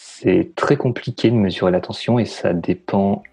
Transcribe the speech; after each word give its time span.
C'est 0.00 0.52
très 0.54 0.76
compliqué 0.76 1.28
de 1.28 1.34
mesurer 1.34 1.72
l'attention 1.72 2.20
et 2.20 2.24
ça 2.24 2.52
dépend 2.52 3.24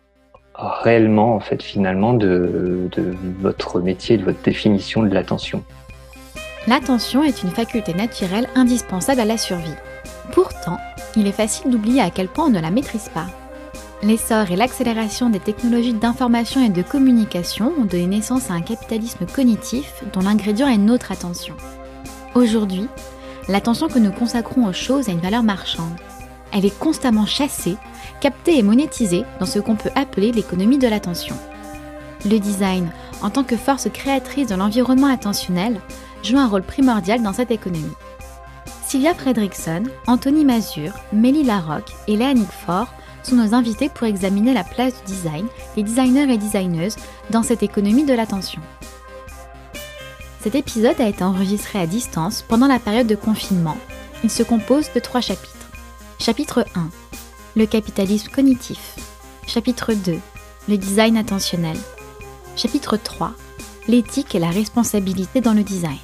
réellement, 0.56 1.36
en 1.36 1.40
fait, 1.40 1.62
finalement, 1.62 2.14
de, 2.14 2.90
votre 3.40 3.82
métier, 3.82 4.18
de 4.18 4.24
votre 4.24 4.42
définition 4.42 5.04
de 5.04 5.14
l'attention. 5.14 5.64
L'attention 6.68 7.22
est 7.22 7.44
une 7.44 7.52
faculté 7.52 7.94
naturelle 7.94 8.48
indispensable 8.56 9.22
à 9.22 9.26
la 9.26 9.38
survie. 9.38 9.76
Pourtant, 10.32 10.80
il 11.16 11.28
est 11.28 11.32
facile 11.32 11.70
d'oublier 11.70 12.02
à 12.02 12.10
quel 12.10 12.30
point 12.30 12.46
on 12.46 12.50
ne 12.50 12.60
la 12.60 12.72
maîtrise 12.72 13.10
pas. 13.10 13.28
L'essor 14.02 14.50
et 14.50 14.56
l'accélération 14.56 15.30
des 15.30 15.40
technologies 15.40 15.94
d'information 15.94 16.66
et 16.66 16.70
de 16.70 16.82
communication 16.82 17.74
ont 17.80 17.86
donné 17.86 18.08
naissance 18.08 18.50
à 18.50 18.56
un 18.56 18.62
capitalisme 18.62 19.28
cognitif 19.28 20.04
dont 20.14 20.22
l'ingrédient 20.22 20.68
est 20.68 20.78
notre 20.78 21.12
attention. 21.12 21.54
Aujourd'hui, 22.34 22.88
l'attention 23.50 23.88
que 23.88 24.00
nous 24.00 24.12
consacrons 24.12 24.66
aux 24.66 24.74
choses 24.74 25.10
a 25.10 25.12
une 25.12 25.20
valeur 25.20 25.44
marchande. 25.44 26.00
Elle 26.52 26.66
est 26.66 26.80
constamment 26.80 27.26
chassée, 27.26 27.78
captée 28.22 28.58
et 28.58 28.64
monétisée 28.64 29.24
dans 29.40 29.46
ce 29.46 29.60
qu'on 29.60 29.76
peut 29.76 29.92
appeler 29.96 30.32
l'économie 30.32 30.78
de 30.78 30.88
l'attention. 30.88 31.36
Le 32.26 32.40
design, 32.40 32.90
en 33.22 33.30
tant 33.30 33.44
que 33.44 33.58
force 33.58 33.90
créatrice 33.94 34.48
de 34.48 34.56
l'environnement 34.56 35.08
attentionnel, 35.08 35.80
joue 36.24 36.38
un 36.38 36.48
rôle 36.48 36.64
primordial 36.64 37.22
dans 37.22 37.34
cette 37.34 37.52
économie. 37.52 37.94
Sylvia 38.86 39.14
Fredrickson, 39.14 39.84
Anthony 40.08 40.46
Mazur, 40.46 40.94
Mélie 41.12 41.44
Larocque 41.44 41.92
et 42.08 42.16
Léanique 42.16 42.52
Faure 42.66 42.88
sont 43.24 43.36
nos 43.36 43.54
invités 43.54 43.90
pour 43.90 44.08
examiner 44.08 44.54
la 44.54 44.64
place 44.64 44.94
du 45.04 45.14
design, 45.14 45.48
les 45.76 45.84
designers 45.84 46.32
et 46.32 46.38
designeuses 46.38 46.96
dans 47.32 47.44
cette 47.44 47.64
économie 47.64 48.06
de 48.06 48.14
l'attention. 48.14 48.62
Cet 50.42 50.54
épisode 50.54 51.02
a 51.02 51.08
été 51.08 51.24
enregistré 51.24 51.80
à 51.80 51.88
distance 51.88 52.44
pendant 52.44 52.68
la 52.68 52.78
période 52.78 53.08
de 53.08 53.16
confinement. 53.16 53.78
Il 54.24 54.30
se 54.30 54.44
compose 54.44 54.92
de 54.94 55.00
trois 55.00 55.22
chapitres. 55.22 55.55
Chapitre 56.20 56.66
1. 56.76 56.90
Le 57.56 57.66
capitalisme 57.66 58.32
cognitif. 58.32 58.96
Chapitre 59.46 59.94
2. 59.94 60.18
Le 60.68 60.78
design 60.78 61.18
attentionnel. 61.18 61.78
Chapitre 62.56 62.98
3. 62.98 63.34
L'éthique 63.88 64.34
et 64.34 64.40
la 64.40 64.50
responsabilité 64.50 65.42
dans 65.42 65.54
le 65.54 65.64
design. 65.64 66.00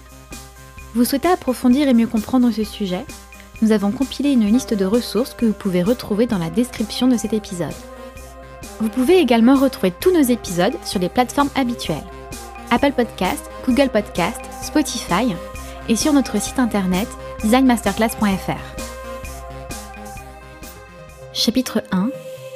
Vous 0.94 1.06
souhaitez 1.06 1.30
approfondir 1.30 1.88
et 1.88 1.94
mieux 1.94 2.08
comprendre 2.08 2.52
ce 2.52 2.64
sujet? 2.64 3.06
Nous 3.62 3.72
avons 3.72 3.92
compilé 3.92 4.32
une 4.32 4.46
liste 4.46 4.74
de 4.74 4.86
ressources 4.86 5.34
que 5.34 5.46
vous 5.46 5.54
pouvez 5.54 5.82
retrouver 5.82 6.28
dans 6.28 6.38
la 6.38 6.50
description 6.50 7.08
de 7.08 7.18
cet 7.18 7.34
épisode. 7.34 7.74
Vous 8.80 8.90
pouvez 8.90 9.18
également 9.18 9.56
retrouver 9.56 9.92
tous 9.92 10.12
nos 10.12 10.22
épisodes 10.22 10.78
sur 10.84 11.00
les 11.00 11.10
plateformes 11.10 11.52
habituelles. 11.56 12.04
Apple 12.70 12.92
Podcast, 12.92 13.50
Google 13.66 13.90
Podcast, 13.90 14.42
Spotify 14.62 15.34
et 15.88 15.96
sur 15.96 16.14
notre 16.14 16.40
site 16.40 16.60
internet 16.60 17.08
designmasterclass.fr. 17.44 19.01
Chapitre 21.34 21.82
1 21.94 22.10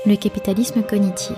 Le 0.05 0.17
capitalisme 0.17 0.83
cognitif. 0.83 1.37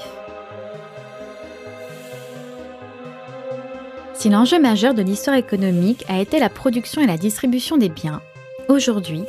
Si 4.16 4.30
l'enjeu 4.30 4.60
majeur 4.60 4.96
de 4.96 5.04
l'histoire 5.04 5.36
économique 5.36 6.04
a 6.10 6.20
été 6.20 6.40
la 6.40 6.50
production 6.50 7.00
et 7.00 7.06
la 7.06 7.20
distribution 7.20 7.78
des 7.78 7.90
biens, 7.90 8.24
aujourd'hui, 8.70 9.22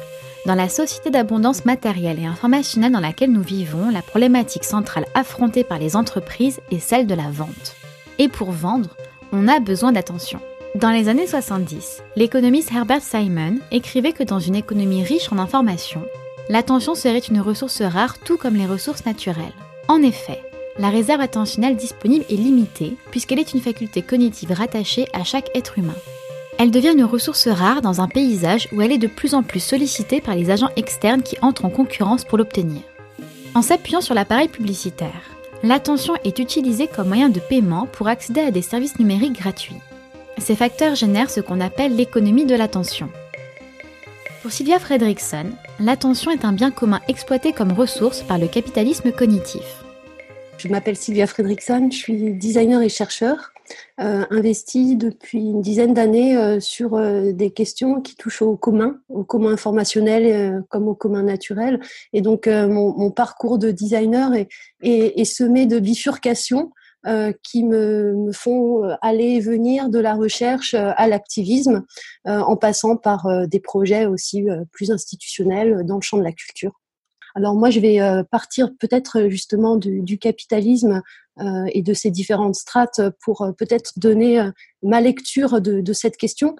dans 0.47 0.55
la 0.55 0.71
société 0.71 1.11
d'abondance 1.11 1.67
matérielle 1.67 2.19
et 2.19 2.25
informationnelle 2.25 2.93
dans 2.93 3.01
laquelle 3.01 3.31
nous 3.31 3.43
vivons, 3.43 3.91
la 3.91 4.01
problématique 4.01 4.65
centrale 4.65 5.05
affrontée 5.15 5.63
par 5.63 5.79
les 5.79 5.95
entreprises 5.95 6.61
est 6.71 6.79
celle 6.79 7.07
de 7.07 7.15
la 7.15 7.31
vente. 7.31 7.77
Et 8.19 8.29
pour 8.29 8.53
vendre, 8.53 8.97
on 9.33 9.49
a 9.49 9.61
besoin 9.61 9.93
d'attention. 9.93 10.41
Dans 10.77 10.91
les 10.93 11.11
années 11.11 11.27
70, 11.27 12.03
l'économiste 12.17 12.73
Herbert 12.73 13.03
Simon 13.03 13.59
écrivait 13.71 14.13
que 14.13 14.25
dans 14.25 14.41
une 14.41 14.55
économie 14.55 15.05
riche 15.05 15.31
en 15.31 15.39
informations, 15.39 16.07
l'attention 16.49 16.95
serait 16.95 17.19
une 17.19 17.41
ressource 17.41 17.83
rare 17.83 18.19
tout 18.19 18.37
comme 18.37 18.57
les 18.57 18.67
ressources 18.67 19.05
naturelles. 19.05 19.53
En 19.89 20.03
effet, 20.03 20.41
la 20.79 20.91
réserve 20.91 21.21
attentionnelle 21.21 21.77
disponible 21.77 22.25
est 22.31 22.37
limitée 22.37 22.97
puisqu'elle 23.11 23.39
est 23.39 23.55
une 23.55 23.61
faculté 23.61 24.03
cognitive 24.03 24.53
rattachée 24.53 25.07
à 25.13 25.25
chaque 25.25 25.51
être 25.55 25.79
humain. 25.79 25.97
Elle 26.59 26.71
devient 26.71 26.93
une 26.93 27.05
ressource 27.05 27.49
rare 27.49 27.83
dans 27.83 28.01
un 28.01 28.09
paysage 28.09 28.69
où 28.73 28.83
elle 28.83 28.93
est 28.93 28.99
de 28.99 29.07
plus 29.07 29.35
en 29.35 29.43
plus 29.43 29.61
sollicitée 29.61 30.21
par 30.21 30.35
les 30.35 30.51
agents 30.51 30.71
externes 30.77 31.23
qui 31.23 31.37
entrent 31.41 31.65
en 31.65 31.71
concurrence 31.71 32.25
pour 32.25 32.39
l'obtenir. 32.39 32.83
En 33.55 33.63
s'appuyant 33.63 34.01
sur 34.01 34.15
l'appareil 34.15 34.49
publicitaire, 34.49 35.39
L'attention 35.65 36.15
est 36.23 36.39
utilisée 36.39 36.87
comme 36.87 37.09
moyen 37.09 37.31
de 37.31 37.41
paiement 37.41 37.87
pour 37.87 38.07
accéder 38.07 38.41
à 38.41 38.53
des 38.53 38.63
services 38.63 39.01
numériques 39.01 39.41
gratuits. 39.41 39.75
Ces 40.39 40.55
facteurs 40.55 40.95
génèrent 40.95 41.31
ce 41.31 41.41
qu'on 41.41 41.61
appelle 41.61 41.97
l'économie 41.97 42.47
de 42.47 42.55
l'attention. 42.55 43.09
Pour 44.41 44.53
Sylvia 44.53 44.79
Fredrickson, 44.79 45.47
l'attention 45.81 46.31
est 46.31 46.45
un 46.45 46.53
bien 46.53 46.71
commun 46.71 47.01
exploité 47.09 47.53
comme 47.53 47.73
ressource 47.73 48.23
par 48.23 48.39
le 48.39 48.49
capitalisme 48.49 49.13
cognitif. 49.13 49.85
Je 50.59 50.69
m'appelle 50.69 50.97
Sylvia 50.97 51.27
Fredrickson, 51.27 51.89
je 51.93 51.97
suis 51.97 52.35
designer 52.35 52.83
et 52.83 52.89
chercheur 52.89 53.53
euh, 54.01 54.25
investi 54.31 54.97
depuis 54.97 55.41
une 55.41 55.61
dizaine 55.61 55.93
d'années 55.93 56.37
euh, 56.37 56.61
sur 56.61 56.95
euh, 56.95 57.33
des 57.33 57.51
questions 57.51 58.01
qui 58.01 58.15
touchent 58.15 58.43
au 58.43 58.57
commun, 58.57 59.01
au 59.09 59.25
commun 59.25 59.53
informationnel 59.53 60.65
comme 60.69 60.89
au 60.89 60.95
commun 60.95 61.23
naturel. 61.23 61.81
Et 62.13 62.21
donc 62.21 62.47
mon, 62.47 63.11
parcours 63.11 63.59
de 63.59 63.71
designer 63.71 64.35
est, 64.35 64.49
est, 64.83 65.25
semé 65.25 65.67
de 65.67 65.79
bifurcations 65.79 66.73
qui 67.43 67.65
me, 67.65 68.31
font 68.33 68.83
aller 69.03 69.37
et 69.37 69.41
venir 69.41 69.89
de 69.89 69.99
la 69.99 70.15
recherche 70.15 70.75
à 70.75 71.07
l'activisme, 71.09 71.85
en 72.25 72.57
passant 72.57 72.97
par 72.97 73.27
des 73.49 73.61
projets 73.61 74.07
aussi 74.07 74.47
plus 74.73 74.91
institutionnels 74.91 75.85
dans 75.85 75.97
le 75.97 76.03
champ 76.03 76.19
de 76.19 76.23
la 76.23 76.33
culture. 76.33 76.73
Alors 77.35 77.55
moi, 77.55 77.71
je 77.71 77.81
vais 77.81 78.01
partir 78.31 78.71
peut-être 78.79 79.29
justement 79.29 79.77
du, 79.77 80.19
capitalisme 80.19 81.03
euh, 81.41 81.67
et 81.73 81.83
de 81.83 81.95
ces 81.95 82.11
différentes 82.11 82.57
strates 82.57 83.01
pour 83.23 83.43
euh, 83.43 83.53
peut-être 83.53 83.93
donner 83.97 84.41
euh, 84.41 84.51
ma 84.83 85.01
lecture 85.01 85.61
de, 85.61 85.93
cette 85.93 86.17
question. 86.17 86.57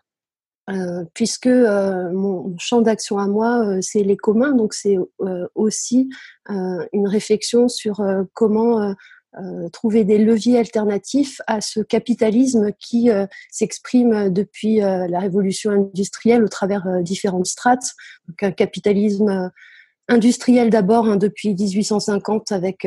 puisque 1.15 1.49
mon 1.49 2.55
champ 2.59 2.83
d'action 2.83 3.19
à 3.19 3.27
moi, 3.27 3.81
c'est 3.81 4.03
les 4.03 4.19
communs, 4.19 4.53
donc 4.53 4.75
c'est 4.75 4.99
aussi 5.55 6.11
une 6.49 7.09
réflexion 7.09 7.69
sur 7.69 8.03
comment 8.35 8.95
trouver 9.73 10.05
des 10.05 10.19
leviers 10.19 10.59
alternatifs 10.59 11.41
à 11.47 11.61
ce 11.61 11.81
capitalisme 11.81 12.73
qui 12.79 13.11
s'exprime 13.51 14.31
depuis 14.31 14.77
la 14.79 15.19
révolution 15.19 15.71
industrielle 15.71 16.43
au 16.43 16.49
travers 16.49 17.03
différentes 17.03 17.47
strates. 17.47 17.95
Donc 18.27 18.43
un 18.43 18.53
capitalisme 18.53 19.51
industriel 20.09 20.71
d'abord 20.71 21.07
hein, 21.07 21.17
depuis 21.17 21.55
1850 21.55 22.53
avec 22.53 22.87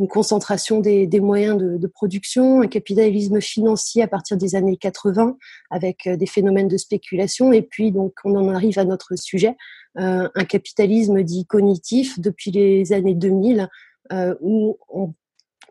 une 0.00 0.08
concentration 0.08 0.80
des, 0.80 1.20
moyens 1.20 1.58
de, 1.58 1.86
production, 1.86 2.62
un 2.62 2.66
capitalisme 2.66 3.40
financier 3.40 4.02
à 4.02 4.08
partir 4.08 4.38
des 4.38 4.54
années 4.54 4.78
80 4.78 5.36
avec 5.70 6.06
euh, 6.06 6.16
des 6.16 6.26
phénomènes 6.26 6.68
de 6.68 6.78
spéculation 6.78 7.52
et 7.52 7.60
puis 7.60 7.92
donc 7.92 8.14
on 8.24 8.34
en 8.34 8.48
arrive 8.48 8.78
à 8.78 8.86
notre 8.86 9.16
sujet, 9.16 9.56
euh, 9.98 10.26
un 10.34 10.44
capitalisme 10.44 11.22
dit 11.22 11.44
cognitif 11.44 12.18
depuis 12.18 12.50
les 12.50 12.94
années 12.94 13.14
2000 13.14 13.68
euh, 14.12 14.34
où, 14.40 14.78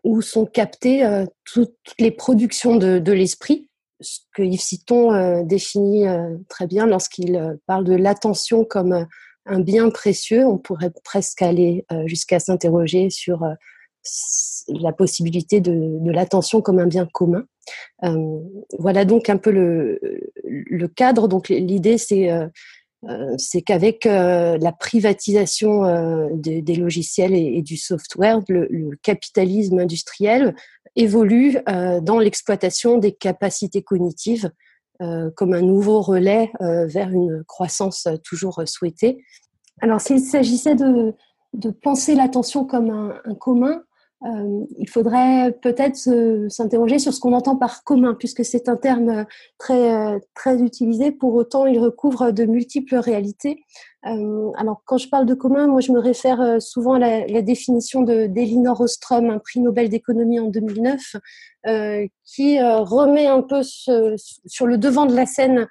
où 0.04 0.22
sont 0.22 0.46
captées 0.46 1.08
toutes 1.46 1.76
les 2.00 2.12
productions 2.12 2.76
de, 2.76 3.12
l'esprit, 3.12 3.68
ce 4.00 4.20
que 4.34 4.44
Yves 4.44 4.62
Citon 4.62 5.44
définit 5.44 6.06
très 6.48 6.68
bien 6.68 6.86
lorsqu'il 6.86 7.58
parle 7.66 7.84
de 7.84 7.96
l'attention 7.96 8.64
comme 8.64 9.08
un 9.46 9.60
bien 9.60 9.90
précieux. 9.90 10.46
On 10.46 10.58
pourrait 10.58 10.92
presque 11.04 11.42
aller 11.42 11.86
jusqu'à 12.06 12.40
s'interroger 12.40 13.10
sur 13.10 13.44
la 14.68 14.92
possibilité 14.92 15.62
de, 15.62 16.12
l'attention 16.12 16.62
comme 16.62 16.80
un 16.80 16.88
bien 16.88 17.08
commun. 17.12 17.44
Euh, 18.04 18.40
voilà 18.80 19.06
donc 19.06 19.30
un 19.30 19.38
peu 19.38 19.52
le, 19.52 20.00
le 20.44 20.88
cadre. 20.88 21.28
Donc 21.28 21.50
l'idée 21.50 21.98
c'est 21.98 22.32
euh, 22.32 22.44
euh, 22.44 22.50
c'est 23.38 23.62
qu'avec 23.62 24.06
la 24.06 24.72
privatisation 24.72 26.30
des, 26.34 26.76
logiciels 26.76 27.34
et, 27.34 27.62
du 27.62 27.78
software, 27.78 28.42
le, 28.50 28.92
capitalisme 29.02 29.80
industriel 29.80 30.56
évolue 30.96 31.58
dans 31.66 32.20
l'exploitation 32.20 32.98
des 32.98 33.14
capacités 33.14 33.82
cognitives 33.82 34.52
comme 35.00 35.54
un 35.54 35.62
nouveau 35.62 36.02
relais 36.02 36.52
vers 36.60 37.10
une 37.10 37.44
croissance 37.48 38.08
toujours 38.24 38.62
souhaitée. 38.66 39.24
Alors 39.82 40.02
s'il 40.02 40.20
s'agissait 40.20 40.76
de, 40.76 41.14
de 41.54 41.70
penser 41.70 42.16
l'attention 42.16 42.66
comme 42.66 42.90
un, 42.90 43.16
un 43.26 43.36
commun, 43.36 43.82
euh, 44.26 44.66
il 44.78 44.90
faudrait 44.90 45.52
peut-être 45.62 45.98
s'interroger 46.50 47.00
sur 47.00 47.14
ce 47.14 47.20
qu'on 47.20 47.34
entend 47.34 47.56
par 47.56 47.84
commun, 47.84 48.16
puisque 48.16 48.44
c'est 48.44 48.68
un 48.68 48.76
terme 48.76 49.26
très, 49.58 50.20
très 50.34 50.62
utilisé. 50.62 51.12
Pour 51.12 51.34
autant, 51.36 51.66
il 51.66 51.80
recouvre 51.80 52.32
de 52.32 52.46
multiples 52.46 52.96
réalités. 52.96 53.64
Euh, 54.06 54.52
alors, 54.56 54.82
quand 54.86 54.98
je 54.98 55.10
parle 55.10 55.26
de 55.26 55.34
commun, 55.34 55.68
moi, 55.68 55.82
je 55.82 55.92
me 55.92 56.00
réfère 56.00 56.40
euh, 56.40 56.60
souvent 56.60 56.94
à 56.94 57.00
la, 57.00 57.42
définition 57.42 58.02
de 58.02 58.28
d'Elinor 58.28 58.80
Ostrom, 58.80 59.30
un 59.30 59.40
prix 59.40 59.60
Nobel 59.60 59.90
d'économie 59.90 60.40
en 60.40 60.48
2009, 60.48 61.18
euh, 61.68 62.08
qui 62.24 62.62
remet 62.62 63.28
un 63.28 63.42
peu 63.42 63.62
sur 63.64 64.66
le 64.66 64.78
devant 64.78 65.06
de 65.06 65.16
la 65.16 65.26
scène 65.26 65.68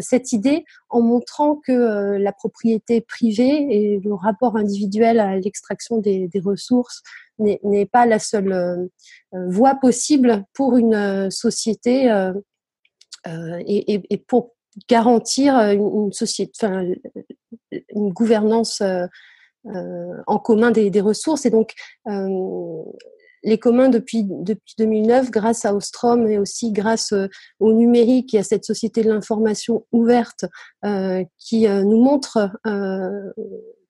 cette 0.00 0.32
idée 0.32 0.64
en 0.90 1.00
montrant 1.00 1.56
que 1.56 2.16
la 2.18 2.32
propriété 2.32 3.00
privée 3.00 3.66
et 3.70 4.00
le 4.04 4.12
rapport 4.12 4.56
individuel 4.56 5.18
à 5.18 5.36
l'extraction 5.36 5.98
des, 5.98 6.28
ressources 6.44 7.02
n'est 7.38 7.86
pas 7.86 8.06
la 8.06 8.18
seule 8.18 8.90
voie 9.32 9.76
possible 9.76 10.44
pour 10.52 10.76
une 10.76 11.30
société 11.30 12.34
et, 13.26 14.24
pour 14.28 14.52
garantir 14.88 15.54
une, 15.58 16.12
société, 16.12 16.52
enfin, 16.60 16.84
une 17.94 18.10
gouvernance 18.12 18.80
euh, 18.80 19.06
euh, 19.66 20.16
en 20.26 20.38
commun 20.38 20.70
des, 20.70 20.90
des, 20.90 21.00
ressources. 21.00 21.44
Et 21.46 21.50
donc, 21.50 21.74
euh, 22.08 22.82
les 23.42 23.58
communs 23.58 23.88
depuis, 23.88 24.24
depuis 24.24 24.74
2009, 24.78 25.30
grâce 25.30 25.64
à 25.64 25.74
Ostrom 25.74 26.28
et 26.28 26.38
aussi 26.38 26.72
grâce 26.72 27.14
au 27.58 27.72
numérique 27.72 28.34
et 28.34 28.38
à 28.38 28.42
cette 28.42 28.64
société 28.64 29.02
de 29.02 29.08
l'information 29.08 29.86
ouverte 29.92 30.44
qui 31.38 31.66
nous 31.66 32.02
montre 32.02 32.50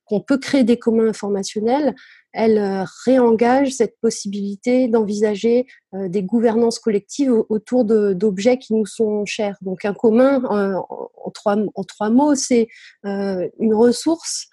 qu'on 0.05 0.21
peut 0.21 0.39
créer 0.39 0.63
des 0.63 0.79
communs 0.79 1.09
informationnels, 1.09 1.97
elle 2.33 2.59
euh, 2.59 2.85
réengage 3.05 3.73
cette 3.73 3.99
possibilité 4.01 4.89
d'envisager 4.89 5.67
euh, 5.95 6.09
des 6.09 6.23
gouvernances 6.23 6.79
collectives 6.79 7.33
autour 7.49 7.85
d'objets 7.85 8.59
qui 8.59 8.75
nous 8.75 8.87
sont 8.87 9.25
chers. 9.27 9.57
Donc 9.63 9.85
un 9.85 9.95
commun, 9.95 10.43
euh, 10.45 10.79
en, 11.25 11.31
trois, 11.31 11.57
en 11.75 11.85
trois 11.85 12.11
mots, 12.11 12.35
c'est 12.35 12.69
une 13.05 13.75
ressource 13.75 14.49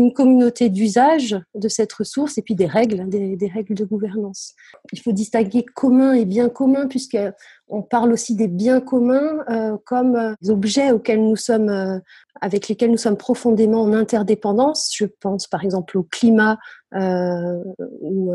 une 0.00 0.14
communauté 0.14 0.70
d'usage 0.70 1.38
de 1.54 1.68
cette 1.68 1.92
ressource 1.92 2.38
et 2.38 2.42
puis 2.42 2.54
des 2.54 2.66
règles, 2.66 3.06
des, 3.08 3.50
règles 3.52 3.74
de 3.74 3.84
gouvernance. 3.84 4.54
Il 4.92 5.00
faut 5.00 5.12
distinguer 5.12 5.62
commun 5.62 6.14
et 6.14 6.24
bien 6.24 6.48
commun 6.48 6.86
puisqu'on 6.86 7.82
parle 7.82 8.12
aussi 8.12 8.34
des 8.34 8.48
biens 8.48 8.80
communs 8.80 9.44
euh, 9.50 9.76
comme 9.84 10.16
euh, 10.16 10.32
des 10.40 10.50
objets 10.50 10.90
auxquels 10.90 11.22
nous 11.22 11.36
sommes, 11.36 11.68
euh, 11.68 11.98
avec 12.40 12.68
lesquels 12.68 12.90
nous 12.90 12.96
sommes 12.96 13.18
profondément 13.18 13.82
en 13.82 13.92
interdépendance. 13.92 14.90
Je 14.96 15.04
pense 15.04 15.46
par 15.46 15.64
exemple 15.64 15.98
au 15.98 16.02
climat 16.02 16.58
ou 16.92 18.32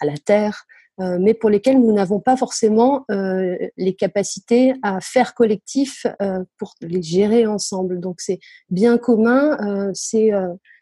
à 0.00 0.06
la 0.06 0.16
terre. 0.16 0.64
mais 0.98 1.34
pour 1.34 1.50
lesquels 1.50 1.80
nous 1.80 1.92
n'avons 1.92 2.20
pas 2.20 2.36
forcément 2.36 3.04
les 3.08 3.94
capacités 3.98 4.74
à 4.82 5.00
faire 5.00 5.34
collectif 5.34 6.06
pour 6.56 6.74
les 6.80 7.02
gérer 7.02 7.46
ensemble. 7.46 7.98
Donc 7.98 8.20
c'est 8.20 8.38
bien 8.70 8.96
commun, 8.96 9.90
c'est 9.92 10.30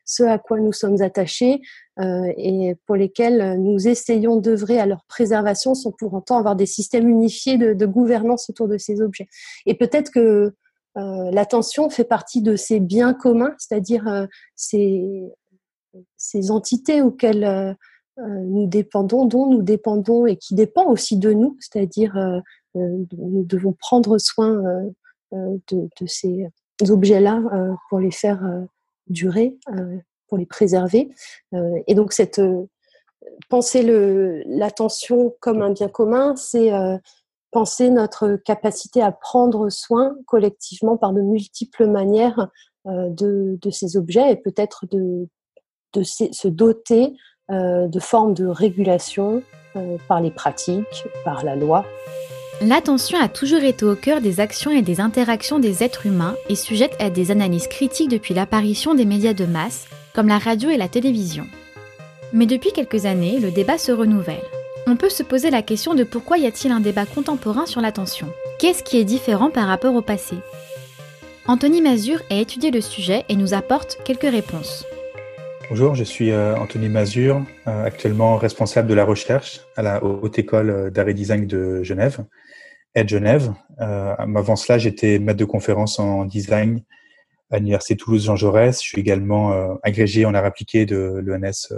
ce 0.05 0.23
à 0.23 0.39
quoi 0.39 0.59
nous 0.59 0.73
sommes 0.73 1.01
attachés 1.03 1.63
euh, 2.01 2.33
et 2.37 2.75
pour 2.87 2.97
lesquels 2.97 3.61
nous 3.61 3.89
essayons 3.89 4.37
d'œuvrer 4.37 4.79
à 4.79 4.87
leur 4.87 5.05
préservation 5.09 5.75
sans 5.75 5.93
pour 5.93 6.13
autant 6.15 6.39
avoir 6.39 6.57
des 6.57 6.67
systèmes 6.67 7.09
unifiés 7.09 7.57
de, 7.57 7.87
gouvernance 7.87 8.51
autour 8.51 8.69
de 8.69 8.79
ces 8.79 9.01
objets. 9.01 9.29
Et 9.67 9.75
peut-être 9.75 10.11
que 10.11 10.53
euh, 10.97 11.31
l'attention 11.31 11.91
fait 11.91 12.05
partie 12.05 12.43
de 12.43 12.57
ces 12.57 12.81
biens 12.81 13.15
communs, 13.15 13.55
c'est-à-dire 13.59 14.07
euh, 14.09 14.27
ces, 14.55 15.23
ces 16.17 16.51
entités 16.51 17.03
auxquelles 17.03 17.77
nous 18.17 18.69
dépendons, 18.69 19.27
dont 19.27 19.51
nous 19.51 19.63
dépendons 19.63 20.27
et 20.27 20.37
qui 20.37 20.55
dépendent 20.55 20.93
aussi 20.93 21.17
de 21.17 21.33
nous, 21.33 21.57
c'est-à-dire 21.59 22.15
nous 22.77 23.45
devons 23.45 23.73
prendre 23.73 24.19
soin 24.19 24.63
de, 25.33 25.61
de, 25.73 26.07
ces 26.07 26.47
objets-là 26.89 27.43
pour 27.89 27.99
les 27.99 28.13
faire 28.13 28.41
durer, 29.09 29.57
euh, 29.71 29.99
pour 30.29 30.39
les 30.39 30.47
préserver. 30.47 31.11
Euh, 31.55 31.79
et 31.87 31.95
donc, 31.95 32.13
cette, 32.13 32.39
euh, 32.39 32.67
penser 33.49 33.83
l'attention 34.47 35.35
comme 35.41 35.63
un 35.63 35.71
bien 35.71 35.89
commun, 35.89 36.37
c'est 36.37 36.71
penser 37.51 37.89
notre 37.89 38.37
capacité 38.37 39.01
à 39.01 39.13
prendre 39.13 39.71
soin 39.71 40.15
collectivement 40.27 40.97
par 40.99 41.13
de 41.13 41.23
multiples 41.23 41.87
manières 41.87 42.49
de, 42.85 43.59
de, 43.61 43.71
ces 43.71 43.97
objets 43.97 44.31
et 44.31 44.37
peut-être 44.37 44.87
de, 44.91 45.27
de 45.95 46.03
se 46.03 46.49
doter 46.49 47.17
de 47.49 47.99
formes 47.99 48.35
de 48.35 48.47
régulation 48.47 49.43
par 50.07 50.21
les 50.21 50.31
pratiques, 50.31 51.07
par 51.25 51.45
la 51.45 51.57
loi. 51.57 51.87
L'attention 52.61 53.19
a 53.21 53.29
toujours 53.29 53.63
été 53.63 53.85
au 53.85 53.97
cœur 53.97 54.21
des 54.21 54.41
actions 54.41 54.71
et 54.71 54.83
des 54.83 55.01
interactions 55.01 55.59
des 55.59 55.83
êtres 55.83 56.07
humains 56.07 56.37
et 56.49 56.55
sujette 56.55 56.95
à 57.01 57.11
des 57.11 57.31
analyses 57.31 57.67
critiques 57.67 58.09
depuis 58.09 58.33
l'apparition 58.33 58.95
des 58.95 59.05
médias 59.05 59.35
de 59.35 59.45
masse, 59.45 59.87
comme 60.15 60.29
la 60.29 60.39
radio 60.39 60.71
et 60.71 60.77
la 60.77 60.89
télévision. 60.89 61.47
Mais 62.33 62.47
depuis 62.47 62.73
quelques 62.73 63.07
années, 63.07 63.39
le 63.41 63.51
débat 63.51 63.77
se 63.77 63.93
renouvelle. 63.93 64.43
On 64.87 64.97
peut 64.97 65.11
se 65.11 65.23
poser 65.23 65.51
la 65.51 65.63
question 65.63 65.95
de 65.95 66.05
pourquoi 66.05 66.39
y 66.39 66.47
a-t-il 66.47 66.73
un 66.73 66.81
débat 66.81 67.07
contemporain 67.07 67.67
sur 67.67 67.81
l'attention? 67.81 68.29
Qu'est-ce 68.59 68.83
qui 68.83 68.99
est 68.99 69.05
différent 69.05 69.51
par 69.51 69.67
rapport 69.67 69.95
au 69.95 70.03
passé? 70.03 70.37
Anthony 71.47 71.83
Mazur 71.83 72.21
a 72.31 72.37
étudié 72.37 72.71
le 72.71 72.81
sujet 72.81 73.25
et 73.29 73.37
nous 73.37 73.53
apporte 73.53 73.99
quelques 74.05 74.23
réponses. 74.23 74.87
Bonjour, 75.71 75.95
je 75.95 76.05
suis 76.05 76.31
euh, 76.31 76.55
Anthony 76.57 76.91
Mazur, 76.91 77.43
euh, 77.67 77.85
actuellement 77.85 78.37
responsable 78.37 78.87
de 78.87 78.93
la 78.93 79.05
recherche 79.05 79.61
à 79.77 79.83
la 79.83 80.05
Haute 80.05 80.39
École 80.39 80.69
euh, 80.69 80.91
d'Art 80.91 81.07
Design 81.07 81.47
de 81.47 81.83
Genève, 81.83 82.23
de 82.95 83.09
Genève. 83.09 83.51
avant 83.79 84.57
cela, 84.57 84.77
j'étais 84.79 85.19
maître 85.19 85.39
de 85.39 85.45
conférence 85.47 85.99
en 85.99 86.27
design 86.27 86.83
à 87.51 87.59
l'Université 87.59 87.97
Toulouse-Jean 87.97 88.37
Jaurès. 88.37 88.83
Je 88.83 88.87
suis 88.87 89.01
également 89.01 89.79
agrégé 89.83 90.27
en 90.27 90.35
art 90.35 90.45
appliqué 90.45 90.85
de 90.87 91.23
l'ENS 91.25 91.73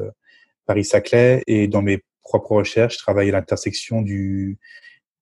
Paris-Saclay 0.66 1.44
et 1.46 1.68
dans 1.68 1.80
mes 1.80 2.02
propres 2.22 2.56
recherches, 2.56 2.94
je 2.94 2.98
travaille 2.98 3.28
à 3.28 3.32
l'intersection 3.32 4.02
du, 4.02 4.58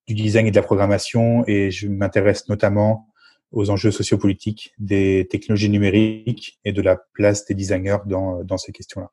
du 0.09 0.15
design 0.15 0.47
et 0.47 0.51
de 0.51 0.57
la 0.57 0.63
programmation 0.63 1.45
et 1.47 1.71
je 1.71 1.87
m'intéresse 1.87 2.49
notamment 2.49 3.09
aux 3.55 3.71
enjeux 3.71 3.93
sociopolitiques 3.93 4.75
des 4.79 5.27
technologies 5.31 5.71
numériques 5.71 6.59
et 6.65 6.73
de 6.73 6.83
la 6.83 6.97
place 7.15 7.47
des 7.47 7.55
designers 7.55 7.99
dans, 8.05 8.43
dans 8.43 8.59
ces 8.59 8.73
questions-là. 8.73 9.11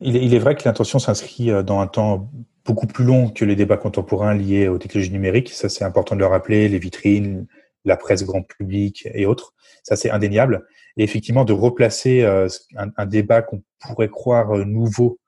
Il 0.00 0.34
est, 0.34 0.38
vrai 0.38 0.56
que 0.56 0.62
l'intention 0.64 0.98
s'inscrit 0.98 1.50
euh, 1.50 1.62
dans 1.62 1.80
un 1.80 1.86
temps 1.86 2.30
beaucoup 2.64 2.86
plus 2.86 3.04
long 3.04 3.30
que 3.30 3.44
les 3.44 3.56
débats 3.56 3.76
contemporains 3.76 4.34
liés 4.34 4.68
aux 4.68 4.78
technologies 4.78 5.12
numériques. 5.12 5.50
Ça, 5.50 5.68
c'est 5.68 5.84
important 5.84 6.16
de 6.16 6.20
le 6.20 6.26
rappeler, 6.26 6.68
les 6.68 6.78
vitrines, 6.78 7.46
la 7.84 7.96
presse 7.96 8.24
grand 8.24 8.42
public 8.42 9.08
et 9.14 9.26
autres. 9.26 9.54
Ça, 9.84 9.96
c'est 9.96 10.10
indéniable. 10.10 10.66
Et 10.96 11.04
effectivement, 11.04 11.44
de 11.44 11.52
replacer 11.52 12.22
euh, 12.22 12.48
un, 12.76 13.06
débat 13.06 13.42
qu'on 13.42 13.62
pourrait 13.80 14.08
croire 14.08 14.56
euh, 14.56 14.64
nouveau, 14.64 15.18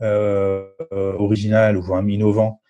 original 0.00 1.76
ou 1.76 1.94
même 1.94 2.10
innovant, 2.10 2.60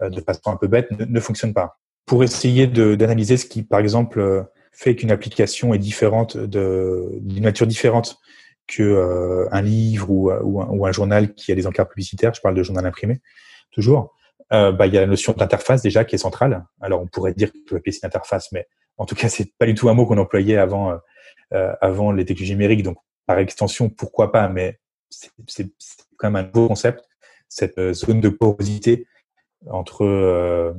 de 0.00 0.20
façon 0.22 0.50
un 0.50 0.56
peu 0.56 0.66
bête, 0.66 0.90
ne, 0.90 1.04
ne 1.04 1.20
fonctionne 1.20 1.54
pas. 1.54 1.78
Pour 2.04 2.24
essayer 2.24 2.66
d'analyser 2.66 3.36
ce 3.36 3.46
qui, 3.46 3.62
par 3.62 3.78
exemple, 3.78 4.48
fait 4.72 4.96
qu'une 4.96 5.10
application 5.10 5.74
est 5.74 5.78
différente 5.78 6.36
d'une 6.36 7.42
nature 7.42 7.66
différente 7.66 8.20
que 8.66 8.82
euh, 8.82 9.48
un 9.50 9.62
livre 9.62 10.10
ou, 10.10 10.30
ou, 10.30 10.86
un, 10.86 10.92
journal 10.92 11.34
qui 11.34 11.50
a 11.50 11.54
des 11.54 11.66
encarts 11.66 11.88
publicitaires. 11.88 12.32
Je 12.34 12.40
parle 12.40 12.54
de 12.54 12.62
journal 12.62 12.86
imprimé, 12.86 13.20
toujours. 13.72 14.14
Euh, 14.52 14.72
bah, 14.72 14.86
il 14.86 14.94
y 14.94 14.98
a 14.98 15.00
la 15.00 15.06
notion 15.06 15.32
d'interface 15.32 15.82
déjà 15.82 16.04
qui 16.04 16.14
est 16.14 16.18
centrale. 16.18 16.64
Alors 16.80 17.02
on 17.02 17.06
pourrait 17.06 17.34
dire 17.34 17.52
que 17.52 17.58
je 17.68 17.76
appeler 17.76 17.96
une 17.96 18.06
interface, 18.06 18.52
mais 18.52 18.66
en 18.96 19.06
tout 19.06 19.14
cas 19.14 19.28
c'est 19.28 19.52
pas 19.58 19.66
du 19.66 19.74
tout 19.74 19.88
un 19.88 19.94
mot 19.94 20.06
qu'on 20.06 20.18
employait 20.18 20.56
avant 20.56 20.98
euh, 21.52 21.72
avant 21.80 22.12
les 22.12 22.24
technologies 22.24 22.52
numériques. 22.52 22.82
Donc 22.82 22.98
par 23.26 23.38
extension, 23.38 23.88
pourquoi 23.88 24.32
pas 24.32 24.48
Mais 24.48 24.78
c'est 25.08 25.68
quand 26.16 26.30
même 26.30 26.44
un 26.44 26.50
nouveau 26.54 26.68
concept, 26.68 27.04
cette 27.48 27.92
zone 27.92 28.20
de 28.20 28.28
porosité 28.28 29.06
entre 29.68 30.74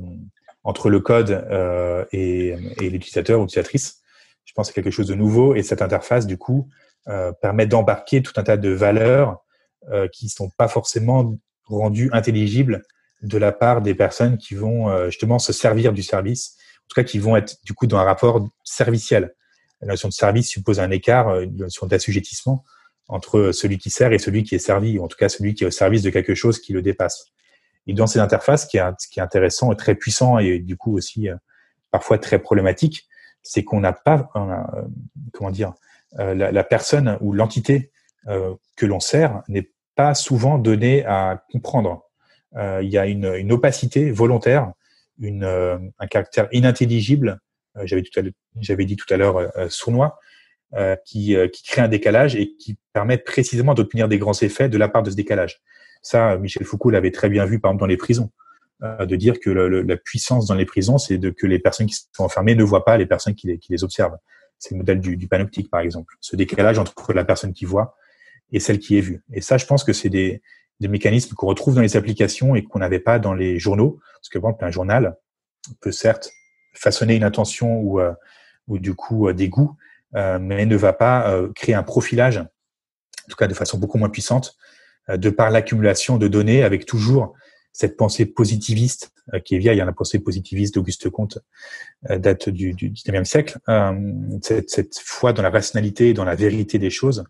entre 0.64 0.90
le 0.90 1.00
code 1.00 1.30
euh, 1.30 2.04
et, 2.12 2.54
et 2.80 2.90
l'utilisateur 2.90 3.38
ou 3.38 3.42
l'utilisatrice. 3.42 4.02
Je 4.44 4.52
pense 4.54 4.68
que 4.68 4.74
c'est 4.74 4.82
quelque 4.82 4.92
chose 4.92 5.08
de 5.08 5.14
nouveau 5.14 5.54
et 5.54 5.62
cette 5.62 5.82
interface, 5.82 6.26
du 6.26 6.38
coup, 6.38 6.68
euh, 7.08 7.32
permet 7.32 7.66
d'embarquer 7.66 8.22
tout 8.22 8.32
un 8.36 8.42
tas 8.42 8.56
de 8.56 8.70
valeurs 8.70 9.42
euh, 9.90 10.06
qui 10.08 10.28
sont 10.28 10.50
pas 10.50 10.68
forcément 10.68 11.36
rendues 11.64 12.10
intelligibles 12.12 12.84
de 13.22 13.38
la 13.38 13.50
part 13.50 13.82
des 13.82 13.94
personnes 13.94 14.38
qui 14.38 14.54
vont 14.54 14.88
euh, 14.88 15.06
justement 15.06 15.38
se 15.38 15.52
servir 15.52 15.92
du 15.92 16.02
service, 16.02 16.56
en 16.84 16.88
tout 16.88 16.94
cas 16.94 17.04
qui 17.04 17.18
vont 17.18 17.36
être 17.36 17.56
du 17.64 17.72
coup 17.72 17.86
dans 17.86 17.98
un 17.98 18.04
rapport 18.04 18.46
serviciel. 18.64 19.34
La 19.80 19.88
notion 19.88 20.08
de 20.08 20.12
service 20.12 20.48
suppose 20.48 20.78
un 20.78 20.90
écart, 20.90 21.28
euh, 21.28 21.42
une 21.42 21.56
notion 21.56 21.86
d'assujettissement 21.86 22.64
entre 23.08 23.50
celui 23.52 23.78
qui 23.78 23.90
sert 23.90 24.12
et 24.12 24.18
celui 24.18 24.44
qui 24.44 24.54
est 24.54 24.60
servi, 24.60 24.98
ou 24.98 25.04
en 25.04 25.08
tout 25.08 25.16
cas 25.16 25.28
celui 25.28 25.54
qui 25.54 25.64
est 25.64 25.66
au 25.66 25.72
service 25.72 26.02
de 26.02 26.10
quelque 26.10 26.34
chose 26.34 26.60
qui 26.60 26.72
le 26.72 26.82
dépasse. 26.82 27.26
Et 27.86 27.94
dans 27.94 28.06
ces 28.06 28.18
interfaces, 28.18 28.64
ce 28.64 28.66
qui 28.68 28.76
est, 28.78 29.06
qui 29.10 29.20
est 29.20 29.22
intéressant 29.22 29.72
et 29.72 29.76
très 29.76 29.94
puissant 29.94 30.38
et 30.38 30.58
du 30.58 30.76
coup 30.76 30.96
aussi 30.96 31.28
euh, 31.28 31.36
parfois 31.90 32.18
très 32.18 32.38
problématique, 32.38 33.08
c'est 33.42 33.64
qu'on 33.64 33.80
n'a 33.80 33.92
pas, 33.92 34.30
euh, 34.36 34.82
comment 35.32 35.50
dire, 35.50 35.74
euh, 36.18 36.34
la, 36.34 36.52
la, 36.52 36.64
personne 36.64 37.18
ou 37.20 37.32
l'entité 37.32 37.90
que 38.76 38.86
l'on 38.86 39.00
sert 39.00 39.42
n'est 39.48 39.72
pas 39.96 40.14
souvent 40.14 40.56
donnée 40.56 41.04
à 41.04 41.44
comprendre. 41.50 42.04
il 42.54 42.88
y 42.88 42.96
a 42.96 43.06
une, 43.08 43.34
une 43.34 43.50
opacité 43.50 44.12
volontaire, 44.12 44.72
une, 45.18 45.42
un 45.42 46.06
caractère 46.06 46.46
inintelligible. 46.52 47.40
j'avais 47.82 48.04
j'avais 48.60 48.84
dit 48.84 48.94
tout 48.94 49.12
à 49.12 49.16
l'heure 49.16 49.50
sournois, 49.68 50.20
qui, 51.04 51.34
qui 51.52 51.62
crée 51.64 51.80
un 51.80 51.88
décalage 51.88 52.36
et 52.36 52.54
qui 52.54 52.78
permet 52.92 53.18
précisément 53.18 53.74
d'obtenir 53.74 54.06
des 54.06 54.18
grands 54.18 54.40
effets 54.40 54.68
de 54.68 54.78
la 54.78 54.88
part 54.88 55.02
de 55.02 55.10
ce 55.10 55.16
décalage. 55.16 55.60
Ça, 56.02 56.36
Michel 56.36 56.66
Foucault 56.66 56.90
l'avait 56.90 57.10
très 57.10 57.28
bien 57.28 57.44
vu, 57.44 57.60
par 57.60 57.70
exemple, 57.70 57.80
dans 57.80 57.86
les 57.86 57.96
prisons, 57.96 58.30
de 58.82 59.14
dire 59.14 59.38
que 59.38 59.50
la 59.50 59.96
puissance 59.96 60.46
dans 60.46 60.56
les 60.56 60.64
prisons, 60.64 60.98
c'est 60.98 61.16
de 61.16 61.30
que 61.30 61.46
les 61.46 61.60
personnes 61.60 61.86
qui 61.86 61.94
sont 61.94 62.24
enfermées 62.24 62.56
ne 62.56 62.64
voient 62.64 62.84
pas 62.84 62.96
les 62.96 63.06
personnes 63.06 63.36
qui 63.36 63.60
les, 63.68 63.84
observent. 63.84 64.16
C'est 64.58 64.74
le 64.74 64.78
modèle 64.78 65.00
du, 65.00 65.28
panoptique, 65.28 65.70
par 65.70 65.80
exemple. 65.80 66.16
Ce 66.20 66.34
décalage 66.34 66.78
entre 66.78 67.12
la 67.12 67.24
personne 67.24 67.52
qui 67.52 67.64
voit 67.64 67.96
et 68.50 68.58
celle 68.58 68.80
qui 68.80 68.98
est 68.98 69.00
vue. 69.00 69.22
Et 69.32 69.40
ça, 69.40 69.56
je 69.56 69.66
pense 69.66 69.84
que 69.84 69.92
c'est 69.92 70.10
des, 70.10 70.42
mécanismes 70.80 71.36
qu'on 71.36 71.46
retrouve 71.46 71.76
dans 71.76 71.80
les 71.80 71.96
applications 71.96 72.56
et 72.56 72.64
qu'on 72.64 72.80
n'avait 72.80 72.98
pas 72.98 73.20
dans 73.20 73.34
les 73.34 73.60
journaux. 73.60 74.00
Parce 74.14 74.28
que, 74.28 74.38
par 74.40 74.50
exemple, 74.50 74.64
un 74.64 74.70
journal 74.72 75.16
peut 75.80 75.92
certes 75.92 76.32
façonner 76.74 77.14
une 77.14 77.24
intention 77.24 77.80
ou, 77.80 78.00
euh, 78.00 78.14
du 78.68 78.94
coup 78.94 79.28
euh, 79.28 79.32
des 79.32 79.48
goûts, 79.48 79.76
euh, 80.14 80.38
mais 80.40 80.66
ne 80.66 80.76
va 80.76 80.92
pas 80.92 81.40
créer 81.54 81.74
un 81.74 81.82
profilage, 81.82 82.38
en 82.38 83.28
tout 83.28 83.36
cas 83.36 83.46
de 83.46 83.54
façon 83.54 83.78
beaucoup 83.78 83.98
moins 83.98 84.08
puissante, 84.08 84.56
de 85.08 85.30
par 85.30 85.50
l'accumulation 85.50 86.16
de 86.16 86.28
données 86.28 86.62
avec 86.62 86.86
toujours 86.86 87.34
cette 87.72 87.96
pensée 87.96 88.26
positiviste 88.26 89.12
qui 89.44 89.54
est 89.54 89.58
vieille, 89.58 89.80
hein, 89.80 89.86
la 89.86 89.92
pensée 89.92 90.18
positiviste 90.18 90.74
d'Auguste 90.74 91.08
Comte 91.10 91.38
date 92.08 92.48
du, 92.48 92.74
du 92.74 92.90
19e 92.90 93.24
siècle, 93.24 93.58
cette, 94.42 94.98
foi 94.98 95.32
dans 95.32 95.42
la 95.42 95.50
rationalité, 95.50 96.12
dans 96.12 96.24
la 96.24 96.34
vérité 96.34 96.78
des 96.78 96.90
choses, 96.90 97.24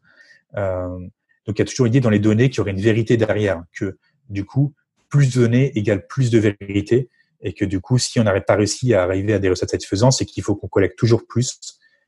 euh, 0.57 0.99
donc 1.47 1.59
il 1.59 1.61
y 1.61 1.63
a 1.63 1.65
toujours 1.65 1.87
l'idée 1.87 2.01
dans 2.01 2.11
les 2.11 2.19
données 2.19 2.51
qu'il 2.51 2.59
y 2.59 2.61
aurait 2.61 2.71
une 2.71 2.81
vérité 2.81 3.17
derrière, 3.17 3.63
que 3.73 3.99
du 4.29 4.45
coup, 4.45 4.75
plus 5.09 5.35
de 5.35 5.41
données 5.41 5.77
égale 5.77 6.07
plus 6.07 6.31
de 6.31 6.39
vérité, 6.39 7.09
et 7.41 7.53
que 7.53 7.65
du 7.65 7.81
coup, 7.81 7.99
si 7.99 8.21
on 8.21 8.25
n'arrive 8.25 8.45
pas 8.45 8.55
réussi 8.55 8.95
à 8.95 9.03
arriver 9.03 9.35
à 9.35 9.39
des 9.39 9.49
recettes 9.49 9.71
satisfaisantes, 9.71 10.13
c'est 10.13 10.25
qu'il 10.25 10.45
faut 10.45 10.55
qu'on 10.55 10.69
collecte 10.69 10.97
toujours 10.97 11.27
plus 11.27 11.59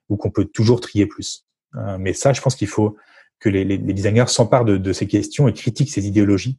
ou 0.09 0.17
qu'on 0.17 0.31
peut 0.31 0.45
toujours 0.45 0.81
trier 0.81 1.07
plus. 1.07 1.45
Euh, 1.75 1.99
mais 1.99 2.13
ça, 2.13 2.33
je 2.33 2.41
pense 2.41 2.55
qu'il 2.55 2.69
faut 2.69 2.97
que 3.41 3.49
les, 3.49 3.65
les, 3.65 3.79
designers 3.79 4.29
s'emparent 4.29 4.65
de, 4.65 4.77
de, 4.77 4.93
ces 4.93 5.07
questions 5.07 5.49
et 5.49 5.53
critiquent 5.53 5.91
ces 5.91 6.07
idéologies 6.07 6.59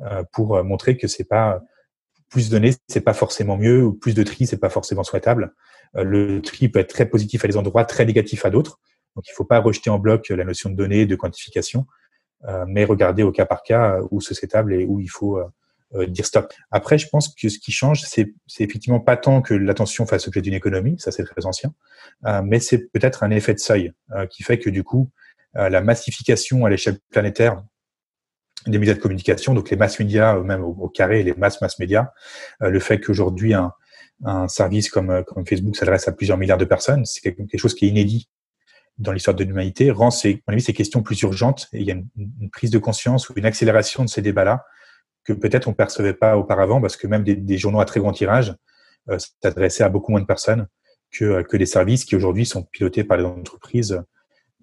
euh, 0.00 0.24
pour 0.32 0.62
montrer 0.64 0.96
que 0.96 1.06
c'est 1.06 1.24
pas 1.24 1.62
plus 2.28 2.48
de 2.48 2.56
données, 2.56 2.74
c'est 2.88 3.00
pas 3.00 3.14
forcément 3.14 3.56
mieux, 3.56 3.84
ou 3.84 3.92
plus 3.92 4.14
de 4.14 4.22
tri, 4.22 4.46
c'est 4.46 4.58
pas 4.58 4.70
forcément 4.70 5.04
souhaitable. 5.04 5.54
le 5.94 6.40
tri 6.40 6.68
peut 6.68 6.80
être 6.80 6.88
très 6.88 7.06
positif 7.06 7.44
à 7.44 7.48
des 7.48 7.56
endroits, 7.56 7.84
très 7.84 8.04
négatif 8.04 8.44
à 8.44 8.50
d'autres. 8.50 8.80
Donc, 9.14 9.28
il 9.28 9.32
ne 9.32 9.36
faut 9.36 9.44
pas 9.44 9.60
rejeter 9.60 9.90
en 9.90 9.98
bloc 9.98 10.28
la 10.30 10.44
notion 10.44 10.70
de 10.70 10.74
données, 10.74 11.06
de 11.06 11.14
quantification, 11.14 11.86
euh, 12.46 12.64
mais 12.68 12.84
regarder 12.84 13.22
au 13.22 13.32
cas 13.32 13.46
par 13.46 13.62
cas 13.62 14.00
où 14.10 14.20
c'est 14.20 14.34
stable 14.34 14.74
et 14.74 14.84
où 14.84 15.00
il 15.00 15.08
faut 15.08 15.38
euh, 15.38 15.44
euh, 15.94 16.06
dire 16.06 16.26
stop. 16.26 16.52
Après, 16.70 16.98
je 16.98 17.08
pense 17.08 17.34
que 17.34 17.48
ce 17.48 17.58
qui 17.58 17.72
change, 17.72 18.02
c'est 18.02 18.34
effectivement 18.58 19.00
pas 19.00 19.16
tant 19.16 19.40
que 19.40 19.54
l'attention 19.54 20.04
fasse 20.04 20.28
objet 20.28 20.42
d'une 20.42 20.54
économie, 20.54 20.96
ça 20.98 21.10
c'est 21.10 21.24
très 21.24 21.46
ancien, 21.46 21.72
mais 22.42 22.60
c'est 22.60 22.90
peut-être 22.90 23.22
un 23.22 23.30
effet 23.30 23.54
de 23.54 23.60
seuil 23.60 23.92
qui 24.30 24.42
fait 24.42 24.58
que 24.58 24.70
du 24.70 24.82
coup, 24.82 25.10
la 25.54 25.80
massification 25.80 26.64
à 26.64 26.70
l'échelle 26.70 26.98
planétaire 27.10 27.62
des 28.66 28.78
médias 28.78 28.94
de 28.94 28.98
communication, 28.98 29.54
donc 29.54 29.70
les 29.70 29.76
mass 29.76 29.98
médias, 29.98 30.38
même 30.40 30.64
au, 30.64 30.88
carré, 30.88 31.22
les 31.22 31.34
mass 31.34 31.60
mass 31.60 31.78
médias, 31.78 32.08
le 32.60 32.80
fait 32.80 32.98
qu'aujourd'hui 32.98 33.54
un, 33.54 33.72
service 34.48 34.88
comme, 34.88 35.24
Facebook 35.48 35.76
s'adresse 35.76 36.08
à 36.08 36.12
plusieurs 36.12 36.38
milliards 36.38 36.58
de 36.58 36.64
personnes, 36.64 37.04
c'est 37.04 37.20
quelque 37.20 37.58
chose 37.58 37.74
qui 37.74 37.86
est 37.86 37.88
inédit 37.88 38.28
dans 38.98 39.12
l'histoire 39.12 39.34
de 39.34 39.44
l'humanité 39.44 39.90
rend 39.90 40.10
ces, 40.10 40.42
ces 40.58 40.72
questions 40.72 41.02
plus 41.02 41.20
urgentes 41.22 41.68
et 41.72 41.80
il 41.80 41.86
y 41.86 41.90
a 41.90 41.94
une, 41.94 42.50
prise 42.50 42.70
de 42.70 42.78
conscience 42.78 43.28
ou 43.28 43.34
une 43.36 43.46
accélération 43.46 44.04
de 44.04 44.08
ces 44.08 44.22
débats-là 44.22 44.64
que 45.24 45.32
peut-être 45.32 45.68
on 45.68 45.72
percevait 45.72 46.14
pas 46.14 46.36
auparavant 46.36 46.80
parce 46.80 46.96
que 46.96 47.06
même 47.06 47.24
des, 47.24 47.58
journaux 47.58 47.80
à 47.80 47.84
très 47.84 48.00
grand 48.00 48.12
tirage 48.12 48.54
euh, 49.10 49.18
s'adressaient 49.42 49.84
à 49.84 49.88
beaucoup 49.88 50.12
moins 50.12 50.20
de 50.20 50.26
personnes 50.26 50.68
que, 51.10 51.24
euh, 51.24 51.42
que 51.42 51.56
des 51.56 51.66
services 51.66 52.04
qui 52.04 52.14
aujourd'hui 52.14 52.46
sont 52.46 52.62
pilotés 52.62 53.04
par 53.04 53.16
les 53.16 53.24
entreprises 53.24 54.00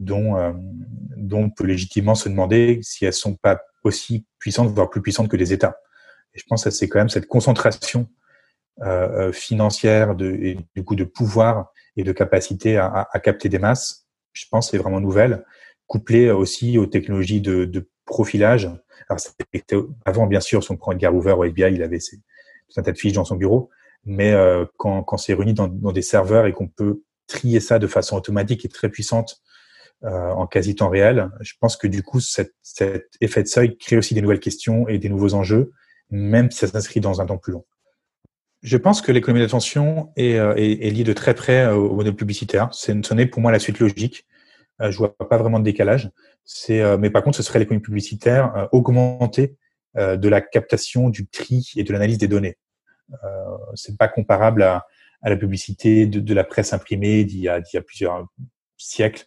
dont, 0.01 0.37
euh, 0.37 0.51
dont 1.17 1.43
on 1.43 1.49
peut 1.49 1.65
légitimement 1.65 2.15
se 2.15 2.29
demander 2.29 2.79
si 2.83 3.05
elles 3.05 3.13
sont 3.13 3.35
pas 3.35 3.61
aussi 3.83 4.25
puissantes, 4.39 4.69
voire 4.69 4.89
plus 4.89 5.01
puissantes 5.01 5.29
que 5.29 5.37
des 5.37 5.53
États. 5.53 5.77
Et 6.33 6.39
je 6.39 6.45
pense 6.47 6.63
que 6.63 6.69
c'est 6.69 6.87
quand 6.87 6.99
même 6.99 7.09
cette 7.09 7.27
concentration 7.27 8.07
euh, 8.81 9.27
euh, 9.27 9.31
financière 9.31 10.15
de, 10.15 10.57
du 10.75 10.83
coup 10.83 10.95
de 10.95 11.03
pouvoir 11.03 11.71
et 11.97 12.03
de 12.03 12.11
capacité 12.11 12.77
à, 12.77 13.07
à 13.11 13.19
capter 13.19 13.49
des 13.49 13.59
masses 13.59 14.01
je 14.33 14.45
pense, 14.49 14.71
c'est 14.71 14.77
vraiment 14.77 14.99
nouvelle, 14.99 15.45
couplée 15.87 16.31
aussi 16.31 16.77
aux 16.77 16.85
technologies 16.85 17.41
de, 17.41 17.65
de 17.65 17.89
profilage. 18.05 18.69
Alors, 19.09 19.21
avant, 20.05 20.27
bien 20.27 20.39
sûr, 20.39 20.63
si 20.63 20.71
on 20.71 20.77
prend 20.77 20.91
Edgar 20.91 21.13
Hoover 21.13 21.33
au 21.33 21.43
FBI, 21.43 21.73
il 21.73 21.83
avait 21.83 21.99
ses, 21.99 22.17
tout 22.17 22.79
un 22.79 22.83
tas 22.83 22.91
de 22.91 22.97
fiches 22.97 23.13
dans 23.13 23.25
son 23.25 23.35
bureau, 23.35 23.69
mais 24.05 24.33
euh, 24.33 24.65
quand, 24.77 25.03
quand 25.03 25.17
c'est 25.17 25.33
réuni 25.33 25.53
dans, 25.53 25.67
dans, 25.67 25.91
des 25.91 26.01
serveurs 26.01 26.45
et 26.45 26.53
qu'on 26.53 26.67
peut 26.67 27.03
trier 27.27 27.59
ça 27.59 27.79
de 27.79 27.87
façon 27.87 28.15
automatique 28.15 28.65
et 28.65 28.69
très 28.69 28.89
puissante 28.89 29.41
euh, 30.03 30.31
en 30.31 30.47
quasi 30.47 30.75
temps 30.75 30.89
réel, 30.89 31.29
je 31.41 31.53
pense 31.59 31.77
que 31.77 31.87
du 31.87 32.03
coup, 32.03 32.19
cet, 32.19 32.53
cet 32.61 33.11
effet 33.21 33.43
de 33.43 33.47
seuil 33.47 33.77
crée 33.77 33.97
aussi 33.97 34.13
des 34.13 34.21
nouvelles 34.21 34.39
questions 34.39 34.87
et 34.87 34.97
des 34.97 35.09
nouveaux 35.09 35.33
enjeux, 35.33 35.71
même 36.09 36.49
si 36.51 36.59
ça 36.59 36.67
s'inscrit 36.67 36.99
dans 36.99 37.21
un 37.21 37.25
temps 37.25 37.37
plus 37.37 37.53
long. 37.53 37.65
Je 38.63 38.77
pense 38.77 39.01
que 39.01 39.11
l'économie 39.11 39.43
d'attention 39.43 40.11
est, 40.15 40.35
euh, 40.35 40.53
est, 40.55 40.85
est, 40.85 40.91
liée 40.91 41.03
de 41.03 41.13
très 41.13 41.33
près 41.33 41.65
euh, 41.65 41.75
au 41.75 41.95
modèle 41.95 42.15
publicitaire. 42.15 42.69
Ce 42.73 42.91
n'est 42.91 43.25
pour 43.25 43.41
moi 43.41 43.51
la 43.51 43.59
suite 43.59 43.79
logique. 43.79 44.27
Euh, 44.81 44.91
je 44.91 44.97
vois 44.97 45.17
pas 45.17 45.37
vraiment 45.37 45.59
de 45.59 45.63
décalage. 45.63 46.11
C'est, 46.45 46.97
mais 46.97 47.09
par 47.09 47.23
contre, 47.23 47.37
ce 47.37 47.43
serait 47.43 47.59
l'économie 47.59 47.83
publicitaire 47.83 48.67
augmentée 48.71 49.55
de 49.95 50.27
la 50.27 50.41
captation, 50.41 51.09
du 51.09 51.27
tri 51.27 51.69
et 51.75 51.83
de 51.83 51.93
l'analyse 51.93 52.17
des 52.17 52.27
données. 52.27 52.57
C'est 53.75 53.95
pas 53.95 54.07
comparable 54.07 54.63
à, 54.63 54.87
à 55.21 55.29
la 55.29 55.37
publicité 55.37 56.07
de, 56.07 56.19
de, 56.19 56.33
la 56.33 56.43
presse 56.43 56.73
imprimée 56.73 57.23
d'il 57.23 57.41
y 57.41 57.47
a, 57.47 57.61
d'il 57.61 57.75
y 57.75 57.77
a 57.77 57.83
plusieurs 57.83 58.25
siècles, 58.75 59.25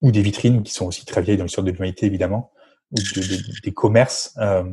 ou 0.00 0.10
des 0.10 0.22
vitrines 0.22 0.62
qui 0.62 0.72
sont 0.72 0.86
aussi 0.86 1.04
très 1.04 1.22
vieilles 1.22 1.36
dans 1.36 1.44
l'histoire 1.44 1.64
de 1.64 1.70
l'humanité 1.70 2.06
évidemment, 2.06 2.52
ou 2.92 2.96
de, 2.96 3.20
de, 3.20 3.60
des 3.62 3.72
commerces. 3.72 4.34
Euh, 4.38 4.64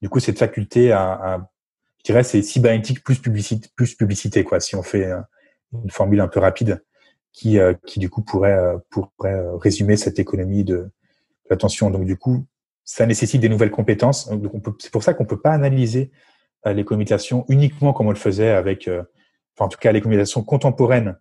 du 0.00 0.08
coup, 0.08 0.20
cette 0.20 0.38
faculté 0.38 0.92
à, 0.92 1.12
à 1.12 1.52
je 2.02 2.12
dirais 2.12 2.24
c'est 2.24 2.42
cybernétique 2.42 3.04
plus 3.04 3.18
publicité, 3.18 3.68
plus 3.76 3.94
publicité 3.94 4.42
quoi. 4.44 4.58
Si 4.60 4.74
on 4.74 4.82
fait 4.82 5.06
euh, 5.06 5.20
une 5.72 5.90
formule 5.90 6.20
un 6.20 6.28
peu 6.28 6.40
rapide 6.40 6.82
qui 7.32 7.58
euh, 7.58 7.74
qui 7.86 8.00
du 8.00 8.10
coup 8.10 8.22
pourrait 8.22 8.52
euh, 8.52 8.78
pourrait 8.90 9.40
résumer 9.60 9.96
cette 9.96 10.18
économie 10.18 10.64
de, 10.64 10.90
l'attention. 11.48 11.90
Donc 11.90 12.04
du 12.04 12.16
coup, 12.16 12.46
ça 12.84 13.06
nécessite 13.06 13.40
des 13.40 13.48
nouvelles 13.48 13.70
compétences. 13.70 14.30
C'est 14.78 14.90
pour 14.90 15.02
ça 15.02 15.14
qu'on 15.14 15.26
peut 15.26 15.40
pas 15.40 15.52
analyser 15.52 16.10
les 16.64 16.84
communications 16.84 17.44
uniquement 17.48 17.92
comme 17.92 18.06
on 18.06 18.10
le 18.10 18.16
faisait 18.16 18.50
avec, 18.50 18.88
enfin 18.88 19.66
en 19.66 19.68
tout 19.68 19.78
cas 19.78 19.90
les 19.92 20.00
communications 20.00 20.44
contemporaines 20.44 21.18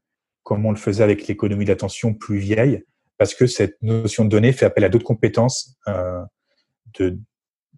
comme 0.51 0.65
on 0.65 0.71
le 0.71 0.77
faisait 0.77 1.01
avec 1.01 1.29
l'économie 1.29 1.63
d'attention 1.63 2.13
plus 2.13 2.37
vieille, 2.37 2.83
parce 3.17 3.33
que 3.33 3.47
cette 3.47 3.81
notion 3.81 4.25
de 4.25 4.29
données 4.29 4.51
fait 4.51 4.65
appel 4.65 4.83
à 4.83 4.89
d'autres 4.89 5.05
compétences 5.05 5.77
euh, 5.87 6.21
de, 6.99 7.17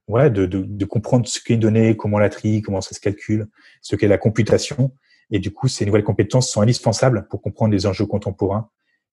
ouais, 0.08 0.32
de, 0.32 0.86
comprendre 0.86 1.28
ce 1.28 1.40
qu'est 1.40 1.54
une 1.54 1.60
donnée, 1.60 1.96
comment 1.96 2.18
la 2.18 2.30
trie, 2.30 2.64
comment 2.64 2.82
ça 2.82 2.96
se 2.96 3.00
calcule, 3.00 3.46
ce 3.84 3.96
qu'est 3.96 4.08
la 4.08 4.18
computation. 4.18 4.92
Et 5.30 5.38
du 5.38 5.54
coup, 5.54 5.68
ces 5.68 5.86
nouvelles 5.86 6.04
compétences 6.04 6.50
sont 6.50 6.62
indispensables 6.62 7.28
pour 7.30 7.44
comprendre 7.44 7.76
les 7.76 7.86
enjeux 7.86 8.08
contemporains 8.08 8.72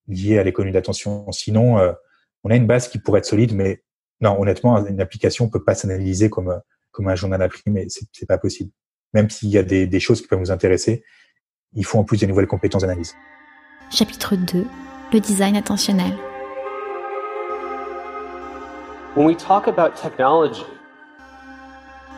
liés 0.08 0.38
à 0.38 0.42
l'économie 0.42 0.72
d'attention. 0.72 1.30
Sinon, 1.30 1.78
euh, 1.78 1.92
on 2.44 2.50
a 2.50 2.56
une 2.56 2.66
base 2.66 2.88
qui 2.88 2.98
pourrait 2.98 3.18
être 3.18 3.26
solide, 3.26 3.54
mais 3.54 3.82
non, 4.22 4.40
honnêtement, 4.40 4.86
une 4.86 5.02
application 5.02 5.50
peut 5.50 5.62
pas 5.62 5.74
s'analyser 5.74 6.30
comme 6.30 6.62
comme 6.92 7.08
un 7.08 7.14
journal 7.14 7.42
imprimé. 7.42 7.84
C'est 7.90 8.06
c'est 8.10 8.26
pas 8.26 8.38
possible. 8.38 8.70
Même 9.12 9.28
s'il 9.28 9.50
y 9.50 9.58
a 9.58 9.62
des 9.62 10.00
choses 10.00 10.22
qui 10.22 10.28
peuvent 10.28 10.40
nous 10.40 10.50
intéresser, 10.50 11.04
il 11.74 11.84
faut 11.84 11.98
en 11.98 12.04
plus 12.04 12.20
des 12.20 12.26
nouvelles 12.26 12.46
compétences 12.46 12.80
d'analyse. 12.80 13.14
Chapitre 13.90 14.36
2 14.36 14.70
Le 15.12 15.18
design 15.18 15.56
attentionnel. 15.56 16.16
When 19.14 19.26
we 19.26 19.34
talk 19.34 19.66
about 19.66 19.96
technology, 19.96 20.64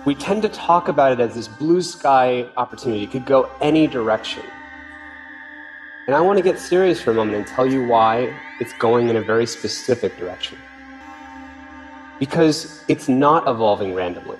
we 0.04 0.14
tend 0.14 0.42
to 0.42 0.50
talk 0.50 0.88
about 0.88 1.12
it 1.12 1.20
as 1.20 1.34
this 1.34 1.48
blue 1.48 1.80
sky 1.80 2.46
opportunity. 2.58 3.04
It 3.04 3.10
could 3.10 3.24
go 3.24 3.48
any 3.62 3.86
direction. 3.86 4.42
And 6.06 6.14
I 6.14 6.20
want 6.20 6.36
to 6.36 6.42
get 6.42 6.58
serious 6.58 7.00
for 7.00 7.12
a 7.12 7.14
moment 7.14 7.38
and 7.38 7.46
tell 7.46 7.66
you 7.66 7.86
why 7.86 8.38
it's 8.60 8.74
going 8.74 9.08
in 9.08 9.16
a 9.16 9.22
very 9.22 9.46
specific 9.46 10.18
direction. 10.18 10.58
Because 12.18 12.84
it's 12.88 13.08
not 13.08 13.48
evolving 13.48 13.94
randomly. 13.94 14.38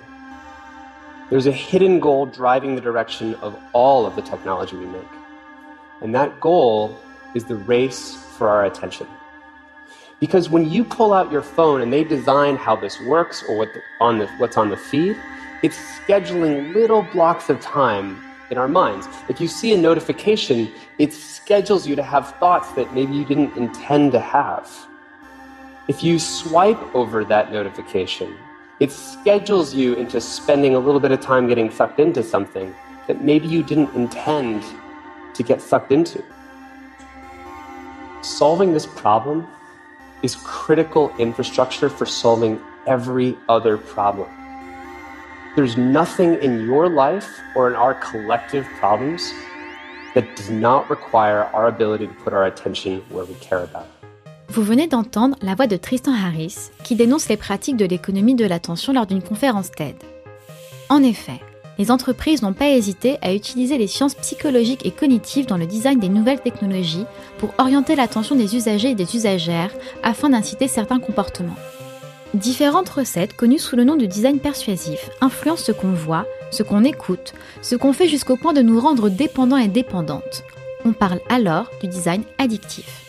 There's 1.31 1.47
a 1.47 1.51
hidden 1.51 1.99
goal 1.99 2.27
driving 2.27 2.75
the 2.75 2.81
direction 2.81 3.33
of 3.35 3.59
all 3.73 4.05
of 4.05 4.15
the 4.15 4.21
technology 4.21 4.75
we 4.75 4.85
make. 4.85 5.13
And 6.01 6.13
that 6.13 6.39
goal 6.39 6.99
is 7.35 7.45
the 7.45 7.55
race 7.55 8.15
for 8.15 8.49
our 8.49 8.65
attention. 8.65 9.07
Because 10.19 10.49
when 10.49 10.69
you 10.69 10.83
pull 10.83 11.13
out 11.13 11.31
your 11.31 11.41
phone 11.41 11.81
and 11.81 11.91
they 11.91 12.03
design 12.03 12.55
how 12.55 12.75
this 12.75 12.99
works 13.01 13.43
or 13.49 13.57
what 13.57 13.73
the, 13.73 13.81
on 13.99 14.19
the, 14.19 14.27
what's 14.37 14.57
on 14.57 14.69
the 14.69 14.77
feed, 14.77 15.17
it's 15.63 15.77
scheduling 15.77 16.73
little 16.73 17.03
blocks 17.13 17.49
of 17.49 17.59
time 17.59 18.23
in 18.49 18.57
our 18.57 18.67
minds. 18.67 19.07
If 19.29 19.41
you 19.41 19.47
see 19.47 19.73
a 19.73 19.77
notification, 19.77 20.71
it 20.99 21.11
schedules 21.11 21.87
you 21.87 21.95
to 21.95 22.03
have 22.03 22.35
thoughts 22.37 22.71
that 22.73 22.93
maybe 22.93 23.13
you 23.13 23.25
didn't 23.25 23.57
intend 23.57 24.11
to 24.13 24.19
have. 24.19 24.69
If 25.87 26.03
you 26.03 26.19
swipe 26.19 26.79
over 26.95 27.25
that 27.25 27.51
notification, 27.51 28.37
it 28.79 28.91
schedules 28.91 29.73
you 29.73 29.95
into 29.95 30.21
spending 30.21 30.75
a 30.75 30.79
little 30.79 30.99
bit 30.99 31.11
of 31.11 31.19
time 31.19 31.47
getting 31.47 31.69
sucked 31.69 31.99
into 31.99 32.23
something 32.23 32.73
that 33.07 33.23
maybe 33.23 33.47
you 33.47 33.63
didn't 33.63 33.93
intend 33.93 34.63
to 35.33 35.43
get 35.43 35.61
sucked 35.61 35.91
into. 35.91 36.23
Solving 38.23 38.73
this 38.73 38.85
problem 38.85 39.47
is 40.21 40.35
critical 40.43 41.13
infrastructure 41.19 41.89
for 41.89 42.05
solving 42.05 42.59
every 42.87 43.35
other 43.49 43.77
problem. 43.77 44.27
There's 45.55 45.77
nothing 45.77 46.35
in 46.41 46.65
your 46.65 46.89
life 46.89 47.27
or 47.55 47.69
in 47.69 47.75
our 47.75 47.93
collective 47.93 48.65
problems 48.79 49.31
that 50.15 50.35
does 50.35 50.49
not 50.49 50.89
require 50.89 51.43
our 51.53 51.67
ability 51.67 52.07
to 52.07 52.13
put 52.23 52.33
our 52.33 52.45
attention 52.45 53.03
where 53.09 53.25
we 53.25 53.35
care 53.35 53.63
about. 53.63 53.87
Vous 54.49 54.63
venez 54.63 54.87
d'entendre 54.87 55.35
la 55.41 55.55
voix 55.55 55.67
de 55.67 55.77
Tristan 55.77 56.13
Harris, 56.13 56.71
qui 56.83 56.95
dénonce 56.95 57.27
les 57.27 57.37
pratiques 57.37 57.77
de 57.77 57.85
l'économie 57.85 58.35
de 58.35 58.45
l'attention 58.45 58.93
lors 58.93 59.07
d'une 59.07 59.21
conférence 59.21 59.71
TED. 59.71 59.95
En 60.89 61.01
effet, 61.01 61.39
les 61.77 61.91
entreprises 61.91 62.41
n'ont 62.41 62.53
pas 62.53 62.69
hésité 62.69 63.17
à 63.21 63.33
utiliser 63.33 63.77
les 63.77 63.87
sciences 63.87 64.15
psychologiques 64.15 64.85
et 64.85 64.91
cognitives 64.91 65.45
dans 65.45 65.57
le 65.57 65.65
design 65.65 65.99
des 65.99 66.09
nouvelles 66.09 66.41
technologies 66.41 67.05
pour 67.37 67.53
orienter 67.57 67.95
l'attention 67.95 68.35
des 68.35 68.55
usagers 68.55 68.91
et 68.91 68.95
des 68.95 69.15
usagères 69.15 69.71
afin 70.03 70.29
d'inciter 70.29 70.67
certains 70.67 70.99
comportements. 70.99 71.57
Différentes 72.33 72.89
recettes, 72.89 73.35
connues 73.35 73.59
sous 73.59 73.75
le 73.75 73.83
nom 73.83 73.95
de 73.95 74.05
design 74.07 74.39
persuasif, 74.39 75.09
influencent 75.21 75.65
ce 75.65 75.71
qu'on 75.71 75.91
voit, 75.91 76.25
ce 76.49 76.63
qu'on 76.63 76.83
écoute, 76.83 77.33
ce 77.61 77.75
qu'on 77.75 77.93
fait 77.93 78.07
jusqu'au 78.07 78.37
point 78.37 78.53
de 78.53 78.61
nous 78.61 78.79
rendre 78.79 79.09
dépendants 79.09 79.57
et 79.57 79.67
dépendantes. 79.67 80.43
On 80.83 80.93
parle 80.93 81.19
alors 81.29 81.69
du 81.81 81.87
design 81.87 82.23
addictif. 82.39 83.02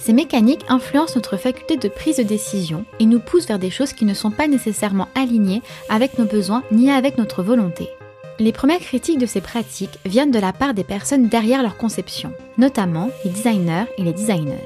Ces 0.00 0.14
mécaniques 0.14 0.64
influencent 0.68 1.14
notre 1.16 1.36
faculté 1.36 1.76
de 1.76 1.88
prise 1.88 2.16
de 2.16 2.22
décision 2.22 2.86
et 3.00 3.04
nous 3.04 3.20
poussent 3.20 3.46
vers 3.46 3.58
des 3.58 3.70
choses 3.70 3.92
qui 3.92 4.06
ne 4.06 4.14
sont 4.14 4.30
pas 4.30 4.48
nécessairement 4.48 5.08
alignées 5.14 5.60
avec 5.90 6.18
nos 6.18 6.24
besoins 6.24 6.64
ni 6.72 6.90
avec 6.90 7.18
notre 7.18 7.42
volonté. 7.42 7.90
Les 8.38 8.52
premières 8.52 8.80
critiques 8.80 9.18
de 9.18 9.26
ces 9.26 9.42
pratiques 9.42 9.98
viennent 10.06 10.30
de 10.30 10.38
la 10.38 10.54
part 10.54 10.72
des 10.72 10.84
personnes 10.84 11.28
derrière 11.28 11.62
leur 11.62 11.76
conception, 11.76 12.32
notamment 12.56 13.10
les 13.26 13.30
designers 13.30 13.84
et 13.98 14.02
les 14.02 14.14
designeuses. 14.14 14.56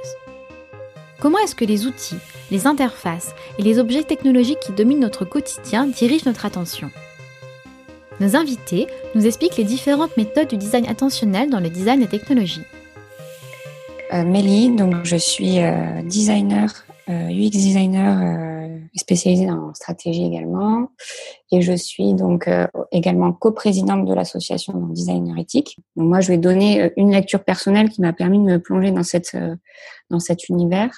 Comment 1.18 1.38
est-ce 1.38 1.56
que 1.56 1.64
les 1.64 1.84
outils, 1.86 2.18
les 2.52 2.68
interfaces 2.68 3.34
et 3.58 3.62
les 3.62 3.80
objets 3.80 4.04
technologiques 4.04 4.60
qui 4.60 4.70
dominent 4.70 5.00
notre 5.00 5.24
quotidien 5.24 5.88
dirigent 5.88 6.26
notre 6.26 6.46
attention? 6.46 6.92
Nos 8.20 8.36
invités 8.36 8.86
nous 9.16 9.26
expliquent 9.26 9.56
les 9.56 9.64
différentes 9.64 10.16
méthodes 10.16 10.46
du 10.46 10.56
design 10.56 10.86
attentionnel 10.86 11.50
dans 11.50 11.58
le 11.58 11.70
design 11.70 11.98
des 11.98 12.06
technologies. 12.06 12.62
Euh, 14.14 14.23
Mélie, 14.23 14.71
donc 14.71 15.04
je 15.04 15.16
suis 15.16 15.59
euh, 15.59 16.02
designer, 16.02 16.87
euh, 17.09 17.28
UX 17.30 17.50
designer 17.50 18.71
spécialisée 18.94 19.47
dans 19.47 19.75
stratégie 19.75 20.25
également, 20.25 20.88
et 21.50 21.62
je 21.62 21.73
suis 21.73 22.14
donc 22.14 22.49
également 22.92 23.33
coprésidente 23.33 24.06
de 24.06 24.14
l'association 24.14 24.73
Designer 24.88 25.37
éthique. 25.37 25.78
Moi, 25.97 26.21
je 26.21 26.28
vais 26.28 26.38
donner 26.38 26.92
une 26.97 27.11
lecture 27.11 27.42
personnelle 27.42 27.88
qui 27.88 28.00
m'a 28.02 28.12
permis 28.12 28.38
de 28.38 28.44
me 28.44 28.59
plonger 28.61 28.92
dans 28.92 29.02
cette 29.02 29.37
dans 30.11 30.21
cet 30.21 30.49
univers. 30.49 30.92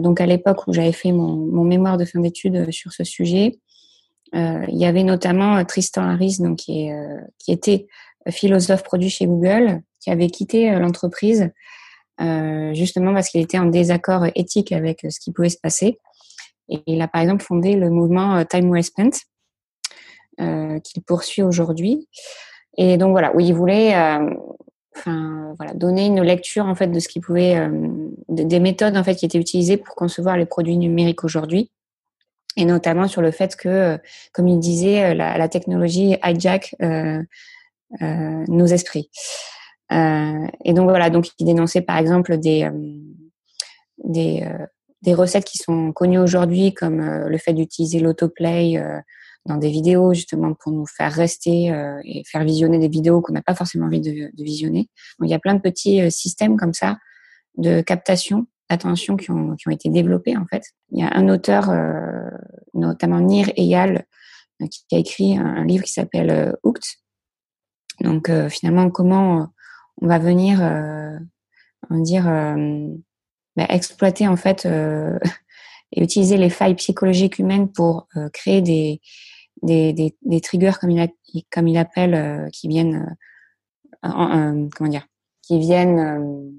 donc 0.00 0.20
à 0.20 0.26
l'époque 0.26 0.66
où 0.66 0.72
j'avais 0.72 0.90
fait 0.90 1.12
mon, 1.12 1.36
mon, 1.36 1.62
mémoire 1.62 1.96
de 1.96 2.04
fin 2.04 2.18
d'études 2.18 2.72
sur 2.72 2.92
ce 2.92 3.04
sujet, 3.04 3.60
il 4.32 4.76
y 4.76 4.84
avait 4.84 5.04
notamment 5.04 5.64
Tristan 5.64 6.02
Harris, 6.02 6.38
donc 6.40 6.58
qui 6.58 6.90
était 7.46 7.86
philosophe 8.30 8.82
produit 8.82 9.10
chez 9.10 9.26
Google, 9.26 9.80
qui 10.00 10.10
avait 10.10 10.28
quitté 10.28 10.72
l'entreprise 10.72 11.52
euh, 12.20 12.72
justement 12.72 13.12
parce 13.12 13.28
qu'il 13.28 13.42
était 13.42 13.58
en 13.58 13.66
désaccord 13.66 14.26
éthique 14.34 14.72
avec 14.72 15.06
ce 15.08 15.20
qui 15.20 15.32
pouvait 15.32 15.50
se 15.50 15.58
passer. 15.58 15.98
Et 16.68 16.82
il 16.86 17.00
a 17.02 17.08
par 17.08 17.20
exemple 17.20 17.44
fondé 17.44 17.76
le 17.76 17.90
mouvement 17.90 18.36
euh, 18.36 18.44
Time 18.44 18.70
Well 18.70 18.82
Spent, 18.82 19.10
euh, 20.40 20.80
qu'il 20.80 21.02
poursuit 21.02 21.42
aujourd'hui. 21.42 22.08
Et 22.78 22.96
donc 22.96 23.10
voilà, 23.10 23.34
où 23.34 23.40
il 23.40 23.54
voulait, 23.54 23.94
enfin 24.94 25.54
voilà, 25.56 25.72
donner 25.72 26.06
une 26.06 26.20
lecture 26.20 26.66
en 26.66 26.74
fait 26.74 26.88
de 26.88 27.00
ce 27.00 27.08
qui 27.08 27.20
pouvait, 27.20 27.70
des 28.28 28.60
méthodes 28.60 28.98
en 28.98 29.02
fait 29.02 29.14
qui 29.14 29.24
étaient 29.24 29.38
utilisées 29.38 29.78
pour 29.78 29.94
concevoir 29.94 30.36
les 30.36 30.44
produits 30.44 30.76
numériques 30.76 31.24
aujourd'hui, 31.24 31.70
et 32.54 32.66
notamment 32.66 33.08
sur 33.08 33.22
le 33.22 33.30
fait 33.30 33.56
que, 33.56 33.98
comme 34.34 34.46
il 34.46 34.58
disait, 34.58 35.14
la 35.14 35.48
technologie 35.48 36.18
hijack 36.22 36.76
nos 38.02 38.66
esprits. 38.66 39.08
Euh, 39.92 40.46
et 40.64 40.72
donc 40.72 40.88
voilà, 40.88 41.10
donc 41.10 41.28
il 41.38 41.46
dénonçait 41.46 41.82
par 41.82 41.98
exemple 41.98 42.38
des 42.38 42.64
euh, 42.64 42.72
des, 44.04 44.42
euh, 44.42 44.66
des 45.02 45.14
recettes 45.14 45.44
qui 45.44 45.58
sont 45.58 45.92
connues 45.92 46.18
aujourd'hui, 46.18 46.74
comme 46.74 47.00
le 47.00 47.38
fait 47.38 47.52
d'utiliser 47.52 48.00
l'autoplay 48.00 48.82
dans 49.46 49.56
des 49.56 49.70
vidéos 49.70 50.12
justement 50.12 50.54
pour 50.54 50.72
nous 50.72 50.86
faire 50.86 51.12
rester 51.12 51.66
et 52.04 52.22
faire 52.24 52.44
visionner 52.44 52.78
des 52.78 52.88
vidéos 52.88 53.20
qu'on 53.20 53.32
n'a 53.32 53.42
pas 53.42 53.54
forcément 53.54 53.86
envie 53.86 54.00
de, 54.00 54.30
de, 54.32 54.44
visionner. 54.44 54.88
Donc 55.18 55.28
il 55.28 55.30
y 55.30 55.34
a 55.34 55.38
plein 55.38 55.54
de 55.54 55.60
petits 55.60 56.10
systèmes 56.10 56.56
comme 56.56 56.74
ça 56.74 56.98
de 57.56 57.80
captation 57.80 58.46
d'attention 58.68 59.16
qui 59.16 59.30
ont, 59.30 59.54
qui 59.54 59.68
ont 59.68 59.70
été 59.70 59.88
développés 59.88 60.36
en 60.36 60.46
fait. 60.46 60.62
Il 60.90 60.98
y 60.98 61.02
a 61.02 61.10
un 61.14 61.28
auteur, 61.28 61.72
notamment 62.74 63.20
Nir 63.20 63.50
Eyal, 63.56 64.06
qui 64.70 64.96
a 64.96 64.98
écrit 64.98 65.38
un, 65.38 65.64
livre 65.64 65.84
qui 65.84 65.92
s'appelle 65.92 66.56
Hooked. 66.64 66.84
Donc 68.00 68.30
finalement 68.50 68.90
comment 68.90 69.48
on 70.00 70.06
va 70.06 70.18
venir 70.18 70.62
euh, 70.62 71.18
on 71.90 72.00
dire 72.00 72.28
euh, 72.28 72.88
bah, 73.56 73.66
exploiter 73.68 74.28
en 74.28 74.36
fait 74.36 74.66
euh, 74.66 75.18
et 75.92 76.02
utiliser 76.02 76.36
les 76.36 76.50
failles 76.50 76.74
psychologiques 76.74 77.38
humaines 77.38 77.70
pour 77.70 78.08
créer 78.32 78.60
des 78.60 79.00
des, 79.62 79.94
des, 79.94 80.14
des, 80.20 80.40
triggers 80.42 80.72
comme 80.78 80.90
il, 80.90 81.00
a, 81.00 81.08
comme 81.50 81.66
il 81.66 81.78
appelle 81.78 82.50
qui 82.52 82.68
viennent 82.68 83.16
comment 84.02 84.90
dire 84.90 85.06
qui 85.42 85.58
viennent 85.58 86.52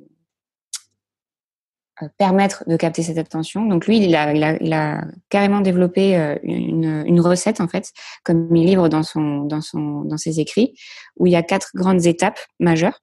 permettre 2.18 2.64
de 2.68 2.76
capter 2.78 3.04
cette 3.04 3.18
attention. 3.18 3.66
Donc 3.66 3.88
lui, 3.88 3.98
il 3.98 4.16
a, 4.16 4.34
il 4.34 4.44
a, 4.44 4.58
il 4.62 4.72
a 4.72 5.04
carrément 5.30 5.62
développé 5.62 6.16
une, 6.44 7.04
une, 7.06 7.20
recette 7.20 7.60
en 7.60 7.68
fait, 7.68 7.92
comme 8.24 8.56
il 8.56 8.66
livre 8.66 8.88
dans 8.88 9.04
son 9.04 9.44
dans 9.44 9.62
son 9.62 10.02
dans 10.02 10.18
ses 10.18 10.40
écrits, 10.40 10.74
où 11.18 11.28
il 11.28 11.34
y 11.34 11.36
a 11.36 11.44
quatre 11.44 11.72
grandes 11.76 12.06
étapes 12.06 12.40
majeures 12.60 13.02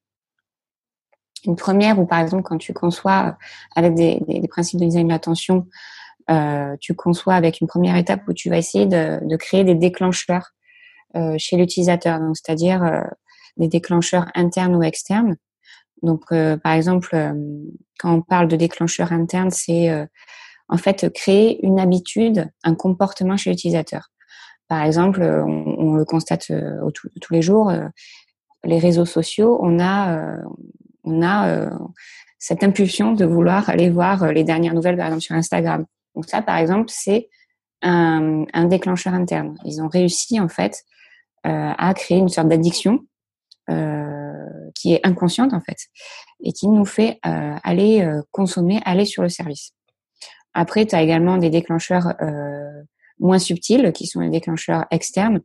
une 1.45 1.57
première 1.57 1.99
où, 1.99 2.07
par 2.07 2.21
exemple, 2.21 2.43
quand 2.43 2.59
tu 2.59 2.73
conçois 2.73 3.27
euh, 3.27 3.33
avec 3.77 3.95
des, 3.95 4.21
principes 4.49 4.81
de 4.81 4.87
design 4.87 5.07
de 5.07 5.13
l'attention, 5.13 5.67
euh, 6.31 6.77
tu 6.81 6.95
conçois 6.95 7.35
avec 7.35 7.61
une 7.61 7.67
première 7.67 7.97
étape 7.97 8.23
où 8.29 8.33
tu 8.33 8.49
vas 8.49 8.57
essayer 8.57 8.87
de, 8.87 9.37
créer 9.37 9.65
des 9.65 9.75
déclencheurs 9.75 10.51
euh, 11.17 11.35
chez 11.39 11.57
l'utilisateur, 11.57 12.19
donc 12.19 12.37
c'est-à-dire 12.37 13.05
des 13.57 13.69
déclencheurs 13.69 14.27
internes 14.35 14.75
ou 14.75 14.83
externes. 14.83 15.37
Donc, 16.03 16.25
par 16.29 16.73
exemple, 16.73 17.35
quand 17.99 18.15
on 18.15 18.21
parle 18.21 18.49
de 18.49 18.57
déclencheurs 18.57 19.13
internes, 19.13 19.51
c'est 19.51 19.91
en 20.69 20.77
fait 20.77 21.13
créer 21.15 21.65
une 21.65 21.79
habitude, 21.79 22.51
un 22.63 22.75
comportement 22.75 23.37
chez 23.37 23.51
l'utilisateur. 23.51 24.11
Par 24.69 24.83
exemple, 24.83 25.23
on 25.23 25.95
le 25.95 26.05
constate 26.05 26.51
tous 27.21 27.33
les 27.33 27.43
jours, 27.43 27.73
les 28.65 28.79
réseaux 28.79 29.07
sociaux, 29.07 29.59
on 29.63 29.79
a 29.79 30.37
on 31.05 31.23
a 31.23 31.49
euh, 31.49 31.71
cette 32.39 32.65
impulsion 32.65 33.13
de 33.13 33.25
vouloir 33.25 33.69
aller 33.69 33.91
voir 33.91 34.23
euh, 34.23 34.33
les 34.33 34.45
dernières 34.45 34.75
nouvelles, 34.75 34.97
par 34.97 35.07
exemple, 35.07 35.23
sur 35.23 35.35
Instagram. 35.35 35.87
Donc 36.15 36.27
ça, 36.27 36.43
par 36.43 36.57
exemple, 36.57 36.91
c'est 36.91 37.29
un, 37.83 38.47
déclencheur 38.65 39.13
interne. 39.13 39.57
Ils 39.65 39.83
ont 39.83 39.89
réussi, 39.89 40.41
en 40.41 40.49
fait, 40.49 40.85
euh, 41.47 41.73
à 41.77 41.93
créer 41.93 42.19
une 42.19 42.31
sorte 42.31 42.49
d'addiction 42.49 43.01
qui 44.75 44.93
est 44.93 45.07
inconsciente, 45.07 45.55
en 45.55 45.61
fait, 45.61 45.79
et 46.43 46.53
qui 46.53 46.69
nous 46.69 46.85
fait 46.85 47.19
aller 47.23 48.07
consommer, 48.31 48.83
aller 48.85 49.07
sur 49.07 49.23
le 49.23 49.31
service. 49.31 49.73
Après, 50.53 50.85
tu 50.85 50.95
as 50.95 51.01
également 51.01 51.39
des 51.39 51.49
déclencheurs 51.49 52.15
moins 53.19 53.39
subtils, 53.39 53.91
qui 53.95 54.07
sont 54.07 54.21
les 54.21 54.29
déclencheurs 54.29 54.85
externes, 54.91 55.41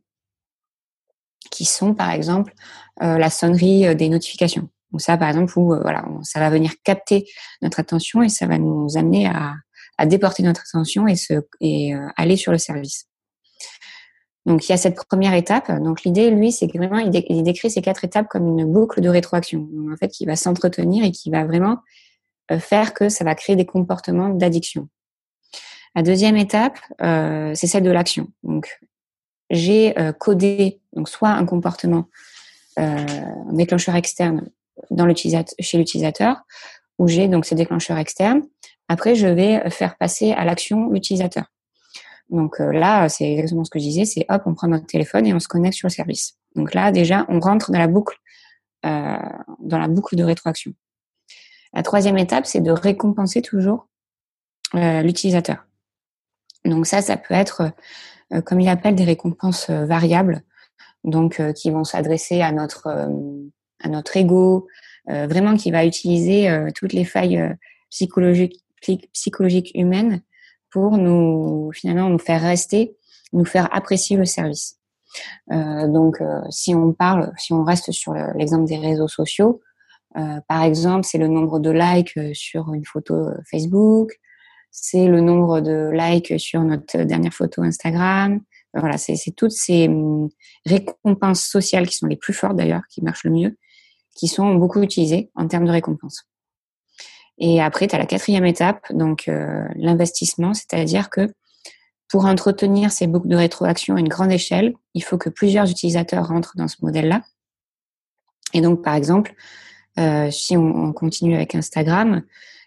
qui 1.50 1.64
sont, 1.64 1.94
par 1.94 2.12
exemple, 2.12 2.54
la 3.00 3.30
sonnerie 3.30 3.96
des 3.96 4.10
notifications. 4.10 4.68
Donc 4.92 5.02
ça, 5.02 5.18
par 5.18 5.30
exemple, 5.30 5.58
où 5.58 5.74
euh, 5.74 5.80
voilà, 5.82 6.06
ça 6.24 6.40
va 6.40 6.50
venir 6.50 6.74
capter 6.84 7.26
notre 7.62 7.80
attention 7.80 8.24
et 8.24 8.30
ça 8.30 8.48
va 8.48 8.58
nous 8.58 8.98
amener 8.98 9.28
à, 9.28 9.56
à 9.98 10.06
déporter 10.06 10.44
notre 10.44 10.62
attention 10.62 11.08
et, 11.08 11.16
se, 11.16 11.34
et 11.62 11.94
euh, 11.94 12.08
aller 12.18 12.38
sur 12.38 12.52
le 12.52 12.58
service. 12.58 13.06
Donc 14.46 14.68
il 14.68 14.72
y 14.72 14.74
a 14.74 14.78
cette 14.78 14.96
première 14.96 15.34
étape. 15.34 15.72
Donc 15.84 16.04
l'idée, 16.04 16.32
lui, 16.32 16.52
c'est 16.52 16.68
que 16.68 16.78
vraiment 16.78 16.98
il, 16.98 17.12
décrit 17.44 17.70
ces 17.70 17.82
quatre 17.82 18.04
étapes 18.04 18.28
comme 18.30 18.48
une 18.48 18.66
boucle 18.66 19.02
de 19.02 19.10
rétroaction. 19.10 19.68
Donc, 19.72 19.94
en 19.94 19.98
fait, 19.98 20.08
qui 20.08 20.26
va 20.26 20.36
s'entretenir 20.36 21.04
et 21.04 21.12
qui 21.12 21.30
va 21.30 21.46
vraiment 21.46 21.80
euh, 22.52 22.60
faire 22.60 22.94
que 22.94 23.10
ça 23.10 23.24
va 23.24 23.36
créer 23.36 23.56
des 23.56 23.66
comportements 23.66 24.30
d'addiction. 24.30 24.90
La 25.96 26.04
deuxième 26.04 26.38
étape, 26.38 26.78
c'est 27.00 27.68
celle 27.68 27.82
de 27.82 27.90
l'action. 27.90 28.28
Donc 28.44 28.80
j'ai 29.50 29.96
codé 30.20 30.82
donc 30.94 31.10
soit 31.10 31.32
un 31.32 31.46
comportement, 31.48 32.06
un 32.78 33.54
déclencheur 33.54 33.96
externe 33.96 34.52
dans 34.92 35.08
chez 35.16 35.78
l'utilisateur, 35.78 36.42
où 36.98 37.08
j'ai 37.08 37.28
donc 37.28 37.46
ces 37.46 37.56
déclencheurs 37.56 37.98
externes. 37.98 38.42
Après, 38.88 39.16
je 39.16 39.28
vais 39.28 39.70
faire 39.70 39.98
passer 39.98 40.32
à 40.34 40.46
l'action 40.46 40.90
l'utilisateur. 40.90 41.46
Donc 42.30 42.60
euh, 42.60 42.72
là, 42.72 43.10
c'est 43.10 43.32
exactement 43.32 43.64
ce 43.64 43.70
que 43.70 43.80
je 43.80 43.84
disais, 43.84 44.06
c'est 44.06 44.26
hop, 44.30 44.44
on 44.46 44.54
prend 44.54 44.68
notre 44.68 44.86
téléphone 44.86 45.26
et 45.26 45.34
on 45.34 45.40
se 45.40 45.48
connecte 45.48 45.76
sur 45.76 45.88
le 45.88 45.94
service. 45.94 46.38
Donc 46.56 46.74
là, 46.74 46.92
déjà, 46.92 47.26
on 47.28 47.40
rentre 47.40 47.72
dans 47.72 47.80
la 47.80 47.88
boucle, 47.88 48.18
euh, 48.86 49.18
dans 49.60 49.80
la 49.80 49.88
boucle 49.88 50.16
de 50.16 50.24
rétroaction. 50.24 50.74
La 51.74 51.84
troisième 51.84 52.18
étape, 52.18 52.46
c'est 52.46 52.62
de 52.62 52.72
récompenser 52.72 53.42
toujours 53.42 53.88
euh, 54.76 55.02
l'utilisateur. 55.02 55.66
Donc 56.66 56.86
ça, 56.86 57.02
ça 57.02 57.16
peut 57.16 57.34
être, 57.34 57.72
comme 58.46 58.60
il 58.60 58.68
appelle, 58.68 58.94
des 58.94 59.06
récompenses 59.06 59.70
variables, 59.70 60.44
donc 61.06 61.42
qui 61.54 61.72
vont 61.72 61.86
s'adresser 61.86 62.42
à 62.42 62.52
notre 62.52 63.08
à 63.82 63.90
notre 63.90 64.16
ego, 64.18 64.68
vraiment 65.08 65.56
qui 65.56 65.72
va 65.72 65.86
utiliser 65.86 66.50
toutes 66.76 66.94
les 66.94 67.06
failles 67.06 67.56
psychologiques 67.90 68.64
psychologiques 69.14 69.72
humaines 69.74 70.22
pour 70.70 70.98
nous 70.98 71.72
finalement 71.74 72.10
nous 72.10 72.20
faire 72.20 72.42
rester, 72.42 72.96
nous 73.34 73.46
faire 73.46 73.74
apprécier 73.76 74.18
le 74.18 74.26
service. 74.26 74.78
donc, 75.50 76.18
si 76.50 76.76
on 76.76 76.94
parle, 76.94 77.34
si 77.38 77.54
on 77.54 77.64
reste 77.64 77.92
sur 77.92 78.14
l'exemple 78.14 78.66
des 78.66 78.78
réseaux 78.78 79.08
sociaux, 79.08 79.62
euh, 80.18 80.40
par 80.48 80.64
exemple, 80.64 81.06
c'est 81.06 81.18
le 81.18 81.28
nombre 81.28 81.60
de 81.60 81.70
likes 81.70 82.18
euh, 82.18 82.34
sur 82.34 82.74
une 82.74 82.86
photo 82.86 83.14
euh, 83.14 83.38
Facebook, 83.50 84.20
c'est 84.72 85.08
le 85.08 85.22
nombre 85.22 85.62
de 85.62 85.92
likes 85.94 86.40
sur 86.40 86.62
notre 86.62 87.04
dernière 87.04 87.34
photo 87.34 87.62
Instagram. 87.62 88.42
Voilà, 88.74 88.98
c'est 88.98 89.18
toutes 89.36 89.52
ces 89.52 89.88
hum, 89.88 90.30
récompenses 90.66 91.44
sociales 91.44 91.88
qui 91.88 91.96
sont 91.96 92.08
les 92.08 92.16
plus 92.16 92.34
fortes 92.34 92.56
d'ailleurs, 92.56 92.84
qui 92.90 93.04
marchent 93.04 93.24
le 93.24 93.32
mieux, 93.32 93.58
qui 94.20 94.28
sont 94.28 94.56
beaucoup 94.56 94.82
utilisées 94.82 95.32
en 95.36 95.48
termes 95.48 95.66
de 95.66 95.72
récompenses. 95.72 96.26
Et 97.38 97.62
après, 97.62 97.88
tu 97.88 97.96
as 97.96 98.00
la 98.00 98.06
quatrième 98.06 98.46
étape, 98.46 98.92
donc 98.92 99.32
l'investissement, 99.76 100.54
c'est-à-dire 100.54 101.10
que 101.10 101.30
pour 102.10 102.26
entretenir 102.26 102.92
ces 102.92 103.08
boucles 103.08 103.30
de 103.30 103.38
rétroaction 103.38 103.96
à 103.96 104.00
une 104.00 104.10
grande 104.10 104.32
échelle, 104.32 104.74
il 104.94 105.04
faut 105.04 105.18
que 105.18 105.30
plusieurs 105.30 105.70
utilisateurs 105.70 106.28
rentrent 106.28 106.58
dans 106.58 106.68
ce 106.68 106.78
modèle-là. 106.82 107.22
Et 108.54 108.62
donc, 108.62 108.84
par 108.84 108.96
exemple, 108.96 109.34
euh, 110.00 110.32
si 110.32 110.58
on, 110.58 110.92
continue 110.92 111.36
avec 111.36 111.56
Instagram, 111.56 112.24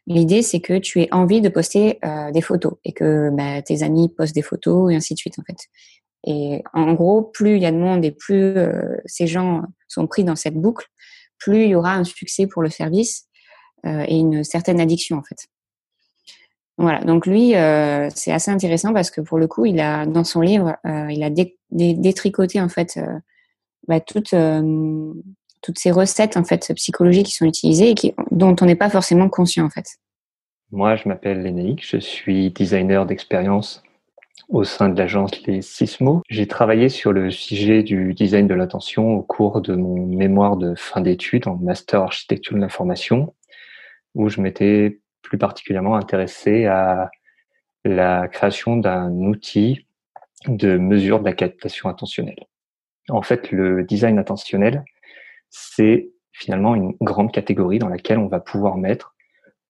l'idée 0.06 0.42
c'est 0.42 0.60
que 0.60 0.78
tu 0.78 1.00
aies 1.00 1.08
envie 1.12 1.40
de 1.40 1.48
poster 1.48 1.98
euh, 2.04 2.30
des 2.30 2.40
photos 2.40 2.74
et 2.84 2.92
que 2.92 3.30
bah, 3.30 3.62
tes 3.62 3.82
amis 3.82 4.08
postent 4.08 4.34
des 4.34 4.42
photos 4.42 4.92
et 4.92 4.96
ainsi 4.96 5.14
de 5.14 5.18
suite 5.18 5.38
en 5.38 5.42
fait. 5.42 5.68
Et 6.24 6.62
en 6.72 6.92
gros, 6.92 7.22
plus 7.22 7.56
il 7.56 7.62
y 7.62 7.66
a 7.66 7.72
de 7.72 7.76
monde 7.76 8.04
et 8.04 8.12
plus 8.12 8.56
euh, 8.56 8.96
ces 9.06 9.26
gens 9.26 9.62
sont 9.88 10.06
pris 10.06 10.24
dans 10.24 10.36
cette 10.36 10.54
boucle, 10.54 10.86
plus 11.42 11.64
il 11.64 11.70
y 11.70 11.74
aura 11.74 11.94
un 11.94 12.04
succès 12.04 12.46
pour 12.46 12.62
le 12.62 12.70
service 12.70 13.28
et 13.84 14.16
une 14.16 14.44
certaine 14.44 14.80
addiction 14.80 15.16
en 15.18 15.22
fait. 15.22 15.48
Voilà, 16.78 17.00
donc 17.04 17.26
lui, 17.26 17.50
c'est 18.14 18.32
assez 18.32 18.50
intéressant 18.50 18.92
parce 18.92 19.10
que 19.10 19.20
pour 19.20 19.38
le 19.38 19.46
coup, 19.46 19.66
il 19.66 19.80
a 19.80 20.06
dans 20.06 20.24
son 20.24 20.40
livre, 20.40 20.76
il 20.84 21.22
a 21.22 21.30
détricoté 21.70 22.60
en 22.60 22.68
fait 22.68 22.98
bah, 23.88 24.00
toute 24.00 24.34
toutes 25.62 25.78
ces 25.78 25.90
recettes 25.90 26.36
en 26.36 26.44
fait 26.44 26.72
psychologiques 26.74 27.26
qui 27.26 27.32
sont 27.32 27.46
utilisées 27.46 27.90
et 27.90 28.14
dont 28.30 28.54
on 28.60 28.66
n'est 28.66 28.76
pas 28.76 28.90
forcément 28.90 29.28
conscient 29.28 29.64
en 29.64 29.70
fait. 29.70 29.86
Moi, 30.72 30.96
je 30.96 31.08
m'appelle 31.08 31.42
Lénaïque, 31.42 31.86
je 31.86 31.98
suis 31.98 32.50
designer 32.50 33.06
d'expérience 33.06 33.82
au 34.52 34.64
sein 34.64 34.90
de 34.90 34.98
l'agence 34.98 35.44
Les 35.46 35.62
Sismo. 35.62 36.22
J'ai 36.28 36.46
travaillé 36.46 36.90
sur 36.90 37.12
le 37.12 37.30
sujet 37.30 37.82
du 37.82 38.12
design 38.12 38.46
de 38.46 38.54
l'attention 38.54 39.14
au 39.14 39.22
cours 39.22 39.62
de 39.62 39.74
mon 39.74 40.06
mémoire 40.06 40.58
de 40.58 40.74
fin 40.74 41.00
d'études 41.00 41.48
en 41.48 41.56
master 41.56 42.02
architecture 42.02 42.54
de 42.54 42.60
l'information, 42.60 43.34
où 44.14 44.28
je 44.28 44.42
m'étais 44.42 45.00
plus 45.22 45.38
particulièrement 45.38 45.96
intéressé 45.96 46.66
à 46.66 47.10
la 47.84 48.28
création 48.28 48.76
d'un 48.76 49.10
outil 49.10 49.86
de 50.46 50.76
mesure 50.76 51.20
de 51.20 51.24
la 51.24 51.32
captation 51.32 51.88
attentionnelle. 51.88 52.44
En 53.08 53.22
fait, 53.22 53.50
le 53.52 53.84
design 53.84 54.18
attentionnel, 54.18 54.84
c'est 55.48 56.10
finalement 56.32 56.74
une 56.74 56.92
grande 57.00 57.32
catégorie 57.32 57.78
dans 57.78 57.88
laquelle 57.88 58.18
on 58.18 58.28
va 58.28 58.40
pouvoir 58.40 58.76
mettre 58.76 59.14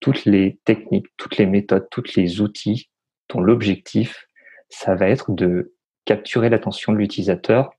toutes 0.01 0.25
les 0.25 0.59
techniques, 0.65 1.07
toutes 1.17 1.37
les 1.37 1.47
méthodes, 1.47 1.87
tous 1.91 2.17
les 2.17 2.41
outils 2.41 2.91
dont 3.29 3.41
l'objectif, 3.41 4.27
ça 4.73 4.95
va 4.95 5.09
être 5.09 5.33
de 5.33 5.75
capturer 6.05 6.49
l'attention 6.49 6.93
de 6.93 6.99
l'utilisateur 6.99 7.71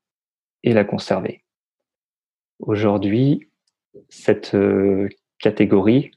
et 0.63 0.73
la 0.73 0.85
conserver. 0.85 1.43
Aujourd'hui, 2.59 3.49
cette 4.09 4.55
euh, 4.55 5.09
catégorie, 5.39 6.11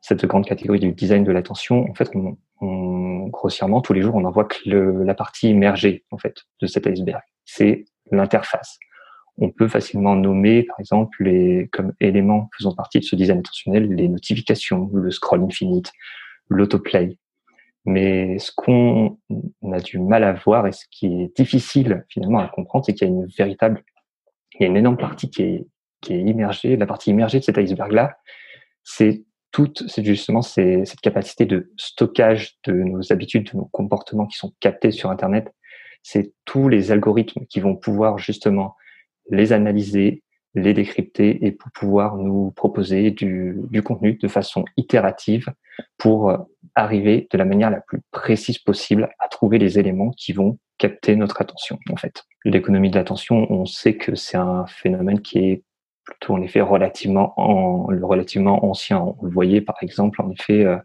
cette 0.00 0.24
grande 0.26 0.46
catégorie 0.46 0.80
du 0.80 0.92
design 0.92 1.24
de 1.24 1.32
l'attention, 1.32 1.90
en 1.90 1.94
fait, 1.94 2.10
on, 2.60 3.26
grossièrement, 3.28 3.80
tous 3.80 3.92
les 3.92 4.02
jours, 4.02 4.14
on 4.14 4.24
en 4.24 4.30
voit 4.30 4.44
que 4.44 4.68
la 4.68 5.14
partie 5.14 5.50
immergée, 5.50 6.04
en 6.10 6.18
fait, 6.18 6.44
de 6.60 6.66
cet 6.66 6.86
iceberg. 6.86 7.22
C'est 7.44 7.84
l'interface 8.10 8.78
on 9.38 9.50
peut 9.50 9.68
facilement 9.68 10.14
nommer, 10.14 10.64
par 10.64 10.78
exemple, 10.78 11.24
les, 11.24 11.68
comme 11.72 11.92
éléments 12.00 12.50
faisant 12.56 12.74
partie 12.74 13.00
de 13.00 13.04
ce 13.04 13.16
design 13.16 13.38
intentionnel, 13.38 13.92
les 13.94 14.08
notifications, 14.08 14.90
le 14.92 15.10
scroll 15.10 15.42
infinite, 15.42 15.92
l'autoplay. 16.48 17.18
Mais 17.84 18.38
ce 18.38 18.52
qu'on 18.54 19.18
a 19.72 19.80
du 19.80 19.98
mal 19.98 20.22
à 20.24 20.32
voir 20.32 20.66
et 20.66 20.72
ce 20.72 20.84
qui 20.90 21.06
est 21.06 21.36
difficile 21.36 22.04
finalement 22.08 22.38
à 22.38 22.48
comprendre, 22.48 22.84
c'est 22.84 22.94
qu'il 22.94 23.08
y 23.08 23.10
a 23.10 23.14
une 23.14 23.26
véritable, 23.26 23.82
il 24.54 24.62
y 24.62 24.64
a 24.64 24.68
une 24.68 24.76
énorme 24.76 24.96
partie 24.96 25.30
qui 25.30 25.42
est, 25.42 25.66
qui 26.00 26.14
est 26.14 26.20
immergée. 26.20 26.76
La 26.76 26.86
partie 26.86 27.10
immergée 27.10 27.40
de 27.40 27.44
cet 27.44 27.58
iceberg-là, 27.58 28.16
c'est 28.84 29.24
toute, 29.50 29.88
c'est 29.88 30.04
justement 30.04 30.42
cette 30.42 31.00
capacité 31.00 31.44
de 31.44 31.72
stockage 31.76 32.56
de 32.64 32.72
nos 32.72 33.12
habitudes, 33.12 33.50
de 33.52 33.58
nos 33.58 33.66
comportements 33.66 34.26
qui 34.26 34.38
sont 34.38 34.52
captés 34.60 34.90
sur 34.90 35.10
Internet. 35.10 35.52
C'est 36.02 36.32
tous 36.44 36.68
les 36.68 36.90
algorithmes 36.90 37.46
qui 37.46 37.60
vont 37.60 37.76
pouvoir 37.76 38.18
justement 38.18 38.74
les 39.30 39.52
analyser, 39.52 40.21
les 40.54 40.74
décrypter 40.74 41.44
et 41.46 41.52
pour 41.52 41.70
pouvoir 41.72 42.16
nous 42.16 42.50
proposer 42.50 43.10
du, 43.10 43.56
contenu 43.84 44.14
de 44.14 44.28
façon 44.28 44.64
itérative 44.76 45.46
pour 45.96 46.30
euh, 46.30 46.38
arriver 46.74 47.26
de 47.30 47.38
la 47.38 47.44
manière 47.44 47.70
la 47.70 47.80
plus 47.80 48.02
précise 48.10 48.58
possible 48.58 49.08
à 49.18 49.28
trouver 49.28 49.58
les 49.58 49.78
éléments 49.78 50.10
qui 50.10 50.32
vont 50.32 50.58
capter 50.78 51.16
notre 51.16 51.40
attention 51.40 51.78
en 51.90 51.96
fait. 51.96 52.24
L'économie 52.44 52.90
de 52.90 52.96
l'attention, 52.96 53.50
on 53.50 53.64
sait 53.64 53.96
que 53.96 54.14
c'est 54.14 54.36
un 54.36 54.66
phénomène 54.66 55.20
qui 55.20 55.38
est 55.38 55.62
plutôt 56.04 56.34
en 56.34 56.42
effet 56.42 56.60
relativement 56.60 57.32
en, 57.40 57.84
relativement 57.84 58.64
ancien. 58.66 58.98
On 58.98 59.24
le 59.24 59.30
voyait 59.30 59.60
par 59.60 59.76
exemple 59.80 60.20
en 60.20 60.30
effet 60.30 60.64
euh, 60.64 60.76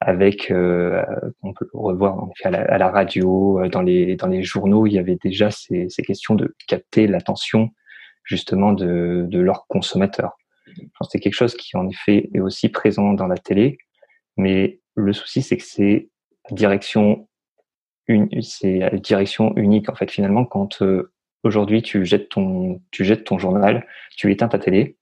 avec 0.00 0.50
euh, 0.50 1.02
on 1.42 1.52
peut 1.52 1.68
le 1.72 1.78
revoir 1.78 2.18
en 2.22 2.30
effet 2.30 2.48
à 2.54 2.78
la, 2.78 2.90
radio, 2.90 3.60
dans 3.70 3.82
les 3.82 4.16
dans 4.16 4.26
les 4.26 4.42
journaux, 4.42 4.86
il 4.86 4.92
y 4.94 4.98
avait 4.98 5.16
déjà 5.16 5.50
ces, 5.50 5.88
ces 5.88 6.02
questions 6.02 6.34
de 6.34 6.54
capter 6.66 7.06
l'attention 7.06 7.70
justement 8.26 8.72
de, 8.72 9.24
de 9.28 9.38
leurs 9.38 9.66
consommateurs. 9.66 10.36
C'est 11.08 11.20
quelque 11.20 11.34
chose 11.34 11.54
qui 11.54 11.76
en 11.76 11.88
effet 11.88 12.28
est 12.34 12.40
aussi 12.40 12.68
présent 12.68 13.14
dans 13.14 13.26
la 13.26 13.38
télé, 13.38 13.78
mais 14.36 14.80
le 14.94 15.12
souci 15.12 15.40
c'est 15.40 15.56
que 15.56 15.64
c'est 15.64 16.10
direction 16.50 17.28
c'est 18.40 19.00
direction 19.00 19.54
unique 19.56 19.88
en 19.88 19.94
fait 19.94 20.10
finalement 20.10 20.44
quand 20.44 20.82
euh, 20.82 21.12
aujourd'hui 21.42 21.82
tu 21.82 22.04
jettes 22.04 22.28
ton 22.28 22.80
tu 22.90 23.04
jettes 23.04 23.24
ton 23.24 23.38
journal, 23.38 23.86
tu 24.16 24.30
éteins 24.30 24.48
ta 24.48 24.58
télé, 24.58 24.96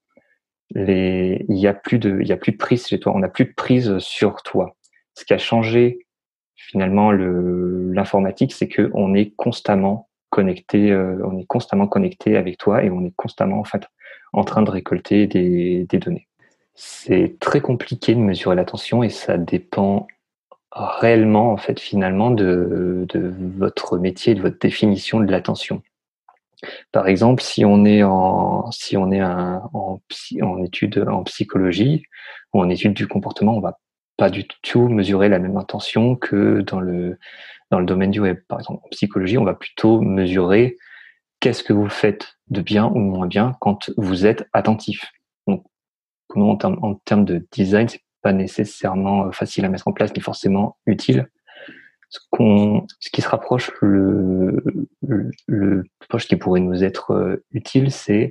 il 0.75 1.43
y 1.49 1.67
a 1.67 1.73
plus 1.73 1.99
de 1.99 2.19
il 2.21 2.27
y 2.27 2.31
a 2.31 2.37
plus 2.37 2.53
de 2.53 2.57
prise 2.57 2.87
chez 2.87 2.99
toi, 2.99 3.13
on 3.15 3.19
n'a 3.19 3.29
plus 3.29 3.45
de 3.45 3.53
prise 3.53 3.97
sur 3.99 4.41
toi. 4.43 4.75
Ce 5.13 5.25
qui 5.25 5.33
a 5.33 5.37
changé 5.37 6.07
finalement 6.55 7.11
le 7.11 7.91
l'informatique, 7.91 8.53
c'est 8.53 8.67
que 8.67 8.89
on 8.93 9.13
est 9.13 9.35
constamment 9.35 10.09
connecté, 10.35 10.91
euh, 10.91 11.15
on 11.23 11.37
est 11.37 11.45
constamment 11.45 11.87
connecté 11.87 12.35
avec 12.35 12.57
toi 12.57 12.83
et 12.83 12.89
on 12.89 13.05
est 13.05 13.15
constamment 13.15 13.59
en 13.59 13.63
fait 13.63 13.87
en 14.33 14.43
train 14.43 14.63
de 14.63 14.69
récolter 14.69 15.27
des, 15.27 15.87
données. 15.93 16.27
C'est 16.73 17.37
très 17.39 17.61
compliqué 17.61 18.13
de 18.15 18.19
mesurer 18.19 18.57
l'attention 18.57 19.01
et 19.01 19.09
ça 19.09 19.37
dépend 19.37 20.07
réellement 20.73 21.53
en 21.53 21.57
fait 21.57 21.79
finalement 21.79 22.31
de, 22.31 23.07
votre 23.57 23.97
métier, 23.97 24.35
de 24.35 24.41
votre 24.41 24.59
définition 24.59 25.21
de 25.21 25.31
l'attention. 25.31 25.81
Par 26.91 27.07
exemple, 27.07 27.41
si 27.41 27.63
on 27.63 27.85
est 27.85 28.03
en 28.03 28.69
si 28.71 28.97
on 28.97 29.11
est 29.13 29.23
en, 29.23 30.01
étude 30.65 31.05
en 31.07 31.23
psychologie 31.23 32.03
ou 32.53 32.59
en 32.59 32.69
étude 32.69 32.93
du 32.93 33.07
comportement, 33.07 33.55
on 33.55 33.61
va 33.61 33.79
pas 34.17 34.29
du 34.29 34.45
tout 34.63 34.89
mesurer 34.89 35.29
la 35.29 35.39
même 35.39 35.55
attention 35.55 36.17
que 36.17 36.59
dans 36.61 36.81
le 36.81 37.19
dans 37.75 37.81
le 37.81 37.85
domaine 37.85 38.11
du 38.11 38.21
web. 38.21 38.39
Par 38.47 38.59
exemple, 38.59 38.79
en 38.85 38.89
psychologie, 38.89 39.37
on 39.37 39.43
va 39.43 39.53
plutôt 39.53 39.99
mesurer 39.99 40.77
qu'est-ce 41.41 41.61
que 41.61 41.73
vous 41.73 41.89
faites 41.89 42.37
de 42.47 42.61
bien 42.61 42.85
ou 42.85 42.99
moins 42.99 43.27
bien 43.27 43.57
quand 43.59 43.91
vous 43.97 44.25
êtes 44.25 44.47
attentif. 44.53 45.11
Donc, 45.45 45.65
en 46.35 46.55
termes, 46.55 46.79
en 46.81 46.95
termes 46.95 47.25
de 47.25 47.45
design, 47.51 47.89
c'est 47.89 48.01
pas 48.21 48.31
nécessairement 48.31 49.25
euh, 49.25 49.31
facile 49.31 49.65
à 49.65 49.69
mettre 49.69 49.89
en 49.89 49.91
place 49.91 50.15
ni 50.15 50.21
forcément 50.21 50.77
utile. 50.85 51.27
Ce, 52.09 52.19
qu'on, 52.31 52.87
ce 52.99 53.09
qui 53.09 53.21
se 53.21 53.27
rapproche 53.27 53.71
le, 53.81 54.63
le, 55.47 55.83
proche 56.07 56.27
qui 56.27 56.37
pourrait 56.37 56.61
nous 56.61 56.81
être 56.81 57.11
euh, 57.11 57.43
utile, 57.51 57.91
c'est 57.91 58.29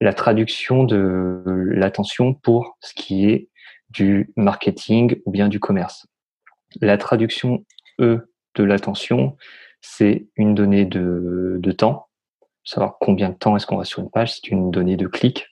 la 0.00 0.12
traduction 0.12 0.84
de 0.84 1.42
l'attention 1.44 2.32
pour 2.32 2.78
ce 2.80 2.94
qui 2.94 3.28
est 3.28 3.48
du 3.90 4.32
marketing 4.36 5.20
ou 5.26 5.32
bien 5.32 5.48
du 5.48 5.58
commerce. 5.58 6.06
La 6.80 6.96
traduction 6.96 7.64
E 8.00 8.30
de 8.54 8.64
l'attention, 8.64 9.36
c'est 9.80 10.26
une 10.36 10.54
donnée 10.54 10.84
de, 10.84 11.56
de, 11.58 11.72
temps, 11.72 12.08
savoir 12.64 12.96
combien 13.00 13.30
de 13.30 13.34
temps 13.34 13.56
est-ce 13.56 13.66
qu'on 13.66 13.76
va 13.76 13.84
sur 13.84 14.02
une 14.02 14.10
page, 14.10 14.34
c'est 14.34 14.48
une 14.48 14.70
donnée 14.70 14.96
de 14.96 15.06
clic, 15.06 15.48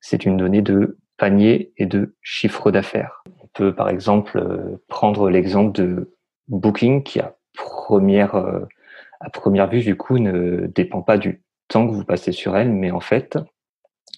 c'est 0.00 0.24
une 0.24 0.36
donnée 0.36 0.62
de 0.62 0.98
panier 1.16 1.72
et 1.76 1.86
de 1.86 2.16
chiffre 2.20 2.70
d'affaires. 2.70 3.22
On 3.42 3.46
peut 3.52 3.74
par 3.74 3.88
exemple 3.88 4.42
prendre 4.88 5.30
l'exemple 5.30 5.72
de 5.72 6.16
Booking 6.48 7.02
qui 7.04 7.20
première 7.54 8.34
à 9.20 9.30
première 9.30 9.68
vue 9.68 9.82
du 9.82 9.96
coup 9.96 10.18
ne 10.18 10.66
dépend 10.66 11.02
pas 11.02 11.18
du 11.18 11.42
temps 11.68 11.86
que 11.86 11.92
vous 11.92 12.04
passez 12.04 12.32
sur 12.32 12.56
elle, 12.56 12.72
mais 12.72 12.90
en 12.90 13.00
fait 13.00 13.38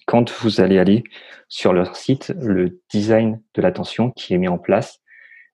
quand 0.06 0.30
vous 0.40 0.60
allez 0.60 0.78
aller 0.78 1.04
sur 1.48 1.72
leur 1.72 1.96
site, 1.96 2.32
le 2.40 2.80
design 2.90 3.40
de 3.54 3.62
l'attention 3.62 4.10
qui 4.10 4.34
est 4.34 4.38
mis 4.38 4.48
en 4.48 4.58
place, 4.58 5.00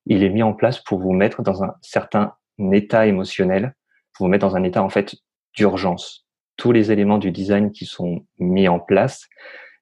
il 0.06 0.24
est 0.24 0.30
mis 0.30 0.42
en 0.42 0.54
place 0.54 0.80
pour 0.80 1.00
vous 1.00 1.12
mettre 1.12 1.42
dans 1.42 1.62
un 1.62 1.74
certain 1.82 2.34
état 2.72 3.06
émotionnel, 3.06 3.74
pour 4.12 4.26
vous 4.26 4.30
mettre 4.30 4.46
dans 4.46 4.56
un 4.56 4.64
état 4.64 4.82
en 4.82 4.88
fait 4.88 5.16
d'urgence. 5.56 6.26
Tous 6.56 6.72
les 6.72 6.92
éléments 6.92 7.18
du 7.18 7.30
design 7.30 7.72
qui 7.72 7.86
sont 7.86 8.26
mis 8.38 8.68
en 8.68 8.78
place 8.78 9.28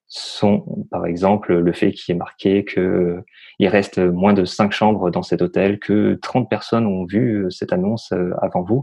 sont, 0.06 0.64
par 0.90 1.04
exemple, 1.04 1.54
le 1.54 1.72
fait 1.72 1.92
qu'il 1.92 2.14
est 2.14 2.18
marqué 2.18 2.64
que 2.64 3.22
il 3.58 3.68
reste 3.68 3.98
moins 3.98 4.32
de 4.32 4.44
cinq 4.44 4.72
chambres 4.72 5.10
dans 5.10 5.22
cet 5.22 5.42
hôtel, 5.42 5.78
que 5.78 6.18
30 6.22 6.48
personnes 6.48 6.86
ont 6.86 7.04
vu 7.04 7.46
cette 7.50 7.72
annonce 7.72 8.12
euh, 8.12 8.30
avant 8.40 8.62
vous. 8.62 8.82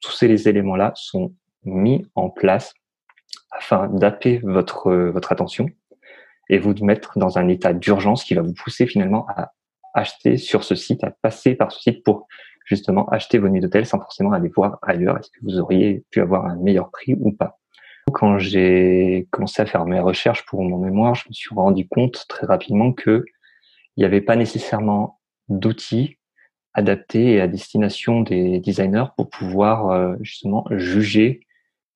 Tous 0.00 0.12
ces 0.12 0.48
éléments-là 0.48 0.92
sont 0.94 1.34
mis 1.64 2.06
en 2.14 2.30
place 2.30 2.72
afin 3.50 3.88
d'appeler 3.88 4.40
votre, 4.42 4.88
euh, 4.88 5.10
votre 5.10 5.32
attention 5.32 5.66
et 6.48 6.58
vous 6.58 6.74
mettre 6.82 7.18
dans 7.18 7.38
un 7.38 7.48
état 7.48 7.72
d'urgence 7.72 8.24
qui 8.24 8.34
va 8.34 8.42
vous 8.42 8.54
pousser 8.54 8.86
finalement 8.86 9.26
à 9.28 9.52
acheter 9.94 10.36
sur 10.36 10.64
ce 10.64 10.74
site, 10.74 11.02
à 11.04 11.10
passer 11.10 11.54
par 11.54 11.72
ce 11.72 11.80
site 11.80 12.04
pour 12.04 12.28
justement 12.66 13.08
acheter 13.08 13.38
vos 13.38 13.48
nuits 13.48 13.60
d'hôtel 13.60 13.86
sans 13.86 13.98
forcément 13.98 14.32
aller 14.32 14.50
voir 14.54 14.78
ailleurs 14.82 15.18
est-ce 15.18 15.30
que 15.30 15.38
vous 15.42 15.58
auriez 15.58 16.04
pu 16.10 16.20
avoir 16.20 16.44
un 16.46 16.56
meilleur 16.56 16.90
prix 16.90 17.14
ou 17.18 17.32
pas? 17.32 17.58
Quand 18.12 18.38
j'ai 18.38 19.26
commencé 19.30 19.62
à 19.62 19.66
faire 19.66 19.84
mes 19.86 20.00
recherches 20.00 20.44
pour 20.46 20.62
mon 20.62 20.78
mémoire, 20.78 21.14
je 21.14 21.28
me 21.28 21.32
suis 21.32 21.54
rendu 21.54 21.88
compte 21.88 22.26
très 22.28 22.46
rapidement 22.46 22.92
que 22.92 23.24
il 23.96 24.00
n'y 24.00 24.04
avait 24.04 24.20
pas 24.20 24.36
nécessairement 24.36 25.18
d'outils 25.48 26.18
adaptés 26.74 27.32
et 27.32 27.40
à 27.40 27.48
destination 27.48 28.20
des 28.20 28.60
designers 28.60 29.06
pour 29.16 29.30
pouvoir 29.30 29.90
euh, 29.90 30.14
justement 30.20 30.66
juger 30.70 31.40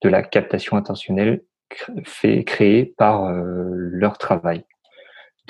de 0.02 0.08
la 0.08 0.22
captation 0.22 0.76
intentionnelle 0.76 1.42
créée 2.46 2.86
par 2.96 3.26
euh, 3.26 3.42
leur 3.74 4.18
travail. 4.18 4.64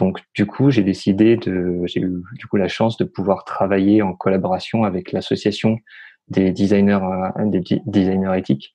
Donc 0.01 0.19
du 0.35 0.47
coup, 0.47 0.71
j'ai 0.71 0.83
décidé 0.83 1.37
de, 1.37 1.83
j'ai 1.85 2.01
eu 2.01 2.23
du 2.39 2.47
coup 2.47 2.57
la 2.57 2.69
chance 2.69 2.97
de 2.97 3.05
pouvoir 3.05 3.45
travailler 3.45 4.01
en 4.01 4.15
collaboration 4.15 4.85
avec 4.85 5.13
l'association 5.13 5.79
des 6.29 6.53
designers, 6.53 7.01
euh, 7.03 7.45
des 7.45 7.63
designers 7.85 8.39
éthiques 8.39 8.75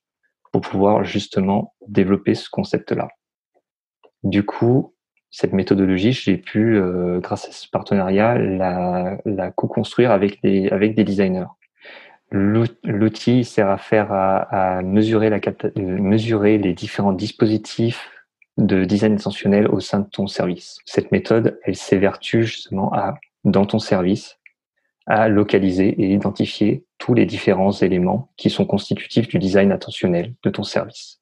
pour 0.51 0.61
pouvoir 0.61 1.03
justement 1.03 1.73
développer 1.87 2.35
ce 2.35 2.47
concept-là. 2.49 3.07
Du 4.23 4.45
coup, 4.45 4.93
cette 5.31 5.51
méthodologie, 5.51 6.13
j'ai 6.13 6.37
pu, 6.37 6.77
euh, 6.77 7.19
grâce 7.19 7.49
à 7.49 7.51
ce 7.51 7.67
partenariat, 7.69 8.37
la, 8.37 9.17
la 9.25 9.51
co-construire 9.51 10.11
avec 10.11 10.41
des, 10.43 10.69
avec 10.69 10.95
des 10.95 11.03
designers. 11.03 11.47
L'outil 12.31 13.43
sert 13.43 13.69
à 13.69 13.77
faire 13.77 14.11
à, 14.11 14.81
mesurer, 14.83 15.29
la, 15.29 15.39
mesurer 15.75 16.57
les 16.57 16.73
différents 16.73 17.13
dispositifs 17.13 18.11
de 18.57 18.85
design 18.85 19.13
intentionnel 19.13 19.67
au 19.67 19.79
sein 19.79 19.99
de 19.99 20.09
ton 20.09 20.27
service. 20.27 20.79
Cette 20.85 21.11
méthode, 21.11 21.59
elle 21.63 21.75
s'évertue 21.75 22.43
justement 22.43 22.93
à, 22.93 23.15
dans 23.43 23.65
ton 23.65 23.79
service, 23.79 24.37
à 25.05 25.27
localiser 25.27 25.89
et 25.89 26.13
identifier 26.13 26.85
tous 26.97 27.13
les 27.13 27.25
différents 27.25 27.71
éléments 27.71 28.31
qui 28.37 28.49
sont 28.49 28.65
constitutifs 28.65 29.27
du 29.27 29.39
design 29.39 29.71
intentionnel 29.71 30.33
de 30.43 30.49
ton 30.49 30.63
service. 30.63 31.19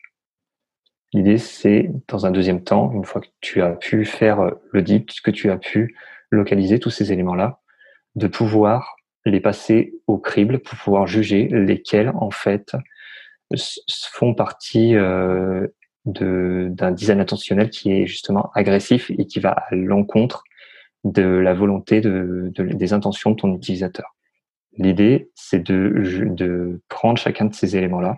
L'idée, 1.11 1.37
c'est, 1.37 1.91
dans 2.07 2.25
un 2.25 2.31
deuxième 2.31 2.63
temps, 2.63 2.91
une 2.93 3.05
fois 3.05 3.21
que 3.21 3.27
tu 3.41 3.61
as 3.61 3.71
pu 3.71 4.05
faire 4.05 4.51
l'audit, 4.71 5.21
que 5.21 5.31
tu 5.31 5.51
as 5.51 5.57
pu 5.57 5.95
localiser 6.31 6.79
tous 6.79 6.89
ces 6.89 7.11
éléments-là, 7.11 7.59
de 8.15 8.27
pouvoir 8.27 8.95
les 9.25 9.39
passer 9.39 9.93
au 10.07 10.17
crible 10.17 10.59
pour 10.59 10.77
pouvoir 10.77 11.07
juger 11.07 11.47
lesquels 11.51 12.11
en 12.15 12.31
fait 12.31 12.75
font 14.11 14.33
partie 14.33 14.95
euh, 14.95 15.67
d'un 16.05 16.91
design 16.91 17.21
intentionnel 17.21 17.69
qui 17.69 17.91
est 17.91 18.05
justement 18.05 18.51
agressif 18.53 19.11
et 19.17 19.25
qui 19.25 19.39
va 19.39 19.51
à 19.51 19.75
l'encontre 19.75 20.43
de 21.03 21.23
la 21.23 21.53
volonté 21.53 22.01
de, 22.01 22.51
des 22.55 22.93
intentions 22.93 23.31
de 23.31 23.35
ton 23.35 23.53
utilisateur. 23.55 24.15
L'idée, 24.77 25.29
c'est 25.35 25.59
de, 25.59 26.27
de 26.29 26.81
prendre 26.89 27.17
chacun 27.17 27.45
de 27.45 27.53
ces 27.53 27.77
éléments-là 27.77 28.15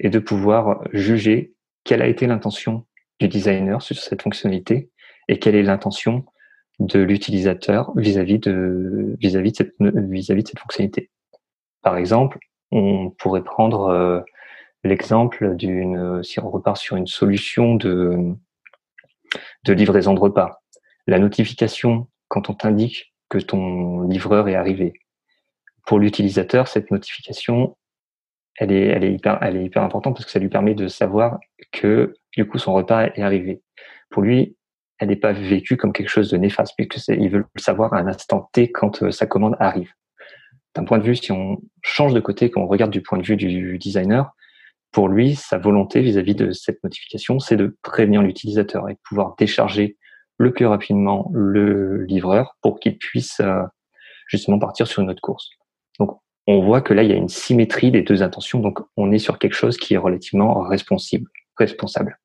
et 0.00 0.10
de 0.10 0.18
pouvoir 0.18 0.82
juger 0.92 1.54
quelle 1.84 2.02
a 2.02 2.06
été 2.06 2.26
l'intention 2.26 2.86
du 3.20 3.28
designer 3.28 3.82
sur 3.82 3.96
cette 3.96 4.22
fonctionnalité 4.22 4.90
et 5.28 5.38
quelle 5.38 5.54
est 5.54 5.62
l'intention 5.62 6.24
de 6.80 7.00
l'utilisateur 7.00 7.92
vis-à-vis 7.96 8.40
de 8.40 9.16
vis-à-vis 9.20 9.52
de 9.52 9.56
cette 9.56 9.74
vis-à-vis 9.80 10.42
de 10.42 10.48
cette 10.48 10.58
fonctionnalité. 10.58 11.10
Par 11.82 11.96
exemple, 11.96 12.38
on 12.72 13.10
pourrait 13.10 13.44
prendre 13.44 13.88
euh, 13.88 14.20
l'exemple 14.84 15.56
d'une 15.56 16.22
si 16.22 16.40
on 16.40 16.50
repart 16.50 16.76
sur 16.76 16.96
une 16.96 17.06
solution 17.06 17.74
de 17.74 18.36
livraison 19.66 20.14
de 20.14 20.20
repas. 20.20 20.62
La 21.06 21.18
notification 21.18 22.08
quand 22.28 22.50
on 22.50 22.54
t'indique 22.54 23.14
que 23.28 23.38
ton 23.38 24.02
livreur 24.02 24.48
est 24.48 24.54
arrivé. 24.54 24.92
Pour 25.86 25.98
l'utilisateur, 25.98 26.68
cette 26.68 26.90
notification, 26.90 27.76
elle 28.56 28.72
est, 28.72 29.12
hyper, 29.12 29.38
elle 29.42 29.56
est 29.56 29.64
hyper 29.64 29.82
importante 29.82 30.14
parce 30.14 30.24
que 30.24 30.30
ça 30.30 30.38
lui 30.38 30.48
permet 30.48 30.74
de 30.74 30.88
savoir 30.88 31.38
que 31.72 32.14
du 32.32 32.46
coup 32.46 32.58
son 32.58 32.72
repas 32.72 33.06
est 33.06 33.22
arrivé. 33.22 33.62
Pour 34.10 34.22
lui, 34.22 34.56
elle 34.98 35.08
n'est 35.08 35.16
pas 35.16 35.32
vécue 35.32 35.76
comme 35.76 35.92
quelque 35.92 36.08
chose 36.08 36.30
de 36.30 36.36
néfaste, 36.36 36.74
mais 36.78 36.86
que 36.86 36.98
il 37.12 37.28
veut 37.28 37.44
le 37.52 37.60
savoir 37.60 37.92
à 37.94 37.98
un 37.98 38.06
instant 38.06 38.48
T 38.52 38.70
quand 38.70 39.02
euh, 39.02 39.10
sa 39.10 39.26
commande 39.26 39.56
arrive. 39.58 39.92
D'un 40.74 40.84
point 40.84 40.98
de 40.98 41.04
vue, 41.04 41.16
si 41.16 41.32
on 41.32 41.60
change 41.82 42.14
de 42.14 42.20
côté, 42.20 42.50
qu'on 42.50 42.66
regarde 42.66 42.92
du 42.92 43.02
point 43.02 43.18
de 43.18 43.24
vue 43.24 43.36
du 43.36 43.78
designer, 43.78 44.32
pour 44.94 45.08
lui, 45.08 45.34
sa 45.34 45.58
volonté 45.58 46.00
vis-à-vis 46.00 46.36
de 46.36 46.52
cette 46.52 46.82
notification, 46.84 47.40
c'est 47.40 47.56
de 47.56 47.76
prévenir 47.82 48.22
l'utilisateur 48.22 48.88
et 48.88 48.94
de 48.94 48.98
pouvoir 49.02 49.34
décharger 49.36 49.98
le 50.38 50.52
plus 50.52 50.66
rapidement 50.66 51.30
le 51.34 52.04
livreur 52.04 52.56
pour 52.62 52.78
qu'il 52.78 52.96
puisse 52.96 53.40
euh, 53.40 53.62
justement 54.28 54.60
partir 54.60 54.86
sur 54.86 55.02
une 55.02 55.10
autre 55.10 55.20
course. 55.20 55.50
Donc, 55.98 56.16
on 56.46 56.62
voit 56.62 56.80
que 56.80 56.94
là, 56.94 57.02
il 57.02 57.10
y 57.10 57.12
a 57.12 57.16
une 57.16 57.28
symétrie 57.28 57.90
des 57.90 58.02
deux 58.02 58.22
intentions. 58.22 58.60
Donc, 58.60 58.78
on 58.96 59.10
est 59.10 59.18
sur 59.18 59.40
quelque 59.40 59.54
chose 59.54 59.76
qui 59.78 59.94
est 59.94 59.98
relativement 59.98 60.60
responsible, 60.60 61.28
responsable. 61.56 62.20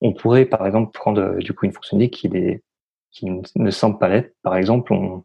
On 0.00 0.12
pourrait, 0.12 0.46
par 0.46 0.66
exemple, 0.66 0.90
prendre 0.92 1.20
euh, 1.20 1.38
du 1.38 1.52
coup 1.52 1.66
une 1.66 1.72
fonctionnalité 1.72 2.10
qui, 2.10 2.26
est, 2.36 2.62
qui 3.12 3.26
ne 3.54 3.70
semble 3.70 3.98
pas 3.98 4.08
l'être. 4.08 4.34
Par 4.42 4.56
exemple, 4.56 4.92
on, 4.92 5.22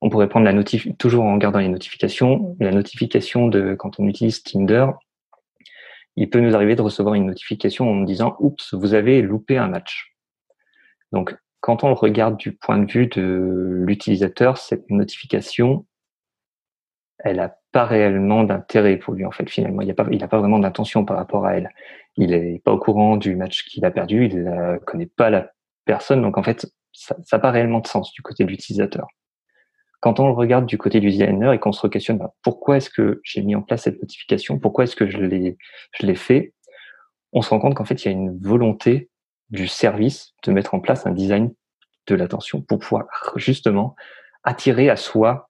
on 0.00 0.08
pourrait 0.08 0.28
prendre 0.30 0.46
la 0.46 0.54
notif 0.54 0.88
toujours 0.96 1.24
en 1.24 1.34
regardant 1.34 1.58
les 1.58 1.68
notifications, 1.68 2.56
la 2.60 2.72
notification 2.72 3.48
de 3.48 3.74
quand 3.74 4.00
on 4.00 4.08
utilise 4.08 4.42
Tinder. 4.42 4.86
Il 6.16 6.28
peut 6.30 6.40
nous 6.40 6.54
arriver 6.54 6.76
de 6.76 6.82
recevoir 6.82 7.14
une 7.14 7.26
notification 7.26 7.90
en 7.90 7.94
nous 7.94 8.04
disant 8.04 8.36
"Oups, 8.40 8.74
vous 8.74 8.94
avez 8.94 9.22
loupé 9.22 9.58
un 9.58 9.68
match." 9.68 10.14
Donc, 11.12 11.36
quand 11.60 11.84
on 11.84 11.88
le 11.88 11.94
regarde 11.94 12.36
du 12.36 12.52
point 12.52 12.78
de 12.78 12.90
vue 12.90 13.06
de 13.06 13.84
l'utilisateur, 13.86 14.58
cette 14.58 14.90
notification, 14.90 15.86
elle 17.18 17.36
n'a 17.36 17.54
pas 17.70 17.84
réellement 17.84 18.44
d'intérêt 18.44 18.96
pour 18.96 19.14
lui 19.14 19.24
en 19.24 19.30
fait 19.30 19.48
finalement. 19.48 19.80
Il 19.80 19.88
n'a 19.88 19.94
pas, 19.94 20.04
pas 20.04 20.38
vraiment 20.38 20.58
d'intention 20.58 21.04
par 21.04 21.16
rapport 21.16 21.46
à 21.46 21.56
elle. 21.56 21.70
Il 22.16 22.30
n'est 22.30 22.60
pas 22.64 22.72
au 22.72 22.78
courant 22.78 23.16
du 23.16 23.36
match 23.36 23.64
qu'il 23.64 23.84
a 23.84 23.90
perdu, 23.90 24.26
il 24.26 24.44
ne 24.44 24.78
connaît 24.78 25.06
pas 25.06 25.30
la 25.30 25.50
personne, 25.84 26.20
donc 26.22 26.36
en 26.36 26.42
fait 26.42 26.66
ça 26.92 27.16
n'a 27.32 27.38
pas 27.38 27.50
réellement 27.50 27.80
de 27.80 27.86
sens 27.86 28.12
du 28.12 28.22
côté 28.22 28.44
de 28.44 28.50
l'utilisateur. 28.50 29.06
Quand 30.02 30.18
on 30.18 30.26
le 30.26 30.32
regarde 30.32 30.66
du 30.66 30.78
côté 30.78 30.98
du 30.98 31.10
designer 31.10 31.52
et 31.52 31.60
qu'on 31.60 31.70
se 31.70 31.86
questionne 31.86 32.18
bah, 32.18 32.34
pourquoi 32.42 32.76
est-ce 32.76 32.90
que 32.90 33.20
j'ai 33.22 33.40
mis 33.40 33.54
en 33.54 33.62
place 33.62 33.84
cette 33.84 34.02
notification, 34.02 34.58
pourquoi 34.58 34.84
est-ce 34.84 34.96
que 34.96 35.08
je 35.08 35.16
l'ai 35.16 35.56
je 35.98 36.06
l'ai 36.06 36.16
fait, 36.16 36.52
on 37.32 37.40
se 37.40 37.50
rend 37.50 37.60
compte 37.60 37.74
qu'en 37.74 37.84
fait 37.84 38.04
il 38.04 38.08
y 38.08 38.08
a 38.08 38.12
une 38.12 38.36
volonté 38.38 39.08
du 39.50 39.68
service 39.68 40.34
de 40.44 40.50
mettre 40.50 40.74
en 40.74 40.80
place 40.80 41.06
un 41.06 41.12
design 41.12 41.54
de 42.08 42.14
l'attention 42.16 42.60
pour 42.62 42.80
pouvoir 42.80 43.06
justement 43.36 43.94
attirer 44.42 44.90
à 44.90 44.96
soi 44.96 45.48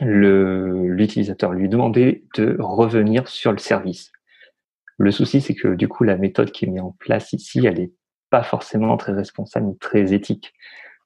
l'utilisateur, 0.00 1.52
lui 1.52 1.68
demander 1.68 2.24
de 2.36 2.56
revenir 2.60 3.26
sur 3.26 3.50
le 3.50 3.58
service. 3.58 4.12
Le 4.96 5.10
souci, 5.10 5.40
c'est 5.40 5.54
que 5.54 5.74
du 5.74 5.88
coup, 5.88 6.04
la 6.04 6.16
méthode 6.16 6.52
qui 6.52 6.66
est 6.66 6.68
mise 6.68 6.82
en 6.82 6.94
place 7.00 7.32
ici, 7.32 7.66
elle 7.66 7.78
n'est 7.78 7.92
pas 8.30 8.44
forcément 8.44 8.96
très 8.96 9.12
responsable 9.12 9.66
ni 9.66 9.78
très 9.78 10.12
éthique. 10.12 10.52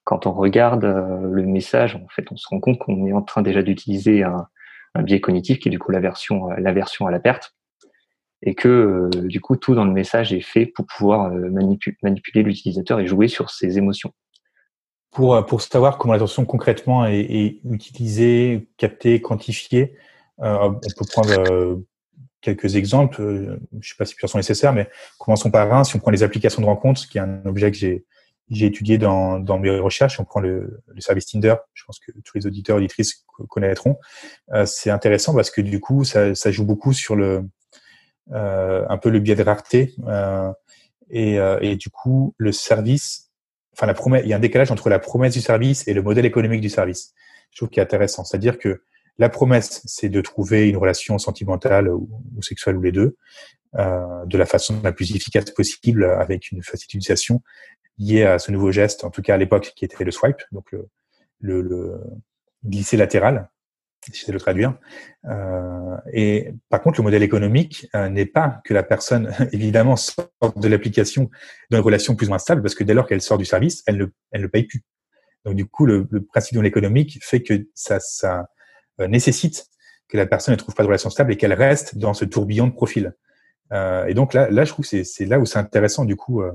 Quand 0.03 0.27
on 0.27 0.33
regarde 0.33 0.83
euh, 0.83 1.21
le 1.31 1.45
message, 1.45 1.95
en 1.95 2.07
fait, 2.09 2.25
on 2.31 2.35
se 2.35 2.47
rend 2.49 2.59
compte 2.59 2.77
qu'on 2.79 3.05
est 3.05 3.13
en 3.13 3.21
train 3.21 3.41
déjà 3.41 3.61
d'utiliser 3.61 4.23
un, 4.23 4.47
biais 5.01 5.21
cognitif 5.21 5.59
qui 5.59 5.69
est 5.69 5.71
du 5.71 5.79
coup 5.79 5.91
l'aversion, 5.91 6.51
euh, 6.51 6.55
l'aversion 6.57 7.07
à 7.07 7.11
la 7.11 7.19
perte, 7.19 7.55
et 8.41 8.53
que 8.53 8.67
euh, 8.67 9.27
du 9.27 9.39
coup 9.39 9.55
tout 9.55 9.73
dans 9.73 9.85
le 9.85 9.93
message 9.93 10.33
est 10.33 10.41
fait 10.41 10.65
pour 10.65 10.85
pouvoir 10.85 11.31
manipuler 11.31 12.43
l'utilisateur 12.43 12.99
et 12.99 13.07
jouer 13.07 13.27
sur 13.27 13.49
ses 13.49 13.77
émotions. 13.77 14.13
Pour, 15.11 15.45
pour 15.45 15.61
savoir 15.61 15.97
comment 15.97 16.13
l'attention 16.13 16.43
concrètement 16.43 17.05
est, 17.05 17.59
utilisée, 17.63 18.67
captée, 18.77 19.21
quantifiée, 19.21 19.95
on 20.39 20.73
peut 20.73 21.05
prendre 21.11 21.83
quelques 22.41 22.75
exemples. 22.75 23.21
Je 23.21 23.77
ne 23.77 23.81
sais 23.81 23.95
pas 23.97 24.05
si 24.05 24.15
plusieurs 24.15 24.31
sont 24.31 24.39
nécessaires, 24.39 24.73
mais 24.73 24.89
commençons 25.19 25.51
par 25.51 25.71
un. 25.71 25.83
Si 25.83 25.95
on 25.95 25.99
prend 25.99 26.09
les 26.09 26.23
applications 26.23 26.63
de 26.63 26.67
rencontre, 26.67 27.07
qui 27.07 27.19
est 27.19 27.21
un 27.21 27.45
objet 27.45 27.71
que 27.71 27.77
j'ai 27.77 28.05
j'ai 28.49 28.67
étudié 28.67 28.97
dans, 28.97 29.39
dans 29.39 29.57
mes 29.57 29.69
recherches, 29.79 30.19
on 30.19 30.25
prend 30.25 30.39
le, 30.39 30.81
le, 30.87 31.01
service 31.01 31.27
Tinder, 31.27 31.55
je 31.73 31.83
pense 31.85 31.99
que 31.99 32.11
tous 32.23 32.37
les 32.37 32.45
auditeurs 32.45 32.77
auditrices 32.77 33.25
connaîtront. 33.49 33.97
Euh, 34.53 34.65
c'est 34.65 34.89
intéressant 34.89 35.33
parce 35.33 35.49
que 35.49 35.61
du 35.61 35.79
coup, 35.79 36.03
ça, 36.03 36.35
ça 36.35 36.51
joue 36.51 36.65
beaucoup 36.65 36.93
sur 36.93 37.15
le 37.15 37.45
euh, 38.31 38.85
un 38.87 38.97
peu 38.97 39.09
le 39.09 39.19
biais 39.19 39.35
de 39.35 39.43
rareté 39.43 39.93
euh, 40.07 40.49
et, 41.09 41.39
euh, 41.39 41.59
et, 41.61 41.75
du 41.75 41.89
coup 41.89 42.33
le 42.37 42.53
service, 42.53 43.31
enfin 43.73 43.85
la 43.85 43.93
promesse, 43.93 44.21
il 44.23 44.29
y 44.29 44.33
a 44.33 44.37
un 44.37 44.39
décalage 44.39 44.71
entre 44.71 44.87
la 44.87 44.97
promesse 44.97 45.33
du 45.33 45.41
service 45.41 45.85
et 45.89 45.93
le 45.93 46.01
modèle 46.01 46.25
économique 46.25 46.61
du 46.61 46.69
service. 46.69 47.13
Je 47.51 47.57
trouve 47.57 47.69
qu'il 47.69 47.81
est 47.81 47.83
intéressant, 47.83 48.23
c'est-à-dire 48.23 48.59
que 48.59 48.81
la 49.17 49.29
promesse, 49.29 49.81
c'est 49.85 50.09
de 50.09 50.21
trouver 50.21 50.69
une 50.69 50.77
relation 50.77 51.17
sentimentale 51.17 51.89
ou, 51.89 52.09
sexuelle 52.41 52.77
ou 52.77 52.81
les 52.81 52.91
deux, 52.91 53.15
euh, 53.75 54.25
de 54.25 54.37
la 54.37 54.45
façon 54.45 54.79
la 54.83 54.91
plus 54.91 55.15
efficace 55.15 55.51
possible 55.51 56.05
avec 56.05 56.51
une 56.51 56.63
facilitation 56.63 57.41
liée 57.97 58.23
à 58.23 58.39
ce 58.39 58.51
nouveau 58.51 58.71
geste, 58.71 59.03
en 59.03 59.11
tout 59.11 59.21
cas 59.21 59.35
à 59.35 59.37
l'époque 59.37 59.73
qui 59.75 59.85
était 59.85 60.03
le 60.03 60.11
swipe, 60.11 60.41
donc 60.51 60.71
le, 60.71 60.87
le, 61.39 61.61
le 61.61 61.99
glisser 62.65 62.97
latéral, 62.97 63.49
si 64.11 64.25
de 64.25 64.31
le 64.33 64.39
traduire. 64.39 64.77
Euh, 65.25 65.97
et 66.11 66.53
par 66.69 66.81
contre, 66.81 66.99
le 66.99 67.03
modèle 67.03 67.23
économique 67.23 67.87
euh, 67.95 68.09
n'est 68.09 68.25
pas 68.25 68.61
que 68.65 68.73
la 68.73 68.83
personne, 68.83 69.33
évidemment, 69.51 69.95
sorte 69.95 70.57
de 70.57 70.67
l'application 70.67 71.29
dans 71.69 71.77
une 71.77 71.83
relation 71.83 72.15
plus 72.15 72.27
ou 72.27 72.29
moins 72.29 72.39
stable, 72.39 72.61
parce 72.61 72.75
que 72.75 72.83
dès 72.83 72.93
lors 72.93 73.07
qu'elle 73.07 73.21
sort 73.21 73.37
du 73.37 73.45
service, 73.45 73.83
elle 73.87 73.97
ne, 73.97 74.05
elle 74.31 74.41
ne 74.41 74.47
paye 74.47 74.63
plus. 74.63 74.83
Donc 75.45 75.55
du 75.55 75.65
coup, 75.65 75.85
le, 75.85 76.07
le 76.09 76.23
principe 76.23 76.55
de 76.55 76.61
l'économique 76.61 77.19
fait 77.21 77.43
que 77.43 77.67
ça, 77.73 77.99
ça 77.99 78.47
nécessite 78.99 79.65
que 80.07 80.17
la 80.17 80.25
personne 80.25 80.53
ne 80.53 80.57
trouve 80.57 80.75
pas 80.75 80.83
de 80.83 80.87
relation 80.87 81.09
stable 81.09 81.33
et 81.33 81.37
qu'elle 81.37 81.53
reste 81.53 81.97
dans 81.97 82.13
ce 82.13 82.25
tourbillon 82.25 82.67
de 82.67 82.73
profil. 82.73 83.13
Euh, 83.71 84.05
et 84.05 84.13
donc 84.13 84.33
là, 84.33 84.49
là, 84.49 84.65
je 84.65 84.71
trouve 84.71 84.87
que 84.87 85.03
c'est 85.03 85.25
là 85.25 85.39
où 85.39 85.45
c'est 85.45 85.59
intéressant 85.59 86.05
du 86.05 86.15
coup. 86.15 86.41
Euh, 86.41 86.51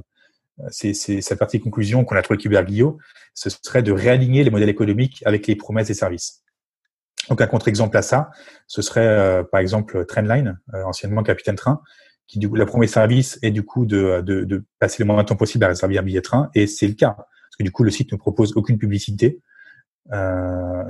c'est 0.70 0.92
cette 0.94 1.38
partie 1.38 1.60
conclusion 1.60 2.04
qu'on 2.04 2.16
a 2.16 2.22
trouvé 2.22 2.36
avec 2.36 2.44
Hubert 2.44 2.94
ce 3.34 3.50
serait 3.50 3.82
de 3.82 3.92
réaligner 3.92 4.42
les 4.42 4.50
modèles 4.50 4.68
économiques 4.68 5.22
avec 5.24 5.46
les 5.46 5.54
promesses 5.54 5.86
des 5.86 5.94
services. 5.94 6.42
Donc 7.28 7.40
un 7.40 7.46
contre-exemple 7.46 7.96
à 7.96 8.02
ça, 8.02 8.30
ce 8.66 8.82
serait 8.82 9.06
euh, 9.06 9.44
par 9.44 9.60
exemple 9.60 10.04
Trendline, 10.06 10.58
euh, 10.74 10.82
anciennement 10.84 11.22
Capitaine 11.22 11.56
Train, 11.56 11.82
qui 12.26 12.38
du 12.38 12.48
coup 12.48 12.56
la 12.56 12.66
promesse 12.66 12.92
service 12.92 13.38
est 13.42 13.50
du 13.50 13.62
coup 13.62 13.86
de, 13.86 14.22
de, 14.24 14.44
de, 14.44 14.64
passer 14.78 15.02
le 15.02 15.06
moins 15.06 15.22
de 15.22 15.28
temps 15.28 15.36
possible 15.36 15.64
à 15.64 15.68
réserver 15.68 15.98
un 15.98 16.02
billet 16.02 16.20
de 16.20 16.24
train, 16.24 16.50
et 16.54 16.66
c'est 16.66 16.86
le 16.86 16.94
cas 16.94 17.14
parce 17.16 17.56
que 17.58 17.62
du 17.62 17.70
coup 17.70 17.84
le 17.84 17.90
site 17.90 18.12
ne 18.12 18.18
propose 18.18 18.54
aucune 18.56 18.78
publicité. 18.78 19.40
Euh, 20.12 20.84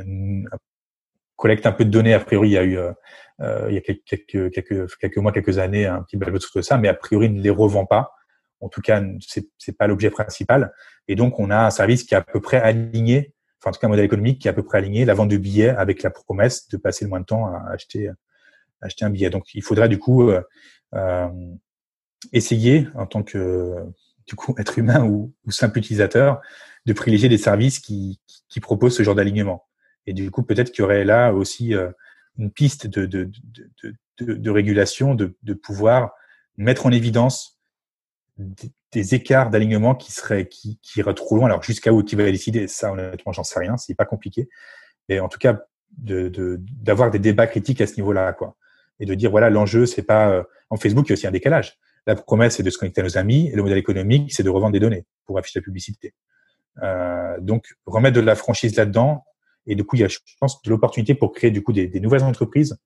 collecte 1.39 1.65
un 1.65 1.73
peu 1.73 1.87
de 1.87 1.91
données. 1.91 2.13
A 2.13 2.21
priori, 2.21 2.51
il 2.51 2.53
y 2.53 2.59
a 2.59 2.65
eu 2.65 2.77
euh, 2.77 3.67
il 3.69 3.75
y 3.75 3.79
a 3.79 3.81
quelques, 3.81 5.17
mois, 5.17 5.33
quelques 5.33 5.59
années, 5.59 5.87
un 5.87 6.03
petit 6.03 6.19
balotage 6.19 6.51
sur 6.51 6.63
ça, 6.63 6.77
mais 6.77 6.89
a 6.89 6.95
priori 6.95 7.31
ne 7.31 7.41
les 7.41 7.51
revend 7.51 7.87
pas. 7.87 8.13
En 8.61 8.69
tout 8.69 8.83
cas, 8.83 9.03
c'est 9.27 9.49
c'est 9.57 9.77
pas 9.79 9.87
l'objet 9.87 10.11
principal. 10.11 10.73
Et 11.07 11.15
donc, 11.15 11.39
on 11.41 11.51
a 11.51 11.67
un 11.67 11.71
service 11.71 12.05
qui 12.05 12.15
est 12.15 12.19
à 12.19 12.23
peu 12.23 12.41
près 12.41 12.61
aligné 12.61 13.33
enfin 13.61 13.71
en 13.71 13.73
tout 13.73 13.81
cas 13.81 13.87
un 13.87 13.91
modèle 13.91 14.05
économique 14.05 14.41
qui 14.41 14.49
est 14.49 14.51
à 14.51 14.55
peu 14.55 14.63
près 14.63 14.79
aligné, 14.79 15.05
la 15.05 15.15
vente 15.15 15.29
de 15.29 15.37
billets 15.37 15.71
avec 15.71 16.03
la 16.03 16.11
promesse 16.11 16.69
de 16.69 16.77
passer 16.77 17.05
le 17.05 17.09
moins 17.09 17.21
de 17.21 17.25
temps 17.25 17.47
à 17.47 17.71
acheter, 17.73 18.11
acheter 18.81 19.05
un 19.05 19.11
billet. 19.11 19.31
Donc 19.31 19.55
il 19.55 19.63
faudrait 19.63 19.89
du 19.89 19.99
coup 19.99 20.31
euh, 20.31 20.43
euh, 20.95 21.29
essayer 22.33 22.89
en 22.95 23.07
tant 23.07 23.23
que 23.23 23.75
du 24.27 24.35
coup 24.35 24.55
être 24.59 24.79
humain 24.79 25.05
ou, 25.05 25.33
ou, 25.45 25.51
simple 25.51 25.79
utilisateur 25.79 26.41
de 26.87 26.93
privilégier 26.93 27.29
des 27.29 27.39
services 27.39 27.81
qui, 27.81 28.21
qui 28.49 28.61
proposent 28.61 28.97
ce 28.97 29.03
genre 29.03 29.15
d'alignement. 29.15 29.68
Et 30.09 30.15
du 30.15 30.31
coup 30.31 30.43
peut-être 30.43 30.73
qu'il 30.73 30.83
y 30.83 30.85
aurait 30.85 31.05
là 31.05 31.33
aussi 31.35 31.75
euh, 31.75 31.91
une 32.39 32.51
piste 32.51 32.87
de, 32.87 33.05
de, 33.05 33.31
de, 34.19 34.33
de, 34.33 34.51
régulation, 34.51 35.15
de, 35.15 35.35
pouvoir 35.53 36.13
mettre 36.57 36.87
en 36.87 36.91
évidence 36.91 37.61
des 38.39 39.15
écarts 39.15 39.51
d'alignement 39.51 39.95
qui 39.95 40.13
seraient 40.13 40.49
qui, 40.49 40.79
qui 40.81 41.01
iraient 41.01 41.13
trop 41.13 41.37
loin. 41.37 41.47
Alors 41.47 41.63
jusqu'à 41.63 41.93
où 41.93 42.03
qui 42.03 42.17
va 42.17 42.25
décider, 42.25 42.69
ça 42.69 42.91
honnêtement 42.91 43.33
j'en 43.33 43.45
sais 43.45 43.61
rien, 43.61 43.77
c'est 43.77 43.95
pas 43.95 44.07
compliqué. 44.07 44.49
Mais 45.11 45.21
en 45.21 45.29
tout 45.29 45.39
cas 45.39 45.61
d'avoir 45.93 47.11
des 47.11 47.19
débats 47.19 47.47
critiques 47.47 47.83
à 47.83 47.87
ce 47.87 47.97
niveau-là 47.97 48.33
quoi. 48.33 48.57
Et 49.01 49.05
de 49.05 49.15
dire 49.15 49.31
voilà 49.31 49.51
l'enjeu 49.51 49.85
c'est 49.85 50.03
pas 50.03 50.31
euh, 50.31 50.43
en 50.71 50.79
Facebook 50.79 51.07
il 51.07 51.11
y 51.11 51.13
a 51.13 51.17
aussi 51.17 51.27
un 51.27 51.33
décalage. 51.33 51.79
La 52.07 52.15
promesse 52.15 52.57
c'est 52.57 52.63
de 52.63 52.71
se 52.71 52.79
connecter 52.79 53.03
à 53.03 53.05
nos 53.05 53.19
amis 53.19 53.51
et 53.53 53.57
le 53.57 53.63
modèle 53.63 53.79
économique 53.79 54.33
c'est 54.33 54.43
de 54.43 54.49
revendre 54.49 54.73
des 54.73 54.81
données 54.81 55.05
pour 55.27 55.39
afficher 55.39 55.59
la 55.59 55.65
publicité. 55.65 56.15
Euh, 56.83 57.39
donc 57.41 57.75
remettre 57.85 58.17
de 58.17 58.23
la 58.23 58.37
franchise 58.37 58.75
là-dedans 58.75 59.25
et 59.69 59.75
du 59.75 59.85
coup 59.85 59.97
il 59.97 60.01
y 60.01 60.05
a 60.05 60.09
je 60.09 60.19
pense 60.41 60.61
de 60.63 60.71
l'opportunité 60.71 61.15
pour 61.15 61.33
créer 61.33 61.51
du 61.51 61.63
coup 61.63 61.73
des, 61.73 62.01
nouvelles 62.01 62.25
entreprises 62.25 62.77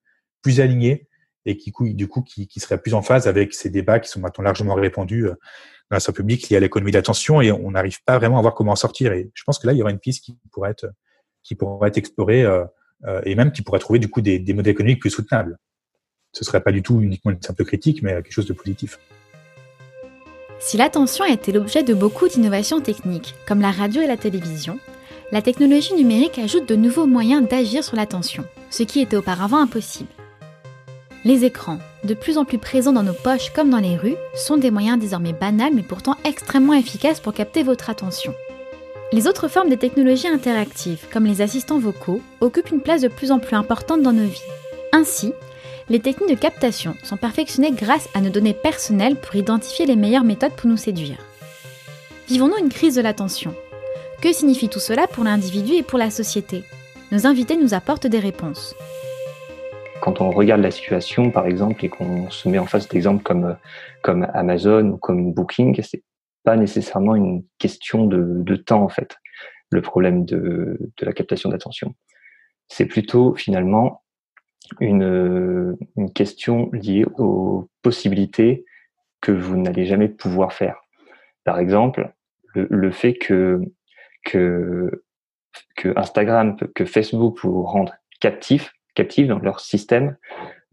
plus 0.42 0.60
alignées 0.60 1.08
et 1.46 1.56
qui 1.56 1.72
du 1.94 2.08
coup 2.08 2.22
qui, 2.22 2.46
qui 2.46 2.60
serait 2.60 2.78
plus 2.78 2.94
en 2.94 3.02
phase 3.02 3.26
avec 3.26 3.54
ces 3.54 3.70
débats 3.70 4.00
qui 4.00 4.08
sont 4.08 4.20
maintenant 4.20 4.44
largement 4.44 4.74
répandus 4.74 5.26
euh, 5.26 5.34
dans 5.90 5.98
la 6.06 6.12
public 6.12 6.48
liés 6.48 6.56
à 6.56 6.60
l'économie 6.60 6.92
d'attention 6.92 7.40
et 7.40 7.52
on 7.52 7.70
n'arrive 7.70 8.02
pas 8.04 8.18
vraiment 8.18 8.38
à 8.38 8.42
voir 8.42 8.54
comment 8.54 8.72
en 8.72 8.76
sortir. 8.76 9.12
Et 9.12 9.30
je 9.34 9.44
pense 9.44 9.58
que 9.58 9.66
là, 9.66 9.72
il 9.74 9.78
y 9.78 9.82
aura 9.82 9.90
une 9.90 9.98
piste 9.98 10.24
qui 10.24 10.38
pourrait 10.50 10.70
être 10.70 10.86
qui 11.42 11.54
pourrait 11.54 11.88
être 11.88 11.98
explorée 11.98 12.44
euh, 12.44 12.64
euh, 13.04 13.20
et 13.24 13.34
même 13.34 13.52
qui 13.52 13.62
pourrait 13.62 13.80
trouver 13.80 13.98
du 13.98 14.08
coup 14.08 14.20
des, 14.20 14.38
des 14.38 14.54
modèles 14.54 14.72
économiques 14.72 15.00
plus 15.00 15.10
soutenables. 15.10 15.58
Ce 16.32 16.44
serait 16.44 16.62
pas 16.62 16.72
du 16.72 16.82
tout 16.82 17.00
uniquement 17.00 17.32
une 17.32 17.42
simple 17.42 17.64
critique, 17.64 18.02
mais 18.02 18.12
quelque 18.14 18.32
chose 18.32 18.46
de 18.46 18.54
positif. 18.54 18.98
Si 20.60 20.76
l'attention 20.76 21.24
a 21.24 21.30
été 21.30 21.50
l'objet 21.50 21.82
de 21.82 21.92
beaucoup 21.92 22.28
d'innovations 22.28 22.80
techniques, 22.80 23.34
comme 23.46 23.60
la 23.60 23.72
radio 23.72 24.00
et 24.00 24.06
la 24.06 24.16
télévision, 24.16 24.78
la 25.32 25.40
technologie 25.40 25.94
numérique 25.94 26.38
ajoute 26.38 26.68
de 26.68 26.76
nouveaux 26.76 27.06
moyens 27.06 27.48
d'agir 27.48 27.82
sur 27.82 27.96
l'attention, 27.96 28.44
ce 28.68 28.82
qui 28.82 29.00
était 29.00 29.16
auparavant 29.16 29.56
impossible. 29.56 30.10
Les 31.24 31.46
écrans, 31.46 31.78
de 32.04 32.12
plus 32.12 32.36
en 32.36 32.44
plus 32.44 32.58
présents 32.58 32.92
dans 32.92 33.02
nos 33.02 33.14
poches 33.14 33.50
comme 33.54 33.70
dans 33.70 33.78
les 33.78 33.96
rues, 33.96 34.16
sont 34.34 34.58
des 34.58 34.70
moyens 34.70 34.98
désormais 34.98 35.32
banals 35.32 35.72
mais 35.72 35.82
pourtant 35.82 36.16
extrêmement 36.24 36.74
efficaces 36.74 37.18
pour 37.20 37.32
capter 37.32 37.62
votre 37.62 37.88
attention. 37.88 38.34
Les 39.12 39.26
autres 39.26 39.48
formes 39.48 39.70
des 39.70 39.78
technologies 39.78 40.28
interactives, 40.28 41.06
comme 41.10 41.24
les 41.24 41.40
assistants 41.40 41.78
vocaux, 41.78 42.20
occupent 42.42 42.70
une 42.70 42.80
place 42.80 43.00
de 43.00 43.08
plus 43.08 43.30
en 43.30 43.38
plus 43.38 43.56
importante 43.56 44.02
dans 44.02 44.12
nos 44.12 44.26
vies. 44.26 44.40
Ainsi, 44.92 45.32
les 45.88 46.00
techniques 46.00 46.30
de 46.30 46.40
captation 46.40 46.94
sont 47.02 47.16
perfectionnées 47.16 47.72
grâce 47.72 48.08
à 48.12 48.20
nos 48.20 48.30
données 48.30 48.54
personnelles 48.54 49.16
pour 49.16 49.34
identifier 49.34 49.86
les 49.86 49.96
meilleures 49.96 50.24
méthodes 50.24 50.56
pour 50.56 50.68
nous 50.68 50.76
séduire. 50.76 51.18
Vivons-nous 52.28 52.58
une 52.58 52.68
crise 52.68 52.96
de 52.96 53.00
l'attention? 53.00 53.54
Que 54.22 54.32
signifie 54.32 54.68
tout 54.68 54.78
cela 54.78 55.08
pour 55.08 55.24
l'individu 55.24 55.72
et 55.72 55.82
pour 55.82 55.98
la 55.98 56.08
société? 56.10 56.62
Nos 57.10 57.26
invités 57.26 57.56
nous 57.56 57.74
apportent 57.74 58.06
des 58.06 58.20
réponses 58.20 58.74
quand 60.00 60.20
on 60.20 60.32
regarde 60.32 60.60
la 60.60 60.72
situation, 60.72 61.30
par 61.30 61.46
exemple, 61.46 61.84
et 61.84 61.88
qu'on 61.88 62.28
se 62.28 62.48
met 62.48 62.58
en 62.58 62.66
face 62.66 62.88
d'exemples 62.88 63.22
comme, 63.22 63.56
comme 64.02 64.26
Amazon 64.34 64.88
ou 64.88 64.96
comme 64.96 65.32
Booking, 65.32 65.80
c'est 65.80 66.02
pas 66.42 66.56
nécessairement 66.56 67.14
une 67.14 67.44
question 67.58 68.06
de, 68.06 68.42
de, 68.42 68.56
temps, 68.56 68.82
en 68.82 68.88
fait, 68.88 69.16
le 69.70 69.80
problème 69.80 70.24
de, 70.24 70.76
de 70.80 71.06
la 71.06 71.12
captation 71.12 71.50
d'attention. 71.50 71.94
C'est 72.66 72.86
plutôt, 72.86 73.36
finalement, 73.36 74.02
une, 74.80 75.76
une 75.96 76.12
question 76.12 76.68
liée 76.72 77.04
aux 77.16 77.68
possibilités 77.82 78.64
que 79.20 79.30
vous 79.30 79.56
n'allez 79.56 79.86
jamais 79.86 80.08
pouvoir 80.08 80.52
faire. 80.52 80.82
Par 81.44 81.60
exemple, 81.60 82.12
le, 82.54 82.66
le 82.68 82.90
fait 82.90 83.14
que, 83.14 83.60
que, 84.24 85.04
Instagram, 85.96 86.56
que 86.74 86.84
Facebook 86.84 87.38
vous 87.42 87.62
rendent 87.62 87.92
captif, 88.20 88.72
captifs 88.94 89.28
dans 89.28 89.38
leur 89.38 89.60
système 89.60 90.16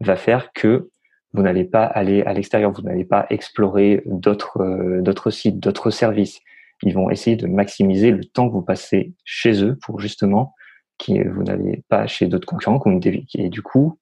va 0.00 0.16
faire 0.16 0.52
que 0.52 0.90
vous 1.32 1.42
n'allez 1.42 1.64
pas 1.64 1.84
aller 1.84 2.22
à 2.22 2.32
l'extérieur, 2.32 2.72
vous 2.72 2.82
n'allez 2.82 3.04
pas 3.04 3.26
explorer 3.30 4.02
d'autres 4.06 4.60
euh, 4.60 5.00
d'autres 5.00 5.30
sites, 5.30 5.60
d'autres 5.60 5.90
services. 5.90 6.40
Ils 6.82 6.94
vont 6.94 7.10
essayer 7.10 7.36
de 7.36 7.46
maximiser 7.46 8.10
le 8.10 8.24
temps 8.24 8.48
que 8.48 8.54
vous 8.54 8.62
passez 8.62 9.12
chez 9.24 9.62
eux 9.62 9.76
pour 9.82 10.00
justement 10.00 10.54
que 10.98 11.28
vous 11.28 11.42
n'allez 11.44 11.84
pas 11.88 12.06
chez 12.06 12.26
d'autres 12.26 12.46
concurrents 12.46 12.82
et 13.34 13.48
du 13.48 13.62
coup 13.62 13.98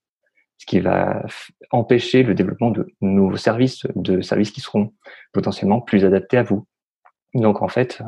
ce 0.58 0.66
qui 0.66 0.80
va 0.80 1.24
empêcher 1.70 2.24
le 2.24 2.34
développement 2.34 2.70
de 2.70 2.92
nouveaux 3.00 3.36
services, 3.36 3.86
de 3.94 4.20
services 4.20 4.50
qui 4.50 4.60
seront 4.60 4.92
potentiellement 5.32 5.80
plus 5.80 6.04
adaptés 6.04 6.36
à 6.36 6.42
vous. 6.42 6.66
Donc 7.34 7.62
en 7.62 7.68
fait, 7.68 8.02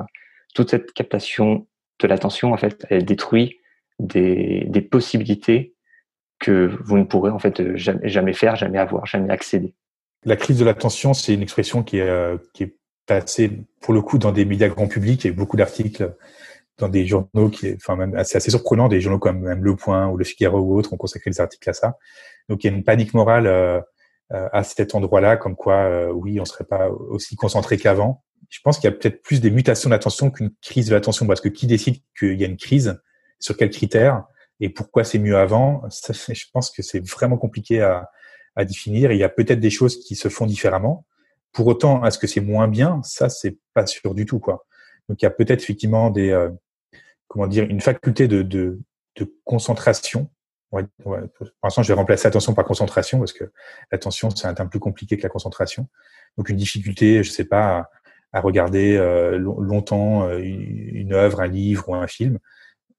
toute 0.55 0.71
cette 0.71 0.93
captation 0.93 1.67
de 2.01 2.09
l'attention, 2.09 2.53
en 2.53 2.57
fait, 2.57 2.87
elle 2.91 3.05
détruit 3.05 3.59
des, 3.99 4.65
des 4.69 4.81
possibilités 4.81 5.75
que 6.39 6.71
vous 6.85 6.99
ne 6.99 7.05
pourrez 7.05 7.31
en 7.31 7.39
fait 7.39 7.77
jamais, 7.77 8.09
jamais 8.09 8.33
faire, 8.33 8.57
jamais 8.57 8.79
avoir, 8.79 9.07
jamais 9.07 9.31
accéder. 9.31 9.75
La 10.25 10.37
crise 10.37 10.59
de 10.59 10.65
l'attention, 10.65 11.15
c'est 11.15 11.35
une 11.35 11.43
expression 11.43 11.83
qui 11.83 11.99
est, 11.99 12.09
euh, 12.09 12.37
qui 12.55 12.65
est 12.65 12.77
passée 13.07 13.51
pour 13.81 13.95
le 13.95 14.03
coup 14.03 14.19
dans 14.19 14.33
des 14.33 14.45
médias 14.45 14.69
grand 14.69 14.89
public. 14.89 15.25
Il 15.25 15.29
y 15.29 15.31
a 15.31 15.35
beaucoup 15.35 15.57
d'articles 15.57 16.14
dans 16.79 16.89
des 16.89 17.07
journaux 17.07 17.51
qui, 17.51 17.74
enfin 17.74 17.97
même 17.97 18.12
c'est 18.24 18.39
assez 18.39 18.51
surprenant, 18.51 18.89
des 18.89 19.01
journaux 19.01 19.18
comme 19.18 19.41
même 19.41 19.62
Le 19.62 19.77
Point 19.77 20.09
ou 20.09 20.16
Le 20.16 20.24
Figaro 20.24 20.61
ou 20.61 20.77
autres 20.77 20.93
ont 20.93 20.97
consacré 20.97 21.31
des 21.31 21.41
articles 21.41 21.68
à 21.68 21.74
ça. 21.74 21.99
Donc 22.49 22.64
il 22.64 22.70
y 22.70 22.74
a 22.74 22.77
une 22.77 22.85
panique 22.85 23.14
morale 23.14 23.47
euh, 23.47 23.81
euh 24.33 24.49
à 24.53 24.62
cet 24.62 24.95
endroit-là, 24.95 25.37
comme 25.37 25.57
quoi 25.57 25.74
euh, 25.74 26.11
oui, 26.12 26.41
on 26.41 26.45
serait 26.45 26.64
pas 26.64 26.89
aussi 26.89 27.37
concentré 27.37 27.77
qu'avant. 27.77 28.22
Je 28.51 28.59
pense 28.62 28.78
qu'il 28.78 28.90
y 28.90 28.92
a 28.92 28.96
peut-être 28.96 29.22
plus 29.22 29.40
des 29.40 29.51
mutations 29.51 29.90
d'attention 29.90 30.30
qu'une 30.30 30.51
crise 30.61 30.88
de 30.88 30.94
l'attention, 30.94 31.26
parce 31.26 31.40
que 31.40 31.48
qui 31.48 31.66
décide 31.66 32.03
qu'il 32.18 32.38
y 32.38 32.44
a 32.44 32.46
une 32.46 32.59
crise, 32.59 33.01
sur 33.38 33.57
quels 33.57 33.70
critères 33.70 34.24
et 34.61 34.68
pourquoi 34.68 35.05
c'est 35.05 35.18
mieux 35.18 35.38
avant, 35.38 35.82
je 35.88 36.44
pense 36.53 36.70
que 36.70 36.82
c'est 36.82 37.01
vraiment 37.09 37.38
compliqué 37.38 37.80
à, 37.80 38.11
à 38.55 38.66
définir. 38.66 39.11
Il 39.12 39.18
y 39.18 39.24
a 39.24 39.30
peut-être 39.30 39.61
des 39.61 39.70
choses 39.70 39.98
qui 40.05 40.14
se 40.14 40.28
font 40.28 40.44
différemment. 40.44 41.07
Pour 41.53 41.66
autant, 41.66 42.05
est-ce 42.05 42.18
que 42.18 42.26
c'est 42.26 42.42
moins 42.42 42.68
bien? 42.68 43.01
Ça, 43.03 43.30
c'est 43.30 43.57
pas 43.72 43.86
sûr 43.86 44.14
du 44.14 44.26
tout, 44.26 44.38
quoi. 44.38 44.66
Donc 45.09 45.22
il 45.22 45.24
y 45.24 45.26
a 45.26 45.30
peut-être 45.30 45.62
effectivement 45.62 46.11
des 46.11 46.48
comment 47.26 47.46
dire 47.46 47.64
une 47.64 47.80
faculté 47.80 48.28
de, 48.28 48.42
de, 48.42 48.80
de 49.16 49.34
concentration. 49.44 50.30
pour 50.70 51.16
l'instant, 51.16 51.82
je 51.82 51.88
vais 51.88 51.94
remplacer 51.94 52.28
attention 52.28 52.55
par 52.55 52.64
concentration 52.64 53.18
parce 53.18 53.32
que 53.32 53.51
l'attention 53.90 54.30
c'est 54.30 54.46
un 54.46 54.55
terme 54.55 54.68
plus 54.68 54.78
compliqué 54.78 55.16
que 55.16 55.22
la 55.22 55.28
concentration. 55.28 55.88
Donc 56.36 56.48
une 56.48 56.57
difficulté, 56.57 57.22
je 57.22 57.30
sais 57.30 57.44
pas, 57.44 57.88
à, 58.33 58.41
regarder 58.41 58.97
longtemps 59.39 60.31
une 60.39 61.12
œuvre, 61.12 61.41
un 61.41 61.47
livre 61.47 61.89
ou 61.89 61.95
un 61.95 62.07
film, 62.07 62.39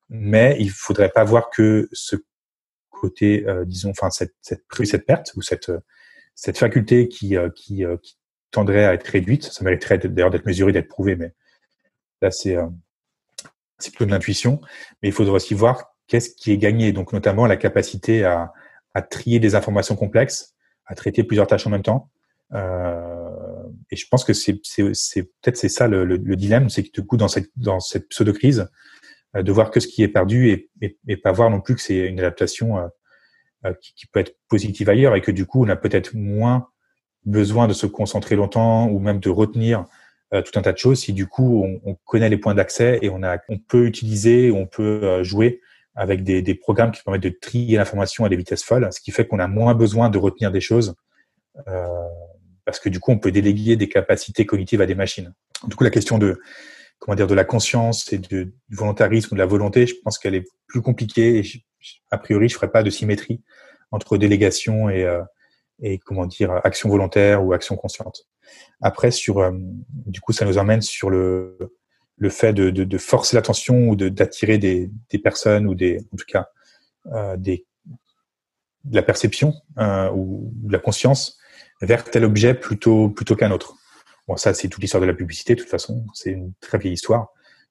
mais 0.09 0.57
il 0.59 0.69
faudrait 0.69 1.09
pas 1.09 1.23
voir 1.23 1.49
que 1.49 1.87
ce 1.91 2.15
côté, 2.89 3.45
disons, 3.65 3.91
enfin 3.91 4.09
cette, 4.09 4.35
cette, 4.41 5.05
perte 5.05 5.31
ou 5.35 5.41
cette 5.41 5.71
cette 6.35 6.57
faculté 6.57 7.07
qui, 7.07 7.35
qui, 7.55 7.83
qui 8.01 8.17
tendrait 8.51 8.85
à 8.85 8.93
être 8.93 9.07
réduite. 9.07 9.45
Ça 9.45 9.63
mériterait 9.63 9.97
d'ailleurs 9.97 10.29
d'être 10.29 10.45
mesuré, 10.45 10.71
d'être 10.71 10.89
prouvé, 10.89 11.15
mais 11.15 11.33
là, 12.21 12.29
c'est 12.29 12.55
euh, 12.55 12.67
c'est 13.79 13.89
plutôt 13.89 14.05
de 14.05 14.11
l'intuition. 14.11 14.61
Mais 15.01 15.09
il 15.09 15.11
faudrait 15.11 15.35
aussi 15.35 15.53
voir 15.53 15.95
qu'est-ce 16.07 16.29
qui 16.29 16.51
est 16.51 16.57
gagné. 16.57 16.91
Donc, 16.91 17.13
notamment 17.13 17.47
la 17.47 17.57
capacité 17.57 18.23
à, 18.23 18.53
à 18.93 19.01
trier 19.01 19.39
des 19.39 19.55
informations 19.55 19.95
complexes, 19.95 20.53
à 20.85 20.93
traiter 20.93 21.23
plusieurs 21.23 21.47
tâches 21.47 21.65
en 21.65 21.71
même 21.71 21.81
temps. 21.81 22.11
Euh, 22.53 23.20
et 23.91 23.95
je 23.95 24.07
pense 24.09 24.23
que 24.23 24.33
c'est 24.33 24.53
peut-être 24.53 25.57
c'est 25.57 25.69
ça 25.69 25.87
le, 25.87 26.05
le, 26.05 26.17
le 26.17 26.35
dilemme, 26.35 26.69
c'est 26.69 26.83
que 26.83 26.91
du 26.91 27.05
coup 27.05 27.17
dans 27.17 27.27
cette 27.27 27.49
dans 27.55 27.79
cette 27.79 28.07
pseudo 28.09 28.33
crise, 28.33 28.69
euh, 29.35 29.43
de 29.43 29.51
voir 29.51 29.71
que 29.71 29.79
ce 29.79 29.87
qui 29.87 30.03
est 30.03 30.07
perdu 30.07 30.49
et, 30.49 30.69
et, 30.81 30.97
et 31.07 31.17
pas 31.17 31.31
voir 31.31 31.49
non 31.49 31.61
plus 31.61 31.75
que 31.75 31.81
c'est 31.81 32.07
une 32.07 32.19
adaptation 32.19 32.77
euh, 32.77 32.87
euh, 33.65 33.73
qui, 33.81 33.93
qui, 33.93 34.07
peut 34.07 34.19
être 34.19 34.35
positive 34.49 34.89
ailleurs 34.89 35.15
et 35.15 35.21
que 35.21 35.31
du 35.31 35.45
coup 35.45 35.63
on 35.63 35.69
a 35.69 35.75
peut-être 35.75 36.15
moins 36.15 36.67
besoin 37.25 37.67
de 37.67 37.73
se 37.73 37.85
concentrer 37.85 38.35
longtemps 38.35 38.87
ou 38.89 38.99
même 38.99 39.19
de 39.19 39.29
retenir 39.29 39.85
euh, 40.33 40.41
tout 40.41 40.57
un 40.57 40.61
tas 40.61 40.71
de 40.71 40.77
choses 40.77 40.99
si 40.99 41.13
du 41.13 41.27
coup 41.27 41.63
on, 41.63 41.81
on 41.83 41.95
connaît 42.05 42.29
les 42.29 42.37
points 42.37 42.55
d'accès 42.55 42.99
et 43.01 43.09
on 43.09 43.21
a 43.21 43.37
on 43.49 43.57
peut 43.59 43.85
utiliser 43.85 44.49
on 44.49 44.65
peut 44.65 45.01
euh, 45.03 45.23
jouer 45.23 45.61
avec 45.93 46.23
des, 46.23 46.41
des, 46.41 46.55
programmes 46.55 46.91
qui 46.91 47.03
permettent 47.03 47.23
de 47.23 47.37
trier 47.41 47.75
l'information 47.75 48.23
à 48.23 48.29
des 48.29 48.37
vitesses 48.37 48.63
folles 48.63 48.87
ce 48.91 49.01
qui 49.01 49.11
fait 49.11 49.27
qu'on 49.27 49.39
a 49.39 49.47
moins 49.47 49.75
besoin 49.75 50.09
de 50.09 50.17
retenir 50.17 50.51
des 50.51 50.61
choses 50.61 50.95
euh, 51.67 52.07
parce 52.65 52.79
que 52.79 52.89
du 52.89 52.99
coup 52.99 53.11
on 53.11 53.19
peut 53.19 53.31
déléguer 53.31 53.75
des 53.75 53.89
capacités 53.89 54.45
cognitives 54.45 54.81
à 54.81 54.85
des 54.85 54.95
machines 54.95 55.33
du 55.67 55.75
coup 55.75 55.83
la 55.83 55.89
question 55.89 56.17
de 56.17 56.39
comment 56.99 57.15
dire 57.15 57.27
de 57.27 57.35
la 57.35 57.43
conscience 57.43 58.11
et 58.13 58.17
du 58.17 58.53
volontarisme 58.69 59.35
de 59.35 59.39
la 59.39 59.45
volonté 59.45 59.87
je 59.87 59.95
pense 60.03 60.17
qu'elle 60.17 60.35
est 60.35 60.47
plus 60.67 60.81
compliquée 60.81 61.43
a 62.11 62.17
priori 62.17 62.49
je 62.49 62.55
ferai 62.55 62.71
pas 62.71 62.83
de 62.83 62.89
symétrie 62.89 63.41
entre 63.91 64.17
délégation 64.17 64.89
et 64.89 65.03
euh, 65.03 65.21
et 65.81 65.97
comment 65.97 66.25
dire 66.27 66.51
action 66.63 66.89
volontaire 66.89 67.43
ou 67.43 67.53
action 67.53 67.75
consciente. 67.75 68.27
Après 68.81 69.11
sur 69.11 69.39
euh, 69.39 69.51
du 70.05 70.21
coup 70.21 70.31
ça 70.31 70.45
nous 70.45 70.57
emmène 70.57 70.81
sur 70.81 71.09
le 71.09 71.57
fait 72.29 72.53
de, 72.53 72.97
forcer 72.97 73.35
l'attention 73.35 73.89
ou 73.89 73.95
d'attirer 73.95 74.59
des, 74.59 74.91
personnes 75.23 75.65
ou 75.65 75.73
des 75.73 75.97
en 76.13 76.17
tout 76.17 76.25
cas 76.27 76.49
euh, 77.07 77.35
des 77.35 77.65
de 78.83 78.95
la 78.95 79.03
perception 79.03 79.53
ou 79.77 80.51
de 80.55 80.71
la 80.71 80.79
conscience 80.79 81.37
vers 81.81 82.03
tel 82.03 82.25
objet 82.25 82.53
plutôt 82.53 83.09
plutôt 83.09 83.35
qu'un 83.35 83.51
autre. 83.51 83.75
Bon 84.27 84.37
ça 84.37 84.53
c'est 84.53 84.67
toute 84.67 84.81
l'histoire 84.81 85.01
de 85.01 85.07
la 85.07 85.13
publicité 85.13 85.55
de 85.55 85.61
toute 85.61 85.69
façon, 85.69 86.05
c'est 86.13 86.31
une 86.31 86.53
très 86.61 86.77
vieille 86.77 86.93
histoire 86.93 87.29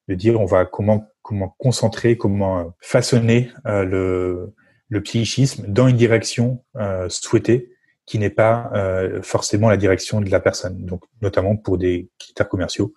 de 0.09 0.15
dire 0.15 0.41
on 0.41 0.47
va 0.47 0.65
comment 0.65 1.07
comment 1.23 1.55
concentrer, 1.59 2.17
comment 2.17 2.75
façonner 2.81 3.51
euh, 3.67 3.85
le 3.85 4.55
le 4.89 5.03
psychisme 5.03 5.67
dans 5.69 5.87
une 5.87 5.97
direction 5.97 6.65
euh, 6.77 7.09
souhaitée 7.09 7.71
qui 8.11 8.19
n'est 8.19 8.29
pas 8.29 8.73
euh, 8.75 9.23
forcément 9.23 9.69
la 9.69 9.77
direction 9.77 10.21
de 10.21 10.29
la 10.31 10.41
personne. 10.41 10.85
Donc, 10.85 11.05
notamment 11.23 11.55
pour 11.55 11.79
des 11.79 12.09
critères 12.19 12.49
commerciaux, 12.49 12.93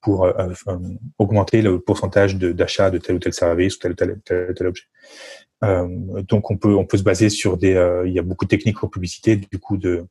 pour 0.00 0.24
euh, 0.24 0.32
euh, 0.66 0.78
augmenter 1.18 1.60
le 1.60 1.78
pourcentage 1.78 2.36
d'achat 2.36 2.90
de, 2.90 2.96
tel 2.96 3.16
ou 3.16 3.18
tel 3.18 3.34
service 3.34 3.76
ou 3.76 3.80
tel 3.80 3.92
ou 3.92 3.94
tel, 4.24 4.54
tel, 4.56 4.66
objet. 4.66 4.84
donc, 6.26 6.50
on 6.50 6.56
peut 6.56 6.74
on 6.74 6.86
peut 6.86 6.96
se 6.96 7.02
baser 7.02 7.28
sur 7.28 7.58
des. 7.58 7.72
il 8.06 8.12
y 8.12 8.18
a 8.18 8.22
beaucoup 8.22 8.46
de 8.46 8.48
techniques 8.48 8.82
en 8.82 8.88
publicité, 8.88 9.36
du 9.36 9.58
coup 9.58 9.76
de 9.76 10.06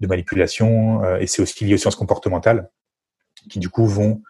de 0.00 0.06
manipulation, 0.06 1.04
et 1.16 1.26
c'est 1.26 1.42
aussi 1.42 1.64
lié 1.64 1.74
aux 1.74 1.78
sciences 1.78 1.96
comportementales, 1.96 2.70
qui 3.48 3.58
du 3.58 3.68
coup 3.68 3.86
vont 3.86 4.22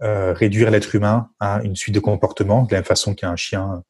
réduire 0.00 0.70
l'être 0.70 0.94
humain 0.94 1.30
à 1.38 1.60
une 1.62 1.76
suite 1.76 1.94
de 1.94 2.00
comportements, 2.00 2.64
de 2.64 2.72
la 2.72 2.78
même 2.78 2.84
façon 2.84 3.14
qu'un 3.14 3.36
chien 3.36 3.84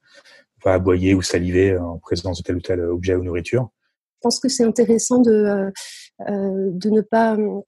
va 0.64 0.74
aboyer 0.74 1.14
ou 1.14 1.22
saliver 1.22 1.76
en 1.78 1.98
présence 1.98 2.38
de 2.38 2.42
tel 2.42 2.56
ou 2.56 2.60
tel 2.60 2.80
objet 2.80 3.14
ou 3.14 3.24
nourriture. 3.24 3.70
Pense 4.20 4.38
que 4.38 4.48
c'est 4.48 4.64
intéressant 4.64 5.18
de, 5.18 5.32
euh, 5.32 5.70
euh, 6.28 6.70
de 6.70 6.90
ne 6.90 7.00
pas 7.00 7.34
euh, 7.34 7.60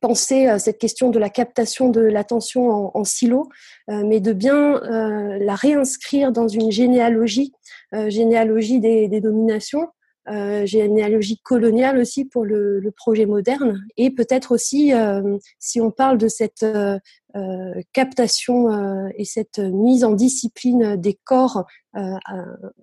penser 0.00 0.46
à 0.46 0.58
cette 0.58 0.78
question 0.78 1.10
de 1.10 1.18
la 1.18 1.28
captation 1.28 1.90
de 1.90 2.00
l'attention 2.00 2.96
en, 2.96 3.04
silo, 3.04 3.48
mais 3.88 4.20
de 4.20 4.32
bien 4.32 4.80
la 4.80 5.56
réinscrire 5.56 6.30
dans 6.30 6.46
une 6.46 6.70
généalogie, 6.70 7.52
généalogie 8.06 8.78
des, 8.78 9.08
des 9.08 9.20
dominations, 9.20 9.88
euh, 10.28 10.64
généalogie 10.66 11.38
coloniale 11.38 11.98
aussi 11.98 12.24
pour 12.24 12.44
le, 12.44 12.78
le 12.78 12.90
projet 12.92 13.26
moderne. 13.26 13.84
Et 13.96 14.10
peut-être 14.10 14.52
aussi 14.52 14.94
euh, 14.94 15.38
si 15.58 15.80
on 15.80 15.90
parle 15.90 16.18
de 16.18 16.28
cette 16.28 16.62
euh 16.62 16.98
captation 17.92 18.70
euh, 18.70 19.08
et 19.16 19.24
cette 19.24 19.58
mise 19.58 20.04
en 20.04 20.12
discipline 20.12 20.96
des 20.96 21.14
corps 21.24 21.66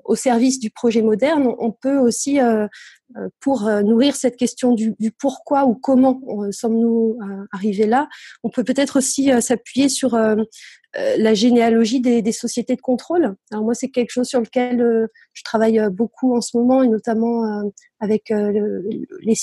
au 0.04 0.16
service 0.16 0.60
du 0.60 0.70
projet 0.70 1.02
moderne, 1.02 1.52
on 1.58 1.72
peut 1.72 1.97
aussi 1.97 2.38
pour 3.39 3.64
nourrir 3.64 4.16
cette 4.16 4.38
question 4.38 4.76
du, 4.76 4.95
pourquoi 5.18 5.66
ou 5.66 5.74
comment 5.74 6.22
sommes-nous 6.52 7.18
arrivés 7.52 7.88
là, 7.88 8.08
on 8.43 8.52
peut 8.52 8.64
peut-être 8.64 9.00
aussi 9.00 9.32
s'appuyer 9.41 9.89
sur 9.89 10.16
euh, 10.97 11.18
la 11.18 11.36
généalogie 11.36 12.02
des, 12.02 12.24
des, 12.24 12.32
sociétés 12.32 12.76
de 12.76 12.82
contrôle. 12.82 13.36
Alors 13.52 13.64
moi, 13.64 13.76
c'est 13.76 13.89
quelque 13.89 14.10
chose 14.10 14.28
sur 14.28 14.39
lequel 14.39 14.82
euh, 14.82 15.06
je 15.34 15.43
travaille 15.43 15.80
euh, 15.80 15.91
beaucoup 15.91 16.36
en 16.36 16.41
ce 16.41 16.58
moment, 16.58 16.82
et 16.82 16.88
notamment 16.88 17.43
avec 18.00 18.30
les 18.30 19.36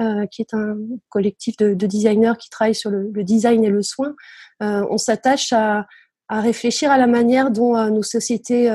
Sismo, 0.00 0.26
qui 0.30 0.42
est 0.42 0.54
un 0.54 0.76
collectif 1.08 1.56
de, 1.56 1.74
de, 1.74 1.86
designers 1.86 2.34
qui 2.38 2.50
travaille 2.50 2.74
sur 2.74 2.90
le, 2.90 3.10
design 3.22 3.64
et 3.64 3.70
le 3.70 3.82
soin. 3.82 4.14
on 4.60 4.98
s'attache 4.98 5.52
à, 5.52 5.86
à, 6.28 6.40
réfléchir 6.40 6.90
à 6.90 6.98
la 6.98 7.06
manière 7.06 7.50
dont 7.50 7.74
nos 7.90 8.02
sociétés 8.02 8.66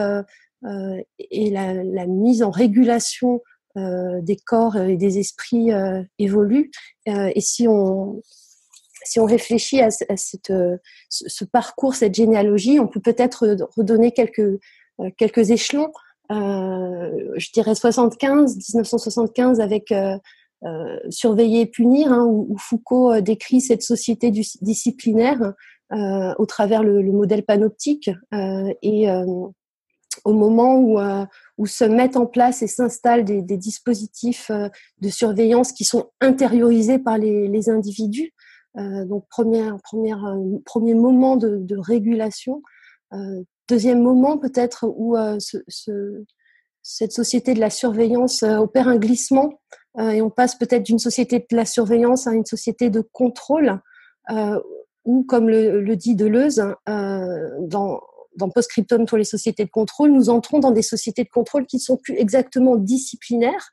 et 1.19 1.49
la, 1.49 2.05
mise 2.07 2.43
en 2.43 2.51
régulation 2.51 3.41
des 3.75 4.37
corps 4.45 4.77
et 4.77 4.97
des 4.97 5.19
esprits 5.19 5.69
évoluent. 6.19 6.71
et 7.07 7.41
si 7.41 7.67
on 7.67 8.21
si 9.05 9.19
on 9.19 9.25
réfléchit 9.25 9.81
à, 9.81 9.89
cette, 9.91 10.49
euh, 10.49 10.77
ce 11.09 11.45
parcours, 11.45 11.95
cette 11.95 12.15
généalogie, 12.15 12.79
on 12.79 12.87
peut 12.87 12.99
peut-être 12.99 13.47
redonner 13.77 14.11
quelques, 14.11 14.39
euh, 14.39 15.09
quelques 15.17 15.51
échelons. 15.51 15.91
Euh, 16.31 17.33
je 17.37 17.51
dirais 17.51 17.75
75, 17.75 18.55
1975 18.55 19.59
avec 19.59 19.91
euh, 19.91 19.95
euh, 19.95 20.17
Surveiller 21.09 21.61
et 21.61 21.65
punir, 21.67 22.11
hein, 22.11 22.25
où, 22.25 22.55
Foucault 22.57 23.21
décrit 23.21 23.61
cette 23.61 23.83
société 23.83 24.31
disciplinaire 24.31 25.53
euh, 25.93 26.33
au 26.39 26.45
travers 26.47 26.81
le, 26.81 27.03
le 27.03 27.11
modèle 27.11 27.43
panoptique 27.43 28.09
et 28.81 29.07
au 30.23 30.33
moment 30.33 30.79
où, 30.79 31.65
se 31.67 31.83
mettent 31.83 32.17
en 32.17 32.25
place 32.25 32.61
et 32.63 32.67
s'installent 32.67 33.25
des, 33.25 33.57
dispositifs 33.57 34.49
de 35.01 35.09
surveillance 35.09 35.71
qui 35.71 35.83
sont 35.83 36.09
intériorisés 36.19 36.99
par 36.99 37.17
les, 37.17 37.69
individus, 37.69 38.33
euh, 38.77 39.05
donc 39.05 39.25
première, 39.29 39.77
première, 39.83 40.25
euh, 40.25 40.57
premier 40.65 40.93
moment 40.93 41.37
de, 41.37 41.77
régulation. 41.77 42.61
Euh, 43.13 43.43
deuxième 43.69 44.01
moment 44.01 44.37
peut-être 44.37 44.85
où 44.87 45.15
ce, 45.39 45.57
ce, 45.67 46.23
cette 46.83 47.11
société 47.11 47.53
de 47.53 47.59
la 47.59 47.69
surveillance 47.69 48.43
opère 48.43 48.87
un 48.87 48.97
glissement 48.97 49.59
et 49.97 50.21
on 50.21 50.29
passe 50.29 50.55
peut-être 50.55 50.83
d'une 50.83 50.99
société 50.99 51.39
de 51.39 51.55
la 51.55 51.65
surveillance 51.65 52.27
à 52.27 52.33
une 52.33 52.45
société 52.45 52.89
de 52.89 53.01
contrôle 53.01 53.79
ou 55.05 55.23
comme 55.23 55.49
le, 55.49 55.95
dit 55.95 56.15
Deleuze 56.15 56.63
dans 56.87 58.01
dans 58.37 58.49
Postscriptum 58.49 59.05
pour 59.05 59.17
les 59.17 59.23
sociétés 59.23 59.65
de 59.65 59.69
contrôle, 59.69 60.11
nous 60.11 60.29
entrons 60.29 60.59
dans 60.59 60.71
des 60.71 60.81
sociétés 60.81 61.23
de 61.23 61.29
contrôle 61.29 61.65
qui 61.65 61.79
sont 61.79 61.97
plus 61.97 62.15
exactement 62.15 62.75
disciplinaires, 62.75 63.71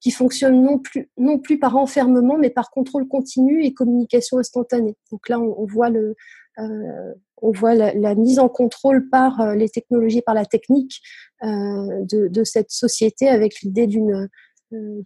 qui 0.00 0.10
fonctionnent 0.10 0.62
non 0.62 0.78
plus, 0.78 1.10
non 1.16 1.38
plus 1.38 1.58
par 1.58 1.76
enfermement, 1.76 2.38
mais 2.38 2.50
par 2.50 2.70
contrôle 2.70 3.08
continu 3.08 3.64
et 3.64 3.74
communication 3.74 4.38
instantanée. 4.38 4.96
Donc 5.10 5.28
là, 5.28 5.40
on, 5.40 5.66
voit, 5.66 5.90
le, 5.90 6.14
euh, 6.58 7.14
on 7.42 7.52
voit 7.52 7.74
la, 7.74 8.14
mise 8.14 8.38
en 8.38 8.48
contrôle 8.48 9.08
par 9.08 9.40
euh, 9.40 9.54
les 9.54 9.68
technologies, 9.68 10.22
par 10.22 10.34
la 10.34 10.46
technique 10.46 11.00
euh, 11.42 12.04
de, 12.04 12.44
cette 12.44 12.70
société 12.70 13.28
avec 13.28 13.60
l'idée 13.62 13.86
d'une 13.86 14.12
euh, 14.12 14.26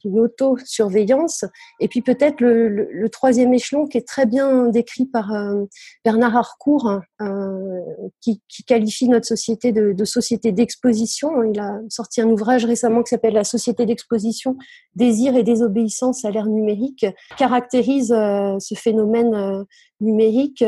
d'une 0.00 0.18
auto-surveillance. 0.18 1.44
Et 1.80 1.88
puis 1.88 2.02
peut-être 2.02 2.40
le, 2.40 2.68
le, 2.68 2.88
le, 2.90 3.08
troisième 3.08 3.52
échelon 3.54 3.86
qui 3.86 3.98
est 3.98 4.06
très 4.06 4.26
bien 4.26 4.68
décrit 4.68 5.06
par 5.06 5.32
euh, 5.32 5.64
Bernard 6.04 6.36
Harcourt, 6.36 7.00
euh, 7.20 7.80
qui, 8.20 8.42
qui, 8.48 8.64
qualifie 8.64 9.08
notre 9.08 9.26
société 9.26 9.72
de, 9.72 9.92
de 9.92 10.04
société 10.04 10.52
d'exposition. 10.52 11.42
Il 11.42 11.58
a 11.60 11.80
sorti 11.88 12.20
un 12.20 12.28
ouvrage 12.28 12.64
récemment 12.64 13.02
qui 13.02 13.10
s'appelle 13.10 13.34
La 13.34 13.44
société 13.44 13.86
d'exposition, 13.86 14.56
désir 14.94 15.36
et 15.36 15.42
désobéissance 15.42 16.24
à 16.24 16.30
l'ère 16.30 16.46
numérique, 16.46 17.06
caractérise 17.36 18.12
euh, 18.12 18.58
ce 18.58 18.74
phénomène 18.74 19.34
euh, 19.34 19.64
numérique 20.00 20.64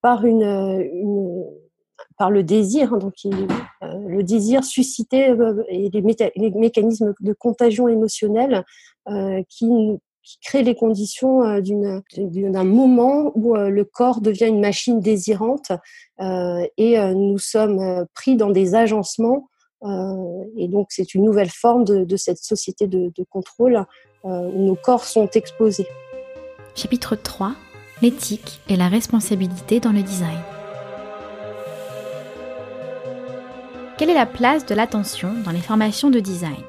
par 0.00 0.24
une, 0.24 0.42
par 2.18 2.30
le 2.30 2.42
désir, 2.42 2.94
hein, 2.94 2.98
donc 2.98 3.14
le 3.82 4.22
désir 4.22 4.64
suscité 4.64 5.34
et 5.68 5.90
les, 5.90 6.50
mécanismes 6.52 7.14
de 7.20 7.32
contagion 7.32 7.88
émotionnelle 7.88 8.64
qui, 9.48 9.68
qui 10.22 10.38
créent 10.42 10.62
les 10.62 10.74
conditions 10.74 11.40
d'un 11.60 12.64
moment 12.64 13.32
où 13.34 13.54
le 13.54 13.84
corps 13.84 14.20
devient 14.20 14.48
une 14.48 14.60
machine 14.60 15.00
désirante 15.00 15.72
et 16.20 16.98
nous 17.14 17.38
sommes 17.38 18.06
pris 18.14 18.36
dans 18.36 18.50
des 18.50 18.74
agencements 18.74 19.48
euh, 19.84 20.44
et 20.56 20.68
donc, 20.68 20.88
c'est 20.90 21.14
une 21.14 21.24
nouvelle 21.24 21.50
forme 21.50 21.84
de, 21.84 22.16
cette 22.16 22.38
société 22.38 22.86
de, 22.86 23.10
contrôle 23.30 23.84
euh, 24.24 24.28
où 24.54 24.66
nos 24.66 24.76
corps 24.76 25.04
sont 25.04 25.28
exposés. 25.30 25.88
Chapitre 26.74 27.16
3 27.16 27.54
L'éthique 28.00 28.60
et 28.68 28.76
la 28.76 28.88
responsabilité 28.88 29.78
dans 29.78 29.92
le 29.92 30.02
design. 30.02 30.38
Quelle 33.98 34.10
est 34.10 34.14
la 34.14 34.26
place 34.26 34.66
de 34.66 34.74
l'attention 34.74 35.32
dans 35.44 35.50
les 35.50 35.60
formations 35.60 36.10
de 36.10 36.20
design 36.20 36.62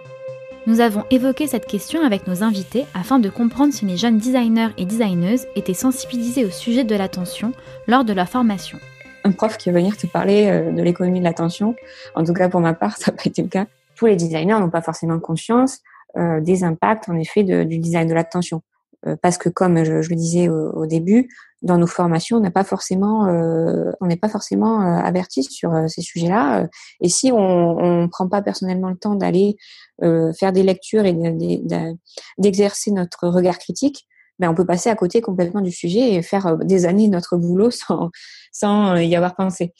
Nous 0.67 0.79
avons 0.79 1.05
évoqué 1.09 1.47
cette 1.47 1.65
question 1.65 2.01
avec 2.03 2.27
nos 2.27 2.43
invités 2.43 2.85
afin 2.93 3.19
de 3.19 3.29
comprendre 3.29 3.73
si 3.73 3.85
les 3.85 3.97
jeunes 3.97 4.17
designers 4.17 4.69
et 4.77 4.85
designeuses 4.85 5.47
étaient 5.55 5.73
sensibilisés 5.73 6.45
au 6.45 6.49
sujet 6.49 6.83
de 6.83 6.95
l'attention 6.95 7.53
lors 7.87 8.05
de 8.05 8.13
leur 8.13 8.29
formation 8.29 8.79
un 9.23 9.31
prof 9.31 9.57
qui 9.57 9.69
va 9.69 9.79
venir 9.79 9.97
te 9.97 10.07
parler 10.07 10.47
euh, 10.47 10.71
de 10.71 10.81
l'économie 10.81 11.19
de 11.19 11.23
l'attention. 11.23 11.75
En 12.15 12.23
tout 12.23 12.33
cas, 12.33 12.49
pour 12.49 12.59
ma 12.59 12.73
part, 12.73 12.97
ça 12.97 13.11
n'a 13.11 13.17
pas 13.17 13.23
été 13.25 13.41
le 13.41 13.47
cas. 13.47 13.65
Tous 13.95 14.05
les 14.05 14.15
designers 14.15 14.59
n'ont 14.59 14.69
pas 14.69 14.81
forcément 14.81 15.19
conscience 15.19 15.79
euh, 16.17 16.41
des 16.41 16.63
impacts, 16.63 17.09
en 17.09 17.17
effet, 17.17 17.43
du 17.43 17.77
design 17.79 18.07
de 18.07 18.13
l'attention. 18.13 18.61
Euh, 19.07 19.15
parce 19.21 19.37
que, 19.37 19.49
comme 19.49 19.83
je, 19.83 19.93
le 19.93 20.15
disais 20.15 20.49
au, 20.49 20.85
début, 20.85 21.29
dans 21.61 21.77
nos 21.77 21.87
formations, 21.87 22.37
on 22.37 22.41
n'a 22.41 22.51
pas 22.51 22.63
forcément, 22.63 23.23
on 24.01 24.05
n'est 24.05 24.17
pas 24.17 24.27
forcément 24.27 24.79
averti 24.81 25.43
sur 25.43 25.73
ces 25.87 26.01
sujets-là. 26.01 26.67
Et 26.99 27.07
si 27.07 27.31
on 27.31 28.01
ne 28.01 28.07
prend 28.07 28.27
pas 28.27 28.41
personnellement 28.41 28.89
le 28.89 28.97
temps 28.97 29.15
d'aller 29.15 29.55
faire 30.01 30.51
des 30.51 30.63
lectures 30.63 31.05
et 31.05 31.15
d'exercer 32.37 32.91
notre 32.91 33.29
regard 33.29 33.59
critique, 33.59 34.05
ben, 34.39 34.49
on 34.49 34.55
peut 34.55 34.65
passer 34.65 34.89
à 34.89 34.95
côté 34.95 35.21
complètement 35.21 35.61
du 35.61 35.71
sujet 35.71 36.13
et 36.13 36.21
faire 36.21 36.47
euh, 36.47 36.57
des 36.57 36.85
années 36.85 37.07
notre 37.07 37.37
boulot 37.37 37.71
sans, 37.71 38.09
sans 38.51 38.95
euh, 38.95 39.03
y 39.03 39.15
avoir 39.15 39.35
pensé. 39.35 39.73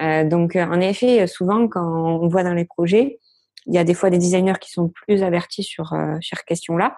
Euh, 0.00 0.24
donc, 0.24 0.56
en 0.56 0.80
effet, 0.80 1.26
souvent, 1.26 1.68
quand 1.68 2.22
on 2.22 2.28
voit 2.28 2.42
dans 2.42 2.54
les 2.54 2.64
projets, 2.64 3.18
il 3.66 3.74
y 3.74 3.78
a 3.78 3.84
des 3.84 3.94
fois 3.94 4.10
des 4.10 4.18
designers 4.18 4.58
qui 4.60 4.70
sont 4.70 4.88
plus 4.88 5.22
avertis 5.22 5.62
sur 5.62 5.94
ces 6.20 6.36
questions-là 6.44 6.96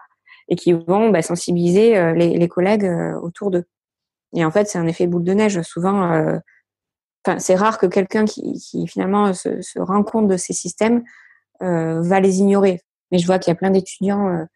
et 0.48 0.56
qui 0.56 0.72
vont 0.72 1.10
ben, 1.10 1.22
sensibiliser 1.22 2.12
les, 2.14 2.48
collègues 2.48 2.90
autour 3.22 3.50
d'eux. 3.50 3.64
Et 4.34 4.44
en 4.44 4.50
fait, 4.50 4.68
c'est 4.68 4.78
un 4.78 4.86
effet 4.86 5.06
boule 5.06 5.24
de 5.24 5.32
neige. 5.32 5.62
Souvent, 5.62 6.10
enfin, 7.24 7.38
c'est 7.38 7.54
rare 7.54 7.78
que 7.78 7.86
quelqu'un 7.86 8.24
qui, 8.24 8.52
qui, 8.54 8.86
finalement 8.86 9.32
se, 9.32 9.62
se, 9.62 9.78
rend 9.78 10.02
compte 10.02 10.28
de 10.28 10.36
ces 10.36 10.52
systèmes 10.52 11.02
va 11.60 12.20
les 12.20 12.40
ignorer. 12.40 12.80
Mais 13.10 13.18
je 13.18 13.26
vois 13.26 13.38
qu'il 13.38 13.50
y 13.50 13.52
a 13.52 13.56
plein 13.56 13.70
d'étudiants 13.70 14.46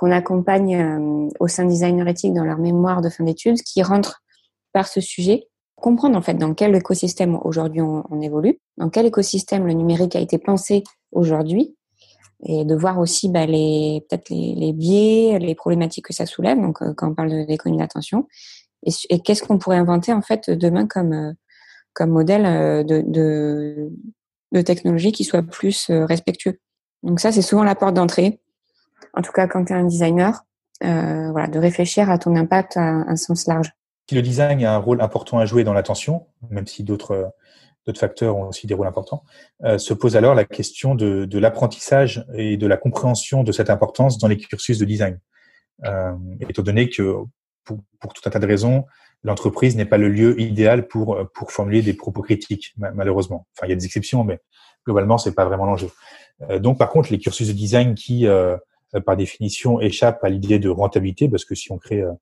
qu'on 0.00 0.10
accompagne 0.10 0.76
euh, 0.76 1.28
au 1.40 1.46
sein 1.46 1.64
de 1.64 1.68
Designer 1.68 2.08
Éthique 2.08 2.32
dans 2.32 2.44
leur 2.44 2.56
mémoire 2.56 3.02
de 3.02 3.10
fin 3.10 3.22
d'études 3.22 3.60
qui 3.60 3.82
rentrent 3.82 4.22
par 4.72 4.88
ce 4.88 5.02
sujet, 5.02 5.48
comprendre 5.76 6.16
en 6.16 6.22
fait 6.22 6.34
dans 6.34 6.54
quel 6.54 6.74
écosystème 6.74 7.38
aujourd'hui 7.44 7.82
on, 7.82 8.20
évolue, 8.22 8.58
dans 8.78 8.88
quel 8.88 9.04
écosystème 9.04 9.66
le 9.66 9.74
numérique 9.74 10.16
a 10.16 10.20
été 10.20 10.38
pensé 10.38 10.84
aujourd'hui, 11.12 11.76
et 12.44 12.64
de 12.64 12.74
voir 12.74 12.98
aussi 12.98 13.28
bah, 13.28 13.46
les 13.46 14.04
peut-être 14.08 14.30
les, 14.30 14.72
biais, 14.72 15.38
les 15.38 15.54
problématiques 15.54 16.06
que 16.06 16.14
ça 16.14 16.26
soulève. 16.26 16.60
Donc 16.60 16.82
euh, 16.82 16.94
quand 16.94 17.10
on 17.10 17.14
parle 17.14 17.46
d'économie 17.46 17.78
d'attention, 17.78 18.26
et, 18.86 18.90
et 19.10 19.20
qu'est-ce 19.20 19.42
qu'on 19.42 19.58
pourrait 19.58 19.76
inventer 19.76 20.12
en 20.12 20.22
fait 20.22 20.50
demain 20.50 20.86
comme 20.86 21.12
euh, 21.12 21.32
comme 21.92 22.10
modèle 22.10 22.86
de, 22.86 23.02
de, 23.04 23.90
de 24.52 24.62
technologie 24.62 25.12
qui 25.12 25.24
soit 25.24 25.42
plus 25.42 25.90
respectueux? 25.90 26.60
Donc 27.02 27.18
ça, 27.18 27.32
c'est 27.32 27.42
souvent 27.42 27.64
la 27.64 27.74
porte 27.74 27.94
d'entrée 27.94 28.40
en 29.14 29.22
tout 29.22 29.32
cas 29.32 29.46
quand 29.46 29.64
tu 29.64 29.72
es 29.72 29.76
un 29.76 29.84
designer, 29.84 30.44
euh, 30.84 31.30
voilà, 31.30 31.48
de 31.48 31.58
réfléchir 31.58 32.10
à 32.10 32.18
ton 32.18 32.36
impact 32.36 32.76
à 32.76 32.82
un 32.82 33.16
sens 33.16 33.46
large. 33.46 33.72
Le 34.12 34.22
design 34.22 34.64
a 34.64 34.74
un 34.74 34.78
rôle 34.78 35.00
important 35.00 35.38
à 35.38 35.46
jouer 35.46 35.62
dans 35.62 35.72
l'attention, 35.72 36.26
même 36.50 36.66
si 36.66 36.82
d'autres 36.82 37.32
d'autres 37.90 38.00
facteurs 38.00 38.36
ont 38.36 38.48
aussi 38.48 38.66
des 38.66 38.74
rôles 38.74 38.86
importants, 38.86 39.24
euh, 39.64 39.78
se 39.78 39.94
pose 39.94 40.16
alors 40.16 40.34
la 40.34 40.44
question 40.44 40.94
de, 40.94 41.24
de 41.24 41.38
l'apprentissage 41.38 42.24
et 42.34 42.56
de 42.56 42.66
la 42.66 42.76
compréhension 42.76 43.42
de 43.42 43.52
cette 43.52 43.70
importance 43.70 44.18
dans 44.18 44.28
les 44.28 44.36
cursus 44.36 44.78
de 44.78 44.84
design. 44.84 45.18
Euh, 45.84 46.12
étant 46.40 46.62
donné 46.62 46.88
que 46.88 47.16
pour, 47.64 47.78
pour, 48.00 48.12
tout 48.12 48.22
un 48.26 48.30
tas 48.30 48.38
de 48.38 48.46
raisons, 48.46 48.84
l'entreprise 49.22 49.76
n'est 49.76 49.86
pas 49.86 49.98
le 49.98 50.08
lieu 50.08 50.40
idéal 50.40 50.88
pour 50.88 51.18
pour 51.34 51.52
formuler 51.52 51.82
des 51.82 51.94
propos 51.94 52.22
critiques, 52.22 52.74
malheureusement. 52.76 53.46
Enfin, 53.56 53.66
il 53.66 53.70
y 53.70 53.72
a 53.72 53.76
des 53.76 53.84
exceptions, 53.84 54.24
mais 54.24 54.40
globalement, 54.84 55.18
c'est 55.18 55.34
pas 55.34 55.44
vraiment 55.44 55.66
l'enjeu. 55.66 55.90
Euh, 56.48 56.58
donc, 56.58 56.78
par 56.78 56.90
contre, 56.90 57.10
les 57.10 57.18
cursus 57.18 57.48
de 57.48 57.52
design 57.52 57.94
qui 57.94 58.26
euh, 58.94 59.00
par 59.00 59.16
définition, 59.16 59.80
échappe 59.80 60.22
à 60.24 60.28
l'idée 60.28 60.58
de 60.58 60.68
rentabilité, 60.68 61.28
parce 61.28 61.44
que 61.44 61.54
si 61.54 61.70
on 61.70 61.78
crée 61.78 62.00
euh, 62.00 62.12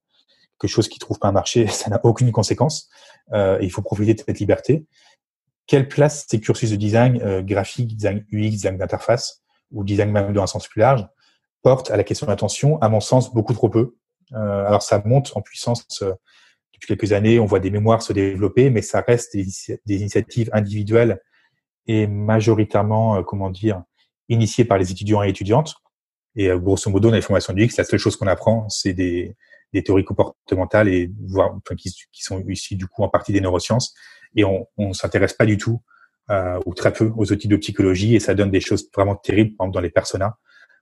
quelque 0.60 0.70
chose 0.70 0.88
qui 0.88 0.98
trouve 0.98 1.18
pas 1.18 1.28
un 1.28 1.32
marché, 1.32 1.66
ça 1.68 1.90
n'a 1.90 2.00
aucune 2.04 2.32
conséquence. 2.32 2.88
Euh, 3.32 3.58
il 3.62 3.70
faut 3.70 3.82
profiter 3.82 4.14
de 4.14 4.20
cette 4.20 4.38
liberté. 4.38 4.84
Quelle 5.68 5.86
place 5.86 6.26
ces 6.28 6.40
cursus 6.40 6.70
de 6.70 6.76
design 6.76 7.22
euh, 7.22 7.42
graphique, 7.42 7.96
design 7.96 8.26
UX, 8.32 8.50
design 8.50 8.76
d'interface, 8.76 9.44
ou 9.70 9.84
design 9.84 10.10
même 10.10 10.32
dans 10.32 10.42
un 10.42 10.48
sens 10.48 10.66
plus 10.66 10.80
large, 10.80 11.06
portent 11.62 11.92
à 11.92 11.96
la 11.96 12.02
question 12.02 12.26
de 12.26 12.32
l'attention 12.32 12.80
À 12.80 12.88
mon 12.88 13.00
sens, 13.00 13.32
beaucoup 13.32 13.54
trop 13.54 13.68
peu. 13.68 13.94
Euh, 14.32 14.66
alors 14.66 14.82
ça 14.82 15.00
monte 15.04 15.32
en 15.36 15.40
puissance 15.40 15.86
depuis 16.00 16.96
quelques 16.96 17.12
années, 17.12 17.38
on 17.38 17.46
voit 17.46 17.60
des 17.60 17.70
mémoires 17.70 18.02
se 18.02 18.12
développer, 18.12 18.70
mais 18.70 18.82
ça 18.82 19.00
reste 19.06 19.34
des, 19.34 19.76
initiatives 19.86 20.50
individuelles 20.52 21.20
et 21.86 22.06
majoritairement, 22.06 23.22
comment 23.22 23.50
dire, 23.50 23.82
initiées 24.28 24.64
par 24.64 24.78
les 24.78 24.90
étudiants 24.90 25.22
et 25.22 25.28
étudiantes. 25.28 25.74
Et 26.36 26.48
euh, 26.48 26.58
grosso 26.58 26.90
modo, 26.90 27.08
dans 27.10 27.16
les 27.16 27.22
formations 27.22 27.52
du 27.52 27.64
X, 27.64 27.76
la 27.76 27.84
seule 27.84 27.98
chose 27.98 28.16
qu'on 28.16 28.26
apprend, 28.26 28.68
c'est 28.68 28.92
des, 28.92 29.36
des 29.72 29.82
théories 29.82 30.04
comportementales 30.04 30.88
et 30.88 31.10
enfin, 31.36 31.74
qui, 31.76 31.92
qui, 32.12 32.22
sont 32.22 32.40
ici 32.48 32.76
du 32.76 32.86
coup 32.86 33.02
en 33.02 33.08
partie 33.08 33.32
des 33.32 33.40
neurosciences. 33.40 33.94
Et 34.34 34.44
on 34.44 34.66
ne 34.78 34.92
s'intéresse 34.92 35.32
pas 35.32 35.46
du 35.46 35.56
tout 35.56 35.80
euh, 36.30 36.58
ou 36.66 36.74
très 36.74 36.92
peu 36.92 37.10
aux 37.16 37.32
outils 37.32 37.48
de 37.48 37.56
psychologie 37.56 38.14
et 38.14 38.20
ça 38.20 38.34
donne 38.34 38.50
des 38.50 38.60
choses 38.60 38.88
vraiment 38.94 39.16
terribles, 39.16 39.56
par 39.56 39.66
exemple 39.66 39.74
dans 39.74 39.80
les 39.80 39.90
personas, 39.90 40.36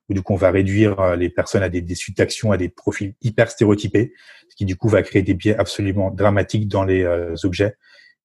où 0.09 0.13
du 0.13 0.21
coup 0.21 0.33
on 0.33 0.37
va 0.37 0.51
réduire 0.51 0.99
euh, 0.99 1.15
les 1.15 1.29
personnes 1.29 1.63
à 1.63 1.69
des, 1.69 1.81
des 1.81 1.95
suites 1.95 2.17
d'actions, 2.17 2.51
à 2.51 2.57
des 2.57 2.69
profils 2.69 3.13
hyper 3.21 3.49
stéréotypés, 3.49 4.13
ce 4.49 4.55
qui 4.55 4.65
du 4.65 4.75
coup 4.75 4.89
va 4.89 5.01
créer 5.03 5.21
des 5.21 5.33
biais 5.33 5.55
absolument 5.57 6.11
dramatiques 6.11 6.67
dans 6.67 6.83
les 6.83 7.03
euh, 7.03 7.35
objets 7.43 7.75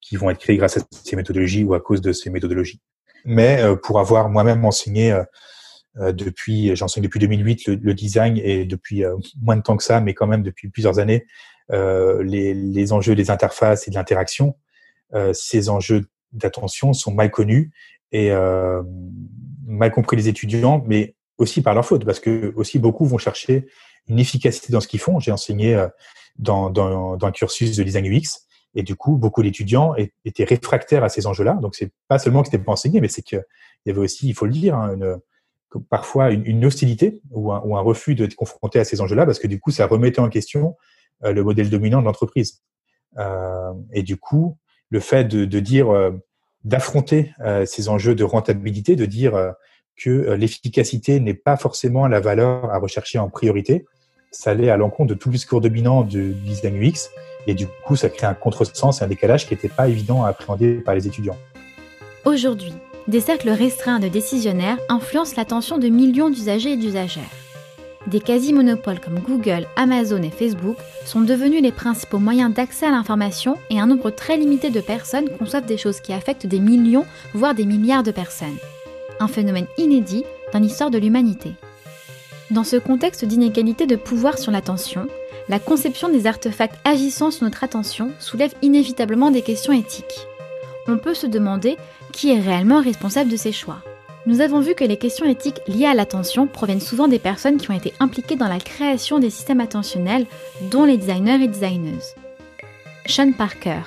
qui 0.00 0.16
vont 0.16 0.30
être 0.30 0.38
créés 0.38 0.56
grâce 0.56 0.76
à 0.76 0.80
ces 0.90 1.14
méthodologies 1.14 1.64
ou 1.64 1.74
à 1.74 1.80
cause 1.80 2.00
de 2.00 2.12
ces 2.12 2.28
méthodologies. 2.28 2.80
Mais 3.24 3.62
pour 3.84 4.00
avoir 4.00 4.28
moi-même 4.28 4.64
enseigné 4.64 5.16
euh, 5.98 6.12
depuis, 6.12 6.74
j'enseigne 6.74 7.02
depuis 7.02 7.20
2008 7.20 7.66
le, 7.66 7.74
le, 7.74 7.94
design 7.94 8.38
et 8.38 8.64
depuis 8.64 9.04
euh, 9.04 9.16
moins 9.42 9.56
de 9.56 9.62
temps 9.62 9.76
que 9.76 9.84
ça, 9.84 10.00
mais 10.00 10.14
quand 10.14 10.26
même 10.26 10.42
depuis 10.42 10.68
plusieurs 10.68 10.98
années, 10.98 11.26
euh, 11.70 12.22
les, 12.22 12.54
les, 12.54 12.92
enjeux 12.92 13.14
des 13.14 13.30
interfaces 13.30 13.86
et 13.86 13.90
de 13.90 13.96
l'interaction, 13.96 14.56
ces 15.32 15.68
enjeux 15.68 16.06
d'attention 16.32 16.92
sont 16.92 17.12
mal 17.12 17.30
connus 17.30 17.70
et 18.12 18.30
mal 19.66 19.90
compris 19.92 20.16
les 20.16 20.28
étudiants, 20.28 20.82
mais 20.86 21.14
aussi 21.38 21.62
par 21.62 21.74
leur 21.74 21.84
faute, 21.84 22.04
parce 22.04 22.20
que 22.20 22.52
aussi 22.56 22.78
beaucoup 22.78 23.04
vont 23.04 23.18
chercher 23.18 23.66
une 24.08 24.18
efficacité 24.18 24.72
dans 24.72 24.80
ce 24.80 24.88
qu'ils 24.88 25.00
font. 25.00 25.20
J'ai 25.20 25.32
enseigné 25.32 25.86
dans, 26.36 26.70
dans, 26.70 27.16
dans, 27.16 27.26
un 27.26 27.32
cursus 27.32 27.76
de 27.76 27.82
design 27.82 28.06
UX, 28.06 28.46
et 28.74 28.82
du 28.82 28.96
coup, 28.96 29.16
beaucoup 29.16 29.42
d'étudiants 29.42 29.94
étaient 30.24 30.44
réfractaires 30.44 31.04
à 31.04 31.08
ces 31.08 31.26
enjeux-là. 31.26 31.54
Donc, 31.54 31.74
c'est 31.74 31.92
pas 32.08 32.18
seulement 32.18 32.42
que 32.42 32.48
c'était 32.48 32.62
pas 32.62 32.72
enseigné, 32.72 33.00
mais 33.00 33.08
c'est 33.08 33.22
qu'il 33.22 33.44
y 33.86 33.90
avait 33.90 34.00
aussi, 34.00 34.28
il 34.28 34.34
faut 34.34 34.46
le 34.46 34.52
dire, 34.52 34.76
hein, 34.76 34.94
une, 34.94 35.18
parfois 35.90 36.30
une, 36.30 36.64
hostilité 36.64 37.20
ou 37.30 37.52
un, 37.52 37.80
refus 37.80 38.14
d'être 38.14 38.34
confronté 38.34 38.78
à 38.78 38.84
ces 38.84 39.00
enjeux-là, 39.00 39.26
parce 39.26 39.38
que 39.38 39.46
du 39.46 39.60
coup, 39.60 39.70
ça 39.70 39.86
remettait 39.86 40.20
en 40.20 40.28
question 40.28 40.76
euh, 41.24 41.32
le 41.32 41.44
modèle 41.44 41.68
dominant 41.68 42.00
de 42.00 42.06
l'entreprise. 42.06 42.62
Euh, 43.18 43.72
et 43.92 44.02
du 44.02 44.16
coup, 44.16 44.56
le 44.92 45.00
fait 45.00 45.24
de, 45.24 45.58
dire, 45.58 45.90
euh, 45.90 46.10
d'affronter 46.64 47.32
euh, 47.40 47.64
ces 47.64 47.88
enjeux 47.88 48.14
de 48.14 48.24
rentabilité, 48.24 48.94
de 48.94 49.06
dire 49.06 49.32
que 49.96 50.32
l'efficacité 50.34 51.18
n'est 51.18 51.34
pas 51.34 51.56
forcément 51.56 52.06
la 52.06 52.20
valeur 52.20 52.70
à 52.70 52.78
rechercher 52.78 53.18
en 53.18 53.28
priorité, 53.28 53.86
ça 54.30 54.50
allait 54.50 54.70
à 54.70 54.76
l'encontre 54.76 55.10
de 55.10 55.14
tout 55.14 55.28
le 55.28 55.34
discours 55.34 55.60
dominant 55.60 56.02
du 56.02 56.32
design 56.32 56.76
UX, 56.76 57.10
et 57.46 57.54
du 57.54 57.66
coup, 57.84 57.96
ça 57.96 58.08
crée 58.08 58.26
un 58.26 58.34
contresens 58.34 59.00
et 59.00 59.04
un 59.04 59.08
décalage 59.08 59.46
qui 59.46 59.54
n'était 59.54 59.68
pas 59.68 59.88
évident 59.88 60.24
à 60.24 60.28
appréhender 60.28 60.74
par 60.74 60.94
les 60.94 61.06
étudiants. 61.06 61.36
Aujourd'hui, 62.24 62.72
des 63.08 63.20
cercles 63.20 63.50
restreints 63.50 63.98
de 63.98 64.08
décisionnaires 64.08 64.78
influencent 64.88 65.34
l'attention 65.36 65.78
de 65.78 65.88
millions 65.88 66.30
d'usagers 66.30 66.72
et 66.72 66.76
d'usagères. 66.76 67.41
Des 68.08 68.20
quasi-monopoles 68.20 68.98
comme 68.98 69.20
Google, 69.20 69.66
Amazon 69.76 70.22
et 70.22 70.30
Facebook 70.30 70.76
sont 71.04 71.20
devenus 71.20 71.62
les 71.62 71.70
principaux 71.70 72.18
moyens 72.18 72.52
d'accès 72.52 72.86
à 72.86 72.90
l'information 72.90 73.56
et 73.70 73.78
un 73.78 73.86
nombre 73.86 74.10
très 74.10 74.36
limité 74.36 74.70
de 74.70 74.80
personnes 74.80 75.28
conçoivent 75.38 75.66
des 75.66 75.76
choses 75.76 76.00
qui 76.00 76.12
affectent 76.12 76.46
des 76.46 76.58
millions, 76.58 77.06
voire 77.32 77.54
des 77.54 77.64
milliards 77.64 78.02
de 78.02 78.10
personnes. 78.10 78.56
Un 79.20 79.28
phénomène 79.28 79.68
inédit 79.78 80.24
dans 80.52 80.58
l'histoire 80.58 80.90
de 80.90 80.98
l'humanité. 80.98 81.52
Dans 82.50 82.64
ce 82.64 82.76
contexte 82.76 83.24
d'inégalité 83.24 83.86
de 83.86 83.96
pouvoir 83.96 84.38
sur 84.38 84.50
l'attention, 84.50 85.06
la 85.48 85.60
conception 85.60 86.08
des 86.08 86.26
artefacts 86.26 86.78
agissant 86.84 87.30
sur 87.30 87.44
notre 87.44 87.62
attention 87.62 88.10
soulève 88.18 88.54
inévitablement 88.62 89.30
des 89.30 89.42
questions 89.42 89.72
éthiques. 89.72 90.26
On 90.88 90.98
peut 90.98 91.14
se 91.14 91.28
demander 91.28 91.76
qui 92.12 92.30
est 92.30 92.40
réellement 92.40 92.82
responsable 92.82 93.30
de 93.30 93.36
ces 93.36 93.52
choix. 93.52 93.78
Nous 94.24 94.40
avons 94.40 94.60
vu 94.60 94.76
que 94.76 94.84
les 94.84 94.98
questions 94.98 95.26
éthiques 95.26 95.60
liées 95.66 95.86
à 95.86 95.94
l'attention 95.94 96.46
proviennent 96.46 96.80
souvent 96.80 97.08
des 97.08 97.18
personnes 97.18 97.56
qui 97.56 97.68
ont 97.72 97.76
été 97.76 97.92
impliquées 97.98 98.36
dans 98.36 98.46
la 98.46 98.60
création 98.60 99.18
des 99.18 99.30
systèmes 99.30 99.58
attentionnels, 99.58 100.26
dont 100.70 100.84
les 100.84 100.96
designers 100.96 101.42
et 101.42 101.48
designeuses. 101.48 102.14
Sean 103.06 103.32
Parker, 103.32 103.80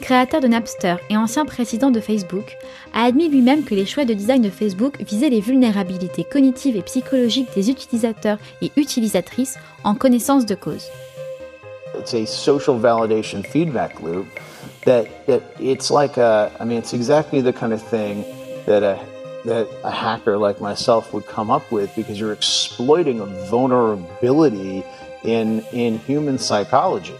créateur 0.00 0.40
de 0.40 0.48
Napster 0.48 0.96
et 1.10 1.18
ancien 1.18 1.44
président 1.44 1.90
de 1.90 2.00
Facebook, 2.00 2.56
a 2.94 3.04
admis 3.04 3.28
lui-même 3.28 3.62
que 3.64 3.74
les 3.74 3.84
choix 3.84 4.06
de 4.06 4.14
design 4.14 4.40
de 4.40 4.48
Facebook 4.48 5.02
visaient 5.02 5.28
les 5.28 5.42
vulnérabilités 5.42 6.24
cognitives 6.24 6.76
et 6.76 6.82
psychologiques 6.82 7.54
des 7.54 7.68
utilisateurs 7.68 8.38
et 8.62 8.72
utilisatrices 8.78 9.58
en 9.84 9.94
connaissance 9.94 10.46
de 10.46 10.54
cause. 10.54 10.88
It's 11.98 12.14
a 12.14 12.20
loop 14.02 14.26
that, 14.86 15.04
that 15.26 15.40
it's 15.60 15.90
like 15.90 16.16
a, 16.16 16.50
I 16.58 16.64
mean, 16.64 16.78
it's 16.78 16.94
exactly 16.94 17.42
the 17.42 17.52
that 19.44 19.68
a 19.82 19.90
hacker 19.90 20.38
like 20.38 20.60
myself 20.60 21.12
would 21.12 21.26
come 21.26 21.50
up 21.50 21.70
with 21.70 21.94
because 21.94 22.18
you're 22.18 22.32
exploiting 22.32 23.20
a 23.20 23.26
vulnerability 23.26 24.84
in 25.22 25.60
in 25.72 25.98
human 25.98 26.38
psychology. 26.38 27.16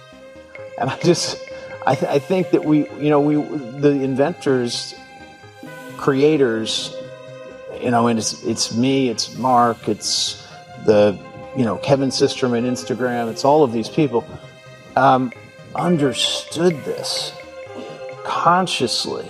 And 0.78 0.90
I 0.90 0.98
just 0.98 1.38
I, 1.86 1.94
th- 1.94 2.10
I 2.10 2.18
think 2.18 2.50
that 2.50 2.64
we 2.64 2.88
you 2.98 3.10
know 3.10 3.20
we 3.20 3.36
the 3.36 3.90
inventors 3.90 4.94
creators 5.96 6.94
you 7.80 7.90
know 7.90 8.08
and 8.08 8.18
it's 8.18 8.42
it's 8.44 8.74
me 8.74 9.08
it's 9.08 9.36
Mark 9.36 9.88
it's 9.88 10.46
the 10.86 11.18
you 11.56 11.64
know 11.64 11.76
Kevin 11.76 12.08
Systerman 12.08 12.64
Instagram 12.64 13.30
it's 13.30 13.44
all 13.44 13.62
of 13.62 13.72
these 13.72 13.88
people 13.88 14.26
um, 14.96 15.32
understood 15.74 16.74
this 16.84 17.32
consciously 18.24 19.28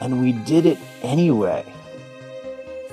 and 0.00 0.20
we 0.20 0.32
did 0.32 0.66
it 0.66 0.78
anyway 1.02 1.64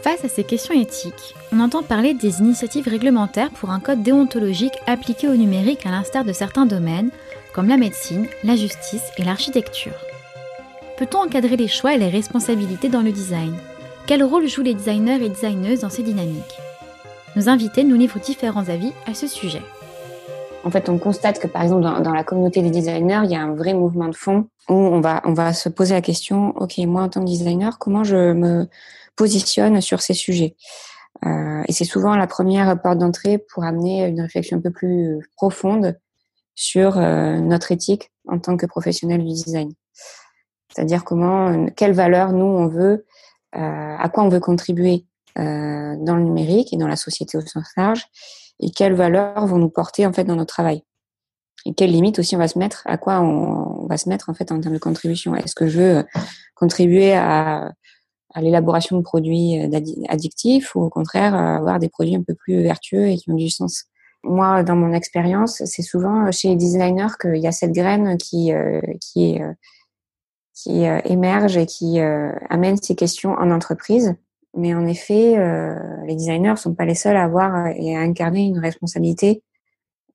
Face 0.08 0.24
à 0.24 0.30
ces 0.30 0.45
questions 0.45 0.74
éthiques, 0.74 1.36
on 1.51 1.60
entend 1.60 1.84
parler 1.84 2.14
des 2.14 2.39
initiatives 2.39 2.88
réglementaires 2.88 3.49
pour 3.49 3.72
un 3.72 3.82
code 3.82 4.03
déontologique 4.03 4.80
appliqué 4.88 5.28
au 5.28 5.36
numérique 5.36 5.86
à 5.86 5.91
l'instar 5.91 6.24
de 6.24 6.32
certains 6.32 6.66
domaines, 6.66 7.10
comme 7.53 7.68
la 7.68 7.76
médecine, 7.76 8.26
la 8.45 8.55
justice 8.55 9.03
et 9.18 9.26
l'architecture. 9.26 9.99
Peut-on 10.95 11.26
encadrer 11.26 11.58
les 11.58 11.68
choix 11.68 11.93
et 11.93 11.97
les 11.97 12.08
responsabilités 12.08 12.88
dans 12.88 13.01
le 13.01 13.12
design? 13.12 13.53
Quel 14.05 14.24
rôle 14.24 14.47
jouent 14.47 14.62
les 14.62 14.76
designers 14.76 15.22
et 15.22 15.28
designeuses 15.28 15.82
dans 15.82 15.89
ces 15.89 16.03
dynamiques? 16.03 16.58
Nos 17.36 17.49
invités 17.49 17.84
nous 17.84 17.97
livrent 17.97 18.22
différents 18.22 18.70
avis 18.70 18.93
à 19.08 19.14
ce 19.14 19.28
sujet. 19.28 19.64
En 20.64 20.72
fait, 20.72 20.88
on 20.88 20.99
constate 20.99 21.38
que 21.38 21.47
par 21.47 21.64
exemple 21.64 21.82
dans, 21.82 22.14
la 22.14 22.24
communauté 22.24 22.62
des 22.62 22.72
designers, 22.72 23.24
il 23.26 23.32
y 23.32 23.36
a 23.36 23.41
un 23.41 23.55
vrai 23.55 23.74
mouvement 23.74 24.08
de 24.08 24.16
fond 24.16 24.47
où 24.70 24.74
on 24.74 25.01
va 25.01 25.22
on 25.26 25.34
va 25.34 25.51
se 25.51 25.68
poser 25.68 25.95
la 25.95 26.01
question 26.01 26.53
ok 26.58 26.78
moi 26.80 27.03
en 27.03 27.10
tant 27.10 27.22
que 27.22 27.26
designer 27.26 27.78
comment 27.80 28.03
je 28.03 28.34
me 28.34 28.68
positionne 29.18 29.82
sur 29.82 30.01
ces 30.01 30.13
sujets. 30.13 30.55
Euh, 31.26 31.63
et 31.68 31.74
c'est 31.74 31.86
souvent 31.86 32.15
la 32.15 32.28
première 32.28 32.80
porte 32.82 32.99
d'entrée 32.99 33.39
pour 33.39 33.63
amener 33.63 34.05
une 34.07 34.22
réflexion 34.22 34.57
un 34.57 34.61
peu 34.61 34.72
plus 34.72 35.20
profonde 35.36 35.97
sur 36.55 36.97
euh, 36.97 37.39
notre 37.39 37.72
éthique 37.72 38.11
en 38.28 38.39
tant 38.39 38.55
que 38.55 38.65
professionnel 38.65 39.20
du 39.20 39.34
design. 39.34 39.74
C'est-à-dire 40.74 41.03
comment, 41.03 41.68
quelles 41.76 41.93
valeurs 41.93 42.32
nous 42.32 42.45
on 42.45 42.68
veut, 42.68 43.05
euh, 43.55 43.95
à 43.97 44.09
quoi 44.09 44.24
on 44.24 44.30
veut 44.30 44.39
contribuer 44.39 45.05
dans 45.36 46.15
le 46.15 46.24
numérique 46.24 46.74
et 46.74 46.78
dans 46.78 46.88
la 46.88 46.95
société 46.95 47.38
au 47.38 47.41
sens 47.41 47.68
large, 47.78 48.07
et 48.59 48.72
quelles 48.72 48.95
valeurs 48.95 49.45
vont 49.45 49.59
nous 49.59 49.70
porter 49.70 50.07
en 50.07 50.11
fait 50.11 50.24
dans 50.24 50.36
notre 50.36 50.51
travail. 50.51 50.82
Et 51.68 51.76
quelles 51.76 51.91
limites 51.91 52.18
aussi 52.18 52.36
on 52.36 52.39
va 52.39 52.47
se 52.47 52.57
mettre, 52.57 52.82
à 52.86 52.97
quoi 52.97 53.20
on, 53.20 53.84
on 53.84 53.86
va 53.86 53.97
se 53.97 54.09
mettre 54.09 54.32
en 54.32 54.34
fait 54.34 54.51
en 54.51 54.59
termes 54.59 54.74
de 54.74 54.80
contribution. 54.80 55.36
Est-ce 55.36 55.53
que 55.53 55.68
je 55.68 55.80
veux 55.80 56.05
contribuer 56.55 57.13
à 57.13 57.72
à 58.38 58.41
l'élaboration 58.41 58.97
de 58.97 59.01
produits 59.01 59.59
euh, 59.59 59.79
addictifs 60.09 60.75
ou 60.75 60.81
au 60.81 60.89
contraire 60.89 61.33
avoir 61.33 61.79
des 61.79 61.89
produits 61.89 62.15
un 62.15 62.21
peu 62.21 62.35
plus 62.35 62.61
vertueux 62.61 63.07
et 63.07 63.17
qui 63.17 63.31
ont 63.31 63.35
du 63.35 63.49
sens. 63.49 63.85
Moi, 64.23 64.63
dans 64.63 64.75
mon 64.75 64.93
expérience, 64.93 65.63
c'est 65.65 65.81
souvent 65.81 66.31
chez 66.31 66.49
les 66.49 66.55
designers 66.55 67.17
qu'il 67.19 67.38
y 67.38 67.47
a 67.47 67.51
cette 67.51 67.71
graine 67.71 68.17
qui 68.17 68.53
euh, 68.53 68.81
qui 69.01 69.39
euh, 70.85 70.99
émerge 71.05 71.57
et 71.57 71.65
qui 71.65 71.99
amène 71.99 72.77
ces 72.77 72.95
questions 72.95 73.31
en 73.31 73.51
entreprise. 73.51 74.15
Mais 74.55 74.73
en 74.73 74.88
effet, 74.88 75.35
les 76.07 76.15
designers 76.15 76.55
sont 76.55 76.73
pas 76.73 76.85
les 76.85 76.95
seuls 76.95 77.15
à 77.15 77.25
avoir 77.25 77.67
et 77.67 77.95
à 77.95 77.99
incarner 77.99 78.45
une 78.45 78.57
responsabilité 78.57 79.43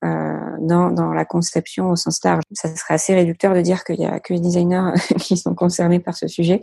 dans, 0.01 0.91
dans 0.91 1.13
la 1.13 1.23
conception 1.23 1.91
au 1.91 1.95
sens 1.95 2.19
large. 2.25 2.43
Ça 2.51 2.75
serait 2.75 2.95
assez 2.95 3.15
réducteur 3.15 3.53
de 3.53 3.61
dire 3.61 3.85
qu'il 3.85 4.01
y 4.01 4.05
a 4.05 4.19
que 4.19 4.33
les 4.33 4.41
designers 4.41 4.91
qui 5.17 5.37
sont 5.37 5.55
concernés 5.55 6.01
par 6.01 6.17
ce 6.17 6.27
sujet 6.27 6.59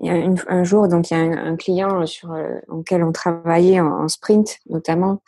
il 0.00 0.06
y 0.06 0.10
a 0.10 0.44
un 0.48 0.64
jour, 0.64 0.88
donc 0.88 1.10
il 1.10 1.14
y 1.14 1.16
a 1.16 1.20
un, 1.20 1.56
client 1.56 2.06
sur 2.06 2.32
euh, 2.32 2.60
lequel 2.68 3.02
on 3.02 3.10
travaillait 3.10 3.80
en, 3.80 4.06
sprint, 4.08 4.58
notamment 4.68 5.22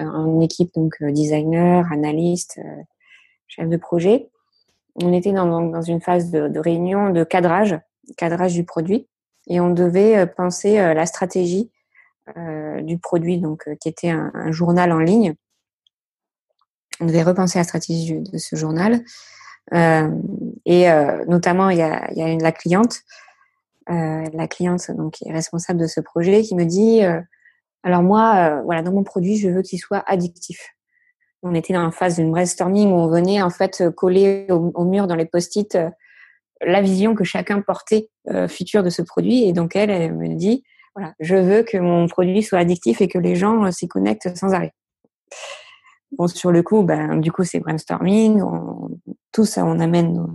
euh, 0.00 0.04
en 0.04 0.40
équipe 0.40 0.74
donc 0.74 0.96
euh, 1.00 1.12
designer, 1.12 1.86
analyste, 1.92 2.60
chef 3.46 3.68
de 3.68 3.76
projet. 3.76 4.28
On 4.96 5.12
était 5.12 5.32
dans, 5.32 5.82
une 5.82 6.00
phase 6.00 6.30
de, 6.30 6.58
réunion 6.58 7.10
de 7.10 7.22
cadrage, 7.22 7.78
cadrage 8.16 8.54
du 8.54 8.64
produit, 8.64 9.08
et 9.46 9.60
on 9.60 9.70
devait 9.70 10.26
penser 10.26 10.76
la 10.76 11.06
stratégie 11.06 11.70
du 12.82 12.98
produit, 12.98 13.38
donc 13.38 13.68
qui 13.80 13.88
était 13.88 14.10
un, 14.10 14.52
journal 14.52 14.92
en 14.92 14.98
ligne. 14.98 15.34
On 17.00 17.06
devait 17.06 17.22
repenser 17.22 17.58
la 17.58 17.64
stratégie 17.64 18.20
de 18.20 18.36
ce 18.36 18.56
journal, 18.56 19.00
et 19.72 20.88
notamment 21.28 21.70
il 21.70 21.78
y 21.78 21.82
a, 21.82 22.10
la 22.38 22.52
cliente 22.52 22.98
euh, 22.98 23.29
la 23.88 24.48
cliente 24.48 24.90
donc 24.90 25.14
qui 25.14 25.28
est 25.28 25.32
responsable 25.32 25.80
de 25.80 25.86
ce 25.86 26.00
projet 26.00 26.42
qui 26.42 26.54
me 26.54 26.64
dit 26.64 27.02
euh, 27.02 27.20
alors 27.82 28.02
moi 28.02 28.34
euh, 28.36 28.62
voilà 28.62 28.82
dans 28.82 28.92
mon 28.92 29.02
produit 29.02 29.36
je 29.36 29.48
veux 29.48 29.62
qu'il 29.62 29.78
soit 29.78 30.02
addictif 30.06 30.68
on 31.42 31.54
était 31.54 31.72
dans 31.72 31.82
la 31.82 31.90
phase 31.90 32.16
d'une 32.16 32.30
brainstorming 32.30 32.92
où 32.92 32.96
on 32.96 33.08
venait 33.08 33.40
en 33.40 33.50
fait 33.50 33.82
coller 33.96 34.46
au, 34.50 34.84
mur 34.84 35.06
dans 35.06 35.14
les 35.14 35.24
post-it 35.24 35.78
la 36.60 36.82
vision 36.82 37.14
que 37.14 37.24
chacun 37.24 37.62
portait 37.62 38.10
future 38.46 38.82
de 38.82 38.90
ce 38.90 39.00
produit. 39.00 39.44
Et 39.44 39.54
donc 39.54 39.74
elle, 39.74 39.88
elle 39.88 40.14
me 40.14 40.34
dit 40.34 40.62
voilà 40.94 41.14
je 41.18 41.36
veux 41.36 41.62
que 41.62 41.78
mon 41.78 42.08
produit 42.08 42.42
soit 42.42 42.58
addictif 42.58 43.00
et 43.00 43.08
que 43.08 43.16
les 43.16 43.36
gens 43.36 43.72
s'y 43.72 43.88
connectent 43.88 44.36
sans 44.36 44.52
arrêt 44.52 44.74
bon 46.12 46.26
sur 46.26 46.52
le 46.52 46.62
coup 46.62 46.82
ben 46.82 47.16
du 47.16 47.32
coup 47.32 47.44
c'est 47.44 47.60
brainstorming 47.60 48.42
on, 48.42 48.90
tout 49.32 49.46
ça 49.46 49.64
on 49.64 49.78
amène 49.80 50.12
nos, 50.12 50.28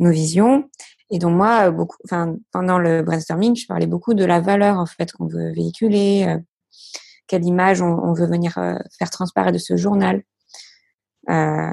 nos 0.00 0.10
visions 0.10 0.68
et 1.14 1.20
donc 1.20 1.36
moi, 1.36 1.72
enfin, 2.04 2.34
pendant 2.50 2.76
le 2.76 3.02
brainstorming, 3.02 3.54
je 3.54 3.68
parlais 3.68 3.86
beaucoup 3.86 4.14
de 4.14 4.24
la 4.24 4.40
valeur 4.40 4.78
en 4.78 4.86
fait 4.86 5.12
qu'on 5.12 5.28
veut 5.28 5.52
véhiculer, 5.52 6.24
euh, 6.26 6.40
quelle 7.28 7.44
image 7.44 7.80
on, 7.82 8.12
veut 8.14 8.26
venir 8.26 8.58
euh, 8.58 8.74
faire 8.98 9.10
transparaître 9.10 9.52
de 9.52 9.58
ce 9.58 9.76
journal, 9.76 10.24
euh, 11.30 11.72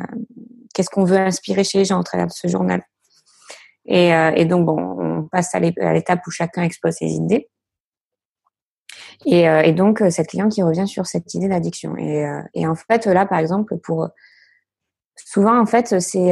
qu'est-ce 0.75 0.91
qu'on 0.91 1.05
veut 1.05 1.17
inspirer 1.17 1.63
chez 1.63 1.79
les 1.79 1.85
gens 1.85 1.99
au 1.99 2.03
travers 2.03 2.27
de 2.27 2.31
ce 2.31 2.47
journal. 2.47 2.83
Et, 3.85 4.45
donc 4.45 4.67
bon, 4.67 4.77
on 4.77 5.23
passe 5.23 5.55
à 5.55 5.59
l'étape 5.59 6.21
où 6.27 6.29
chacun 6.29 6.61
expose 6.61 6.93
ses 6.93 7.07
idées. 7.07 7.49
Et, 9.25 9.45
et, 9.45 9.73
donc 9.73 10.03
cette 10.11 10.27
cliente 10.27 10.51
qui 10.51 10.61
revient 10.61 10.87
sur 10.87 11.07
cette 11.07 11.33
idée 11.33 11.47
d'addiction. 11.47 11.97
Et, 11.97 12.23
et, 12.53 12.67
en 12.67 12.75
fait 12.75 13.07
là, 13.07 13.25
par 13.25 13.39
exemple, 13.39 13.79
pour 13.79 14.07
souvent 15.15 15.59
en 15.59 15.65
fait 15.65 15.99
c'est 15.99 16.31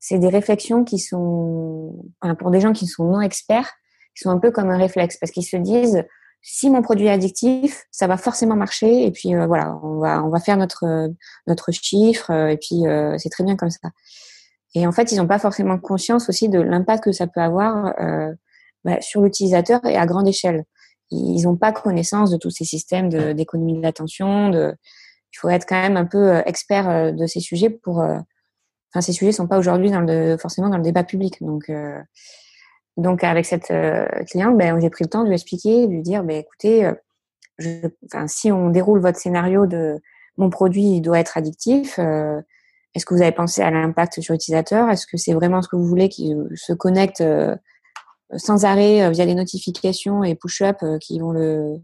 c'est 0.00 0.18
des 0.18 0.28
réflexions 0.28 0.84
qui 0.84 0.98
sont, 0.98 1.94
pour 2.38 2.50
des 2.50 2.60
gens 2.60 2.72
qui 2.72 2.86
sont 2.86 3.04
non 3.04 3.20
experts, 3.20 3.72
qui 4.14 4.22
sont 4.22 4.30
un 4.30 4.38
peu 4.38 4.50
comme 4.50 4.70
un 4.70 4.78
réflexe 4.78 5.16
parce 5.18 5.32
qu'ils 5.32 5.46
se 5.46 5.56
disent 5.56 6.04
si 6.40 6.70
mon 6.70 6.82
produit 6.82 7.06
est 7.06 7.10
addictif, 7.10 7.84
ça 7.90 8.06
va 8.06 8.16
forcément 8.16 8.56
marcher 8.56 9.04
et 9.04 9.10
puis 9.10 9.34
euh, 9.34 9.46
voilà, 9.46 9.78
on 9.82 9.98
va 9.98 10.22
on 10.24 10.28
va 10.28 10.40
faire 10.40 10.56
notre 10.56 11.10
notre 11.46 11.72
chiffre 11.72 12.30
euh, 12.30 12.48
et 12.48 12.56
puis 12.56 12.86
euh, 12.86 13.16
c'est 13.18 13.28
très 13.28 13.44
bien 13.44 13.56
comme 13.56 13.70
ça. 13.70 13.90
Et 14.74 14.86
en 14.86 14.92
fait, 14.92 15.12
ils 15.12 15.16
n'ont 15.16 15.26
pas 15.26 15.38
forcément 15.38 15.78
conscience 15.78 16.28
aussi 16.28 16.48
de 16.48 16.60
l'impact 16.60 17.04
que 17.04 17.12
ça 17.12 17.26
peut 17.26 17.40
avoir 17.40 17.94
bah, 18.84 19.00
sur 19.00 19.22
l'utilisateur 19.22 19.84
et 19.86 19.96
à 19.96 20.04
grande 20.04 20.28
échelle. 20.28 20.64
Ils 21.10 21.44
n'ont 21.44 21.56
pas 21.56 21.72
connaissance 21.72 22.30
de 22.30 22.36
tous 22.36 22.50
ces 22.50 22.64
systèmes 22.64 23.08
d'économie 23.08 23.78
de, 23.78 23.82
l'attention. 23.82 24.52
Il 24.52 25.38
faut 25.38 25.48
être 25.48 25.66
quand 25.66 25.80
même 25.80 25.96
un 25.96 26.04
peu 26.04 26.42
expert 26.44 27.14
de 27.14 27.26
ces 27.26 27.40
sujets 27.40 27.70
pour 27.70 28.04
enfin 28.92 29.00
ces 29.00 29.12
sujets 29.12 29.32
sont 29.32 29.46
pas 29.46 29.58
aujourd'hui 29.58 29.90
dans 29.90 30.00
le 30.00 30.36
forcément 30.36 30.68
dans 30.68 30.76
le 30.76 30.82
débat 30.82 31.04
public. 31.04 31.42
Donc 31.42 31.68
euh, 31.70 32.00
donc 32.96 33.22
avec 33.24 33.46
cette 33.46 33.70
euh, 33.70 34.06
cliente, 34.26 34.56
ben 34.56 34.80
j'ai 34.80 34.90
pris 34.90 35.04
le 35.04 35.10
temps 35.10 35.22
de 35.22 35.28
lui 35.28 35.34
expliquer, 35.34 35.86
de 35.86 35.92
lui 35.92 36.02
dire, 36.02 36.24
ben 36.24 36.36
écoutez, 36.36 36.84
euh, 36.84 36.94
je, 37.58 37.88
si 38.26 38.50
on 38.50 38.70
déroule 38.70 39.00
votre 39.00 39.18
scénario 39.18 39.66
de 39.66 40.00
mon 40.36 40.50
produit 40.50 41.00
doit 41.00 41.18
être 41.18 41.36
addictif. 41.36 41.98
est-ce 41.98 43.04
que 43.04 43.14
vous 43.14 43.22
avez 43.22 43.32
pensé 43.32 43.60
à 43.60 43.72
l'impact 43.72 44.20
sur 44.20 44.32
l'utilisateur? 44.34 44.88
Est-ce 44.88 45.06
que 45.06 45.16
c'est 45.16 45.34
vraiment 45.34 45.62
ce 45.62 45.68
que 45.68 45.74
vous 45.74 45.86
voulez 45.86 46.08
qu'il 46.08 46.46
se 46.54 46.72
connecte 46.72 47.24
sans 48.36 48.64
arrêt 48.64 49.10
via 49.10 49.24
les 49.24 49.34
notifications 49.34 50.22
et 50.22 50.36
push-up 50.36 50.76
qui 51.00 51.18
vont 51.18 51.32
le 51.32 51.80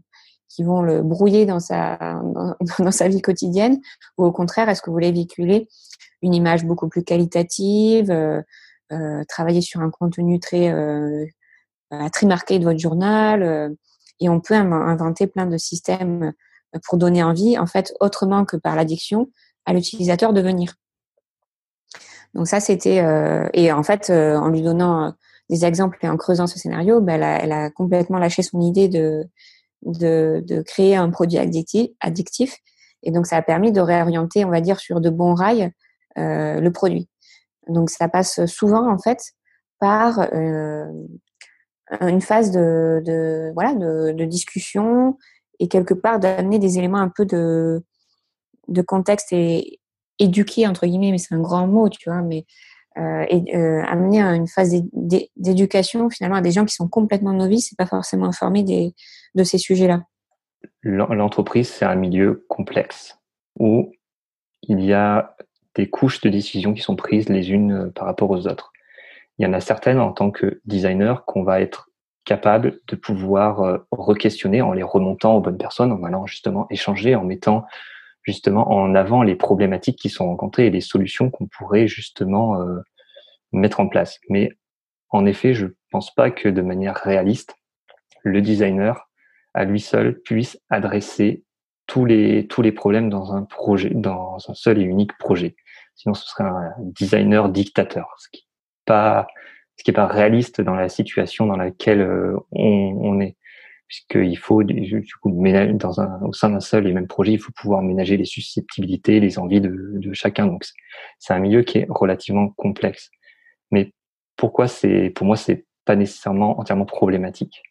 qui 0.47 0.63
vont 0.63 0.81
le 0.81 1.01
brouiller 1.01 1.45
dans 1.45 1.59
sa, 1.59 2.21
dans, 2.79 2.91
sa 2.91 3.07
vie 3.09 3.21
quotidienne? 3.21 3.81
Ou 4.17 4.23
au 4.23 4.31
contraire, 4.31 4.69
est-ce 4.69 4.81
que 4.81 4.89
vous 4.89 4.95
voulez 4.95 5.11
véhiculer 5.11 5.67
une 6.25 6.33
image 6.33 6.65
beaucoup 6.65 6.89
plus 6.89 7.03
qualitative, 7.03 8.09
euh, 8.09 8.41
euh, 8.91 9.23
travailler 9.29 9.61
sur 9.61 9.79
un 9.81 9.91
contenu 9.91 10.39
très, 10.39 10.71
euh, 10.71 11.25
très 12.11 12.25
marqué 12.25 12.59
de 12.59 12.65
votre 12.65 12.79
journal 12.79 13.71
Et 14.19 14.27
on 14.27 14.39
peut 14.41 14.55
inventer 14.55 15.27
plein 15.27 15.45
de 15.45 15.57
systèmes 15.57 16.33
pour 16.83 16.97
donner 16.97 17.23
envie, 17.23 17.57
en 17.57 17.67
fait, 17.67 17.93
autrement 17.99 18.43
que 18.43 18.57
par 18.57 18.75
l'addiction, 18.75 19.29
à 19.65 19.73
l'utilisateur 19.73 20.33
de 20.33 20.41
venir. 20.41 20.73
Donc 22.33 22.47
ça, 22.47 22.59
c'était... 22.59 23.01
et 23.53 23.71
en 23.71 23.83
fait, 23.83 24.09
en 24.09 24.49
lui 24.49 24.61
donnant 24.61 25.13
des 25.49 25.63
exemples 25.63 25.97
et 26.01 26.09
en 26.09 26.17
creusant 26.17 26.47
ce 26.47 26.59
scénario, 26.59 27.05
elle, 27.07 27.23
a, 27.23 27.39
elle, 27.41 27.51
a, 27.51 27.69
complètement 27.69 28.17
lâché 28.17 28.41
son 28.41 28.59
idée 28.59 28.89
de, 28.89 29.23
de, 29.83 30.43
de 30.45 30.61
créer 30.61 30.95
un 30.95 31.09
produit 31.11 31.37
addictif, 31.37 31.89
addictif. 32.01 32.57
Et 33.03 33.11
donc, 33.11 33.27
ça 33.27 33.37
a 33.37 33.41
permis 33.41 33.71
de 33.71 33.79
réorienter, 33.79 34.43
on 34.43 34.49
va 34.49 34.59
dire, 34.59 34.79
sur 34.79 34.99
de 34.99 35.09
bons 35.09 35.35
rails 35.35 35.71
euh, 36.17 36.59
le 36.59 36.71
produit. 36.71 37.09
Donc, 37.67 37.89
ça 37.89 38.07
passe 38.09 38.45
souvent, 38.45 38.89
en 38.91 38.97
fait, 38.97 39.19
par 39.79 40.19
euh, 40.33 40.85
une 42.01 42.21
phase 42.21 42.51
de, 42.51 43.51
voilà 43.53 43.73
de, 43.73 44.25
discussion 44.25 45.17
et 45.59 45.67
quelque 45.67 45.93
part 45.93 46.19
d'amener 46.19 46.59
des 46.59 46.77
éléments 46.77 46.99
un 46.99 47.09
peu 47.09 47.25
de, 47.25 47.83
de 48.67 48.81
contexte 48.81 49.31
et 49.31 49.79
éduquer 50.17 50.65
entre 50.65 50.87
guillemets 50.87 51.11
mais 51.11 51.17
c'est 51.17 51.35
un 51.35 51.41
grand 51.41 51.67
mot 51.67 51.89
tu 51.89 52.09
vois 52.09 52.21
mais 52.21 52.45
euh, 52.97 53.83
amener 53.85 54.21
à 54.21 54.35
une 54.35 54.47
phase 54.47 54.73
d'éducation 55.35 56.09
finalement 56.09 56.37
à 56.37 56.41
des 56.41 56.51
gens 56.51 56.63
qui 56.63 56.73
sont 56.73 56.87
complètement 56.87 57.33
novices 57.33 57.73
et 57.73 57.75
pas 57.75 57.85
forcément 57.85 58.27
informés 58.27 58.63
des, 58.63 58.93
de 59.35 59.43
ces 59.43 59.57
sujets-là. 59.57 60.03
L'entreprise, 60.81 61.67
c'est 61.67 61.83
un 61.83 61.95
milieu 61.95 62.45
complexe 62.47 63.19
où 63.59 63.91
il 64.61 64.81
y 64.81 64.93
a 64.93 65.35
des 65.75 65.89
couches 65.89 66.21
de 66.21 66.29
décision 66.29 66.73
qui 66.73 66.81
sont 66.81 66.95
prises 66.95 67.29
les 67.29 67.51
unes 67.51 67.71
euh, 67.71 67.91
par 67.91 68.05
rapport 68.05 68.29
aux 68.31 68.47
autres. 68.47 68.71
Il 69.37 69.43
y 69.43 69.47
en 69.47 69.53
a 69.53 69.59
certaines 69.59 69.99
en 69.99 70.11
tant 70.11 70.31
que 70.31 70.61
designer 70.65 71.25
qu'on 71.25 71.43
va 71.43 71.61
être 71.61 71.89
capable 72.23 72.79
de 72.87 72.95
pouvoir 72.95 73.61
euh, 73.61 73.77
re-questionner 73.91 74.61
en 74.61 74.73
les 74.73 74.83
remontant 74.83 75.35
aux 75.35 75.41
bonnes 75.41 75.57
personnes, 75.57 75.91
en 75.91 76.03
allant 76.03 76.25
justement 76.25 76.67
échanger, 76.69 77.15
en 77.15 77.23
mettant 77.23 77.65
justement 78.23 78.71
en 78.71 78.95
avant 78.95 79.21
les 79.21 79.35
problématiques 79.35 79.99
qui 79.99 80.09
sont 80.09 80.25
rencontrées 80.25 80.67
et 80.67 80.71
les 80.71 80.81
solutions 80.81 81.29
qu'on 81.29 81.45
pourrait 81.45 81.87
justement 81.87 82.59
euh, 82.61 82.79
mettre 83.51 83.79
en 83.79 83.87
place. 83.87 84.19
Mais 84.29 84.49
en 85.09 85.25
effet, 85.25 85.53
je 85.53 85.67
pense 85.91 86.13
pas 86.13 86.31
que 86.31 86.49
de 86.49 86.61
manière 86.61 86.95
réaliste, 86.95 87.55
le 88.23 88.41
designer 88.41 89.07
à 89.53 89.63
lui 89.63 89.79
seul 89.79 90.19
puisse 90.21 90.59
adresser 90.69 91.43
tous 91.87 92.05
les 92.05 92.47
tous 92.47 92.63
les 92.63 92.71
problèmes 92.71 93.09
dans 93.09 93.33
un 93.33 93.43
projet, 93.43 93.91
dans 93.91 94.37
un 94.47 94.53
seul 94.55 94.79
et 94.79 94.83
unique 94.83 95.15
projet. 95.19 95.55
Sinon, 95.95 96.13
ce 96.13 96.27
serait 96.27 96.43
un 96.43 96.73
designer 96.79 97.49
dictateur, 97.49 98.13
ce 98.17 98.27
qui 98.31 98.41
est 98.41 98.85
pas 98.85 99.27
ce 99.77 99.83
qui 99.83 99.91
est 99.91 99.93
pas 99.93 100.07
réaliste 100.07 100.61
dans 100.61 100.75
la 100.75 100.87
situation 100.87 101.45
dans 101.47 101.57
laquelle 101.57 102.01
euh, 102.01 102.37
on, 102.51 102.97
on 103.01 103.19
est 103.19 103.35
puisqu'il 103.87 104.37
faut 104.37 104.63
du 104.63 105.03
coup 105.21 105.31
dans 105.31 105.91
au 106.23 106.33
sein 106.33 106.49
d'un 106.49 106.59
seul 106.59 106.87
et 106.87 106.93
même 106.93 107.07
projet, 107.07 107.33
il 107.33 107.39
faut 107.39 107.51
pouvoir 107.51 107.81
ménager 107.81 108.17
les 108.17 108.25
susceptibilités, 108.25 109.19
les 109.19 109.37
envies 109.37 109.61
de, 109.61 109.73
de 109.97 110.13
chacun. 110.13 110.47
Donc 110.47 110.65
c'est 111.19 111.33
un 111.33 111.39
milieu 111.39 111.61
qui 111.61 111.79
est 111.79 111.87
relativement 111.89 112.49
complexe. 112.49 113.11
Mais 113.71 113.93
pourquoi 114.37 114.67
c'est 114.67 115.11
pour 115.11 115.27
moi 115.27 115.35
c'est 115.35 115.65
pas 115.85 115.95
nécessairement 115.95 116.59
entièrement 116.59 116.85
problématique? 116.85 117.61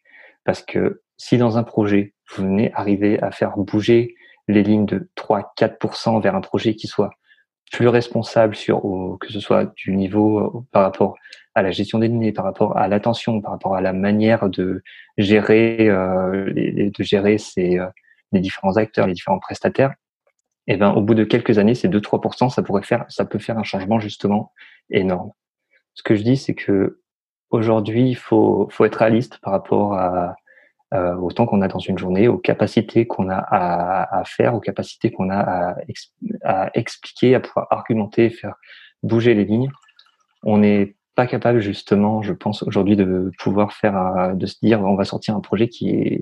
Parce 0.45 0.61
que 0.61 1.01
si 1.17 1.37
dans 1.37 1.57
un 1.57 1.63
projet 1.63 2.13
vous 2.35 2.43
venez 2.43 2.71
arriver 2.73 3.21
à 3.21 3.31
faire 3.31 3.57
bouger 3.57 4.15
les 4.47 4.63
lignes 4.63 4.85
de 4.85 5.09
3-4% 5.17 6.21
vers 6.21 6.35
un 6.35 6.41
projet 6.41 6.75
qui 6.75 6.87
soit 6.87 7.11
plus 7.71 7.87
responsable 7.87 8.55
sur 8.55 8.85
au, 8.85 9.17
que 9.17 9.31
ce 9.31 9.39
soit 9.39 9.73
du 9.75 9.95
niveau 9.95 10.39
euh, 10.39 10.65
par 10.71 10.83
rapport 10.83 11.15
à 11.55 11.61
la 11.61 11.71
gestion 11.71 11.99
des 11.99 12.09
données, 12.09 12.31
par 12.31 12.45
rapport 12.45 12.77
à 12.77 12.87
l'attention, 12.87 13.41
par 13.41 13.51
rapport 13.51 13.75
à 13.75 13.81
la 13.81 13.93
manière 13.93 14.49
de 14.49 14.83
gérer, 15.17 15.89
euh, 15.89 16.51
les, 16.53 16.91
de 16.91 17.03
gérer 17.03 17.37
ces, 17.37 17.79
euh, 17.79 17.87
les 18.31 18.39
différents 18.41 18.77
acteurs, 18.77 19.07
les 19.07 19.13
différents 19.13 19.39
prestataires, 19.39 19.93
et 20.67 20.73
eh 20.73 20.77
ben 20.77 20.91
au 20.91 21.01
bout 21.01 21.13
de 21.13 21.23
quelques 21.23 21.59
années, 21.59 21.75
ces 21.75 21.87
2-3%, 21.87 22.49
ça 22.49 22.63
pourrait 22.63 22.83
faire, 22.83 23.05
ça 23.07 23.23
peut 23.23 23.37
faire 23.37 23.57
un 23.57 23.63
changement 23.63 23.99
justement 23.99 24.51
énorme. 24.89 25.31
Ce 25.93 26.01
que 26.01 26.15
je 26.15 26.23
dis, 26.23 26.37
c'est 26.37 26.55
que 26.55 26.99
aujourd'hui, 27.51 28.09
il 28.09 28.15
faut, 28.15 28.67
faut 28.71 28.83
être 28.83 28.95
réaliste 28.95 29.37
par 29.43 29.53
rapport 29.53 29.93
à, 29.93 30.35
euh, 30.93 31.15
au 31.15 31.29
qu'on 31.29 31.61
a 31.61 31.67
dans 31.67 31.79
une 31.79 31.97
journée, 31.97 32.27
aux 32.27 32.37
capacités 32.37 33.07
qu'on 33.07 33.29
a 33.29 33.37
à, 33.37 34.23
faire, 34.25 34.55
aux 34.55 34.59
capacités 34.59 35.11
qu'on 35.11 35.29
a 35.29 35.75
à, 36.43 36.69
expliquer, 36.73 37.35
à 37.35 37.39
pouvoir 37.39 37.67
argumenter, 37.71 38.29
faire 38.29 38.55
bouger 39.03 39.33
les 39.33 39.45
lignes. 39.45 39.71
On 40.43 40.59
n'est 40.59 40.95
pas 41.15 41.27
capable 41.27 41.59
justement, 41.59 42.21
je 42.21 42.33
pense 42.33 42.61
aujourd'hui, 42.63 42.95
de 42.95 43.31
pouvoir 43.39 43.73
faire, 43.73 44.35
de 44.35 44.45
se 44.45 44.57
dire, 44.61 44.81
on 44.81 44.95
va 44.95 45.05
sortir 45.05 45.35
un 45.35 45.39
projet 45.39 45.69
qui 45.69 45.89
est, 45.89 46.21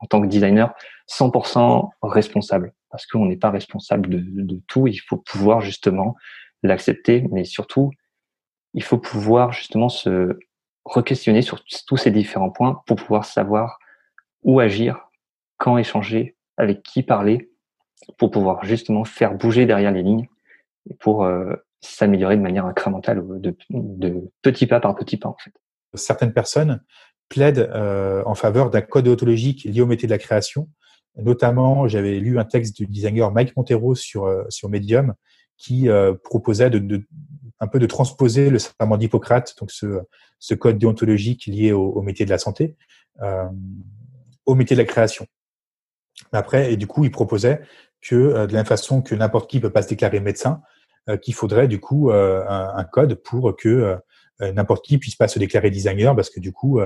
en 0.00 0.06
tant 0.06 0.20
que 0.20 0.26
designer, 0.26 0.72
100% 1.10 1.90
responsable, 2.02 2.72
parce 2.90 3.06
qu'on 3.06 3.26
n'est 3.26 3.36
pas 3.36 3.50
responsable 3.50 4.08
de, 4.08 4.60
tout. 4.68 4.86
Il 4.86 4.98
faut 4.98 5.16
pouvoir 5.16 5.60
justement 5.60 6.16
l'accepter, 6.62 7.24
mais 7.30 7.44
surtout, 7.44 7.90
il 8.74 8.82
faut 8.82 8.98
pouvoir 8.98 9.52
justement 9.52 9.88
se 9.88 10.38
re-questionner 10.84 11.42
sur 11.42 11.62
tous 11.86 11.96
ces 11.96 12.10
différents 12.10 12.50
points 12.50 12.82
pour 12.86 12.96
pouvoir 12.96 13.24
savoir 13.24 13.78
où 14.42 14.60
agir, 14.60 15.10
quand 15.56 15.78
échanger, 15.78 16.36
avec 16.56 16.82
qui 16.82 17.02
parler, 17.02 17.50
pour 18.16 18.30
pouvoir 18.30 18.64
justement 18.64 19.04
faire 19.04 19.34
bouger 19.34 19.66
derrière 19.66 19.92
les 19.92 20.02
lignes 20.02 20.28
et 20.88 20.94
pour 20.94 21.24
euh, 21.24 21.54
s'améliorer 21.80 22.36
de 22.36 22.42
manière 22.42 22.66
incrémentale, 22.66 23.22
de, 23.40 24.30
petit 24.42 24.66
pas 24.66 24.80
par 24.80 24.94
petit 24.96 25.16
pas 25.16 25.28
en 25.28 25.36
fait. 25.42 25.52
Certaines 25.94 26.32
personnes 26.32 26.82
plaident 27.28 27.70
euh, 27.74 28.22
en 28.26 28.34
faveur 28.34 28.70
d'un 28.70 28.80
code 28.80 29.04
déontologique 29.04 29.64
lié 29.64 29.80
au 29.80 29.86
métier 29.86 30.06
de 30.06 30.12
la 30.12 30.18
création. 30.18 30.68
Notamment, 31.16 31.88
j'avais 31.88 32.18
lu 32.20 32.38
un 32.38 32.44
texte 32.44 32.76
du 32.76 32.86
designer 32.86 33.30
Mike 33.32 33.56
Montero 33.56 33.94
sur 33.94 34.26
euh, 34.26 34.44
sur 34.48 34.68
Medium 34.68 35.14
qui 35.56 35.88
euh, 35.88 36.14
proposait 36.14 36.70
de, 36.70 36.78
de, 36.78 37.04
un 37.58 37.66
peu 37.66 37.80
de 37.80 37.86
transposer 37.86 38.48
le 38.48 38.60
serment 38.60 38.96
d'Hippocrate, 38.96 39.56
donc 39.58 39.72
ce, 39.72 40.00
ce 40.38 40.54
code 40.54 40.78
déontologique 40.78 41.46
lié 41.46 41.72
au, 41.72 41.90
au 41.90 42.02
métier 42.02 42.24
de 42.24 42.30
la 42.30 42.38
santé, 42.38 42.76
au 44.48 44.54
métier 44.54 44.74
de 44.74 44.80
la 44.80 44.86
création. 44.86 45.26
Après, 46.32 46.72
et 46.72 46.76
du 46.76 46.86
coup, 46.86 47.04
il 47.04 47.10
proposait 47.10 47.60
que 48.00 48.16
euh, 48.16 48.46
de 48.46 48.52
la 48.52 48.60
même 48.60 48.66
façon 48.66 49.02
que 49.02 49.14
n'importe 49.14 49.50
qui 49.50 49.60
peut 49.60 49.70
pas 49.70 49.82
se 49.82 49.88
déclarer 49.88 50.20
médecin, 50.20 50.62
euh, 51.08 51.18
qu'il 51.18 51.34
faudrait 51.34 51.68
du 51.68 51.80
coup 51.80 52.10
euh, 52.10 52.44
un, 52.48 52.84
code 52.84 53.14
pour 53.14 53.54
que 53.56 53.96
n'importe 54.40 54.84
qui 54.84 54.98
puisse 54.98 55.16
pas 55.16 55.28
se 55.28 55.38
déclarer 55.38 55.70
designer, 55.70 56.14
parce 56.14 56.30
que 56.30 56.38
du 56.38 56.52
coup, 56.52 56.80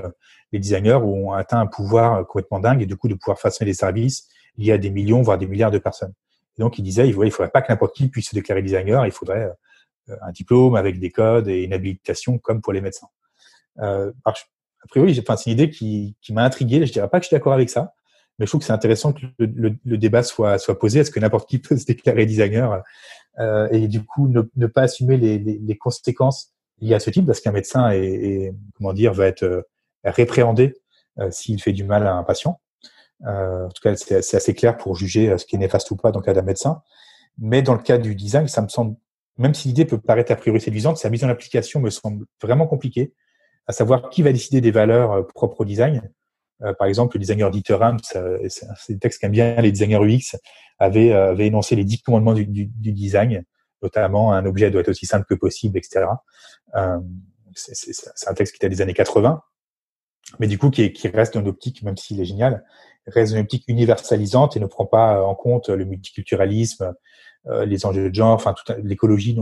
les 0.51 0.59
designers 0.59 0.95
ont 1.03 1.33
atteint 1.33 1.59
un 1.59 1.67
pouvoir 1.67 2.25
complètement 2.25 2.59
dingue 2.59 2.81
et 2.81 2.87
du 2.87 2.97
coup 2.97 3.07
de 3.07 3.13
pouvoir 3.13 3.39
façonner 3.39 3.69
des 3.69 3.75
services 3.75 4.27
y 4.57 4.71
a 4.71 4.77
des 4.79 4.89
millions, 4.89 5.21
voire 5.21 5.37
des 5.37 5.45
milliards 5.45 5.71
de 5.71 5.77
personnes. 5.77 6.13
Donc, 6.57 6.79
il 6.79 6.81
disait, 6.81 7.07
il 7.07 7.15
ne 7.15 7.29
faudrait 7.29 7.51
pas 7.51 7.61
que 7.61 7.71
n'importe 7.71 7.95
qui 7.95 8.07
puisse 8.07 8.29
se 8.29 8.35
déclarer 8.35 8.63
designer, 8.63 9.05
il 9.05 9.11
faudrait 9.11 9.51
un 10.07 10.31
diplôme 10.31 10.75
avec 10.75 10.99
des 10.99 11.11
codes 11.11 11.47
et 11.47 11.63
une 11.63 11.73
habilitation 11.73 12.39
comme 12.39 12.59
pour 12.59 12.73
les 12.73 12.81
médecins. 12.81 13.07
Euh, 13.79 14.11
a 14.83 14.87
priori, 14.87 15.17
enfin, 15.19 15.37
c'est 15.37 15.51
une 15.51 15.57
idée 15.57 15.69
qui, 15.69 16.15
qui 16.21 16.33
m'a 16.33 16.43
intrigué. 16.43 16.85
Je 16.85 16.91
dirais 16.91 17.09
pas 17.09 17.19
que 17.19 17.23
je 17.23 17.27
suis 17.27 17.35
d'accord 17.35 17.53
avec 17.53 17.69
ça, 17.69 17.93
mais 18.37 18.45
je 18.45 18.51
trouve 18.51 18.59
que 18.61 18.65
c'est 18.65 18.73
intéressant 18.73 19.13
que 19.13 19.25
le, 19.37 19.45
le, 19.45 19.75
le, 19.83 19.97
débat 19.97 20.23
soit, 20.23 20.57
soit 20.57 20.77
posé. 20.77 20.99
Est-ce 20.99 21.11
que 21.11 21.19
n'importe 21.19 21.49
qui 21.49 21.59
peut 21.59 21.77
se 21.77 21.85
déclarer 21.85 22.25
designer 22.25 22.81
euh, 23.39 23.67
et 23.71 23.87
du 23.87 24.03
coup 24.03 24.27
ne, 24.27 24.41
ne 24.55 24.67
pas 24.67 24.83
assumer 24.83 25.17
les, 25.17 25.39
les, 25.39 25.57
les, 25.57 25.77
conséquences 25.77 26.53
liées 26.79 26.93
à 26.93 26.99
ce 26.99 27.09
type, 27.09 27.25
parce 27.25 27.41
qu'un 27.41 27.51
médecin 27.51 27.89
est, 27.89 27.99
est, 27.99 28.55
comment 28.75 28.93
dire 28.93 29.11
va 29.13 29.25
être 29.25 29.43
euh, 29.43 29.63
répréhendé 30.03 30.75
euh, 31.19 31.29
s'il 31.31 31.61
fait 31.61 31.73
du 31.73 31.83
mal 31.83 32.05
à 32.07 32.15
un 32.15 32.23
patient. 32.23 32.59
Euh, 33.25 33.65
en 33.65 33.69
tout 33.69 33.81
cas, 33.81 33.95
c'est 33.95 34.35
assez 34.35 34.53
clair 34.53 34.77
pour 34.77 34.95
juger 34.95 35.29
euh, 35.29 35.37
ce 35.37 35.45
qui 35.45 35.55
est 35.55 35.59
néfaste 35.59 35.89
ou 35.91 35.95
pas 35.95 36.11
dans 36.11 36.19
le 36.19 36.25
cas 36.25 36.33
d'un 36.33 36.41
médecin. 36.41 36.81
Mais 37.37 37.61
dans 37.61 37.73
le 37.73 37.81
cas 37.81 37.97
du 37.97 38.15
design, 38.15 38.47
ça 38.47 38.61
me 38.61 38.67
semble, 38.67 38.95
même 39.37 39.53
si 39.53 39.67
l'idée 39.67 39.85
peut 39.85 39.99
paraître 39.99 40.31
a 40.31 40.35
priori 40.35 40.59
séduisante, 40.59 40.97
sa 40.97 41.09
mise 41.09 41.23
en 41.23 41.29
application 41.29 41.79
me 41.79 41.89
semble 41.89 42.25
vraiment 42.41 42.67
compliquée 42.67 43.13
à 43.67 43.73
savoir 43.73 44.09
qui 44.09 44.21
va 44.21 44.31
décider 44.31 44.61
des 44.61 44.71
valeurs 44.71 45.11
euh, 45.11 45.23
propres 45.23 45.61
au 45.61 45.65
design. 45.65 46.11
Euh, 46.61 46.73
par 46.73 46.87
exemple, 46.87 47.15
le 47.15 47.19
designer 47.19 47.49
Dieter 47.51 47.73
Rams, 47.73 47.99
c'est 48.47 48.65
un 48.65 48.97
texte 48.97 49.19
qu'aiment 49.19 49.31
bien 49.31 49.55
les 49.61 49.71
designers 49.71 49.99
UX, 49.99 50.37
avait, 50.79 51.11
euh, 51.11 51.31
avait 51.31 51.47
énoncé 51.47 51.75
les 51.75 51.83
dix 51.83 52.01
commandements 52.01 52.33
du, 52.33 52.45
du, 52.45 52.65
du, 52.65 52.91
design, 52.91 53.43
notamment 53.81 54.33
un 54.33 54.45
objet 54.45 54.71
doit 54.71 54.81
être 54.81 54.89
aussi 54.89 55.05
simple 55.05 55.25
que 55.27 55.35
possible, 55.35 55.77
etc. 55.77 56.05
Euh, 56.75 56.99
c'est 57.55 58.27
un 58.27 58.33
texte 58.33 58.55
qui 58.55 58.59
date 58.59 58.71
des 58.71 58.81
années 58.81 58.93
80, 58.93 59.41
mais 60.39 60.47
du 60.47 60.57
coup 60.57 60.69
qui, 60.69 60.91
qui 60.91 61.07
reste 61.07 61.35
dans 61.35 61.41
une 61.41 61.49
optique, 61.49 61.83
même 61.83 61.97
s'il 61.97 62.19
est 62.19 62.25
génial, 62.25 62.63
reste 63.07 63.33
une 63.33 63.39
optique 63.39 63.65
universalisante 63.67 64.57
et 64.57 64.59
ne 64.59 64.65
prend 64.65 64.85
pas 64.85 65.23
en 65.23 65.35
compte 65.35 65.69
le 65.69 65.85
multiculturalisme, 65.85 66.93
euh, 67.47 67.65
les 67.65 67.85
enjeux 67.85 68.09
de 68.09 68.15
genre, 68.15 68.33
enfin 68.33 68.55
l'écologie, 68.81 69.37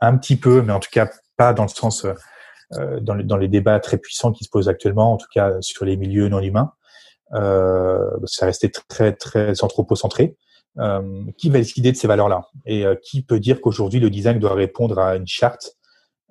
un 0.00 0.16
petit 0.18 0.36
peu, 0.36 0.60
mais 0.60 0.72
en 0.72 0.80
tout 0.80 0.90
cas 0.92 1.08
pas 1.36 1.54
dans 1.54 1.62
le 1.62 1.68
sens 1.68 2.06
euh, 2.78 3.00
dans, 3.00 3.16
dans, 3.16 3.36
les 3.36 3.48
débats 3.48 3.80
très 3.80 3.98
puissants 3.98 4.32
qui 4.32 4.44
se 4.44 4.50
posent 4.50 4.68
actuellement, 4.68 5.12
en 5.12 5.16
tout 5.16 5.28
cas 5.32 5.60
sur 5.60 5.84
les 5.84 5.96
milieux 5.96 6.28
non 6.28 6.40
humains. 6.40 6.72
euh, 7.34 8.10
ça 8.26 8.46
restait 8.46 8.70
très 8.70 9.12
très 9.12 9.62
anthropocentré. 9.62 10.36
Euh, 10.78 11.24
qui 11.38 11.50
va 11.50 11.58
décider 11.58 11.92
de 11.92 11.96
ces 11.96 12.08
valeurs-là? 12.08 12.48
Et 12.66 12.84
euh, 12.84 12.96
qui 12.96 13.22
peut 13.22 13.38
dire 13.38 13.60
qu'aujourd'hui 13.60 14.00
le 14.00 14.10
design 14.10 14.40
doit 14.40 14.54
répondre 14.54 14.98
à 14.98 15.14
une 15.14 15.26
charte 15.26 15.76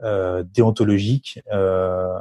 euh, 0.02 0.44
déontologique 0.44 1.40
euh, 1.54 2.20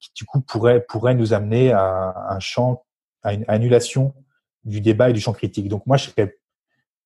qui 0.00 0.10
du 0.16 0.24
coup 0.24 0.40
pourrait 0.40 0.84
pourrait 0.84 1.14
nous 1.14 1.32
amener 1.32 1.70
à 1.70 2.14
un 2.30 2.40
champ 2.40 2.84
à 3.22 3.32
une 3.32 3.44
annulation 3.46 4.12
du 4.64 4.80
débat 4.80 5.10
et 5.10 5.12
du 5.12 5.20
champ 5.20 5.32
critique? 5.32 5.68
Donc 5.68 5.86
moi 5.86 5.96
je 5.96 6.10
serais 6.10 6.36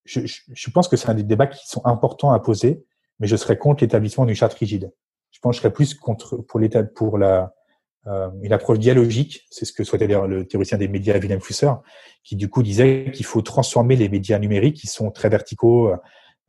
je, 0.07 0.21
je 0.25 0.71
pense 0.71 0.89
que 0.89 0.97
c'est 0.97 1.11
un 1.11 1.15
des 1.15 1.23
débats 1.23 1.47
qui 1.47 1.69
sont 1.69 1.85
importants 1.85 2.33
à 2.33 2.41
poser, 2.41 2.87
mais 3.19 3.27
je 3.27 3.37
serais 3.37 3.59
contre 3.59 3.85
l'établissement 3.85 4.25
d'une 4.25 4.35
charte 4.35 4.55
rigide. 4.55 4.91
Je 5.39 5.41
pense 5.41 5.61
plus 5.73 5.95
contre 5.95 6.37
pour 6.37 6.59
l'état 6.59 6.83
pour 6.83 7.17
la 7.17 7.55
euh, 8.07 8.29
une 8.43 8.53
approche 8.53 8.79
dialogique, 8.79 9.47
c'est 9.51 9.65
ce 9.65 9.73
que 9.73 9.85
souhaitait 9.85 10.09
d'ailleurs 10.09 10.27
le 10.27 10.47
théoricien 10.47 10.79
des 10.79 10.89
médias 10.89 11.19
Willem 11.19 11.41
Fusser, 11.41 11.71
qui 12.25 12.35
du 12.35 12.49
coup 12.49 12.63
disait 12.63 13.13
qu'il 13.13 13.25
faut 13.25 13.43
transformer 13.43 13.97
les 13.97 14.09
médias 14.09 14.39
numériques 14.39 14.77
qui 14.77 14.87
sont 14.89 15.11
très 15.11 15.29
verticaux 15.29 15.95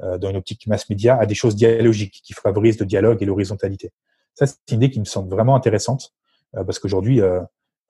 euh, 0.02 0.18
dans 0.18 0.30
une 0.30 0.38
optique 0.38 0.66
mass 0.68 0.90
média 0.90 1.20
à 1.20 1.26
des 1.26 1.36
choses 1.36 1.56
dialogiques 1.56 2.22
qui 2.24 2.34
favorisent 2.34 2.80
le 2.80 2.86
dialogue 2.86 3.22
et 3.22 3.26
l'horizontalité. 3.26 3.92
Ça, 4.34 4.48
c'est 4.48 4.58
une 4.72 4.78
idée 4.78 4.90
qui 4.90 5.00
me 5.00 5.06
semble 5.06 5.30
vraiment 5.30 5.56
intéressante 5.56 6.14
euh, 6.56 6.64
parce 6.64 6.80
qu'aujourd'hui, 6.80 7.22
euh, 7.22 7.42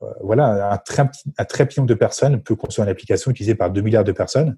euh, 0.02 0.08
voilà, 0.22 0.74
un 0.74 0.78
très, 0.78 1.04
un 1.38 1.46
très 1.46 1.66
petit 1.66 1.80
nombre 1.80 1.90
de 1.90 1.94
personnes 1.94 2.42
peut 2.42 2.56
construire 2.56 2.86
une 2.88 2.92
application 2.92 3.32
utilisée 3.32 3.56
par 3.56 3.72
2 3.72 3.82
milliards 3.82 4.04
de 4.04 4.12
personnes 4.12 4.58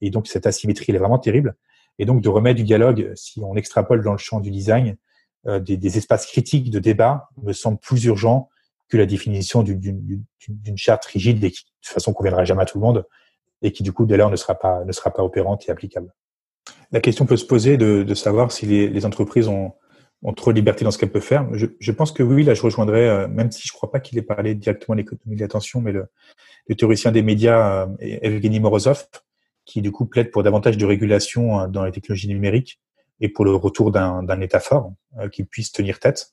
et 0.00 0.10
donc 0.10 0.28
cette 0.28 0.46
asymétrie 0.46 0.86
elle 0.88 0.96
est 0.96 1.00
vraiment 1.00 1.18
terrible. 1.18 1.56
Et 1.98 2.04
donc 2.04 2.22
de 2.22 2.28
remettre 2.28 2.56
du 2.56 2.64
dialogue, 2.64 3.12
si 3.14 3.40
on 3.42 3.56
extrapole 3.56 4.02
dans 4.02 4.12
le 4.12 4.18
champ 4.18 4.40
du 4.40 4.50
design, 4.50 4.90
euh, 4.90 4.94
des, 5.46 5.76
des, 5.76 5.96
espaces 5.96 6.26
critiques 6.26 6.70
de 6.70 6.78
débat 6.78 7.28
me 7.42 7.52
semble 7.52 7.78
plus 7.78 8.04
urgent 8.04 8.50
que 8.90 8.96
la 8.96 9.06
définition 9.06 9.62
d'une 9.62 10.76
charte 10.76 11.04
rigide 11.06 11.42
et 11.44 11.50
qui, 11.50 11.64
de 11.64 11.70
toute 11.82 11.94
façon, 11.94 12.12
conviendra 12.12 12.44
jamais 12.44 12.62
à 12.62 12.66
tout 12.66 12.78
le 12.78 12.84
monde 12.84 13.06
et 13.62 13.72
qui, 13.72 13.82
du 13.82 13.92
coup, 13.92 14.04
dès 14.04 14.16
lors, 14.16 14.30
ne 14.30 14.36
sera 14.36 14.54
pas, 14.54 14.84
ne 14.84 14.92
sera 14.92 15.10
pas 15.10 15.22
opérante 15.22 15.68
et 15.68 15.70
applicable. 15.70 16.12
La 16.92 17.00
question 17.00 17.24
peut 17.24 17.36
se 17.36 17.44
poser 17.44 17.76
de, 17.76 18.02
de 18.02 18.14
savoir 18.14 18.50
si 18.52 18.66
les, 18.66 18.88
les 18.88 19.06
entreprises 19.06 19.48
ont, 19.48 19.72
ont, 20.22 20.32
trop 20.32 20.50
de 20.50 20.56
liberté 20.56 20.84
dans 20.84 20.90
ce 20.90 20.98
qu'elles 20.98 21.12
peuvent 21.12 21.22
faire. 21.22 21.46
Je, 21.52 21.66
je, 21.78 21.92
pense 21.92 22.10
que 22.10 22.22
oui, 22.22 22.42
là, 22.42 22.54
je 22.54 22.62
rejoindrais, 22.62 23.08
euh, 23.08 23.28
même 23.28 23.52
si 23.52 23.66
je 23.66 23.72
ne 23.72 23.76
crois 23.76 23.90
pas 23.90 24.00
qu'il 24.00 24.18
ait 24.18 24.22
parlé 24.22 24.54
directement 24.54 24.96
de 24.96 25.00
l'économie 25.00 25.36
de 25.36 25.40
l'attention, 25.40 25.80
mais 25.80 25.92
le, 25.92 26.06
le, 26.66 26.74
théoricien 26.74 27.12
des 27.12 27.22
médias, 27.22 27.86
euh, 27.86 27.96
Evgeny 28.00 28.60
Morozov, 28.60 29.06
qui, 29.66 29.82
du 29.82 29.92
coup, 29.92 30.06
plaide 30.06 30.30
pour 30.30 30.42
davantage 30.42 30.76
de 30.76 30.86
régulation 30.86 31.68
dans 31.68 31.84
les 31.84 31.92
technologies 31.92 32.28
numériques 32.28 32.80
et 33.20 33.28
pour 33.28 33.44
le 33.44 33.54
retour 33.54 33.90
d'un 33.90 34.40
État 34.40 34.60
fort 34.60 34.92
euh, 35.18 35.28
qui 35.28 35.44
puisse 35.44 35.72
tenir 35.72 35.98
tête. 35.98 36.32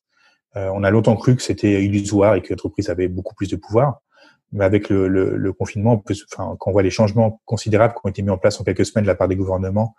Euh, 0.55 0.69
on 0.73 0.83
a 0.83 0.89
longtemps 0.89 1.15
cru 1.15 1.35
que 1.35 1.41
c'était 1.41 1.83
illusoire 1.83 2.35
et 2.35 2.41
que 2.41 2.53
l'entreprise 2.53 2.89
avait 2.89 3.07
beaucoup 3.07 3.35
plus 3.35 3.49
de 3.49 3.55
pouvoir. 3.55 4.01
Mais 4.53 4.63
avec 4.63 4.89
le, 4.89 5.07
le, 5.09 5.35
le 5.35 5.53
confinement, 5.53 5.93
on 5.93 5.97
peut, 5.97 6.15
enfin, 6.31 6.55
quand 6.57 6.69
on 6.69 6.73
voit 6.73 6.83
les 6.83 6.89
changements 6.89 7.41
considérables 7.45 7.93
qui 7.93 7.99
ont 8.03 8.09
été 8.09 8.21
mis 8.21 8.29
en 8.29 8.37
place 8.37 8.59
en 8.61 8.63
quelques 8.63 8.85
semaines 8.85 9.03
de 9.03 9.07
la 9.09 9.15
part 9.15 9.27
des 9.27 9.35
gouvernements 9.35 9.95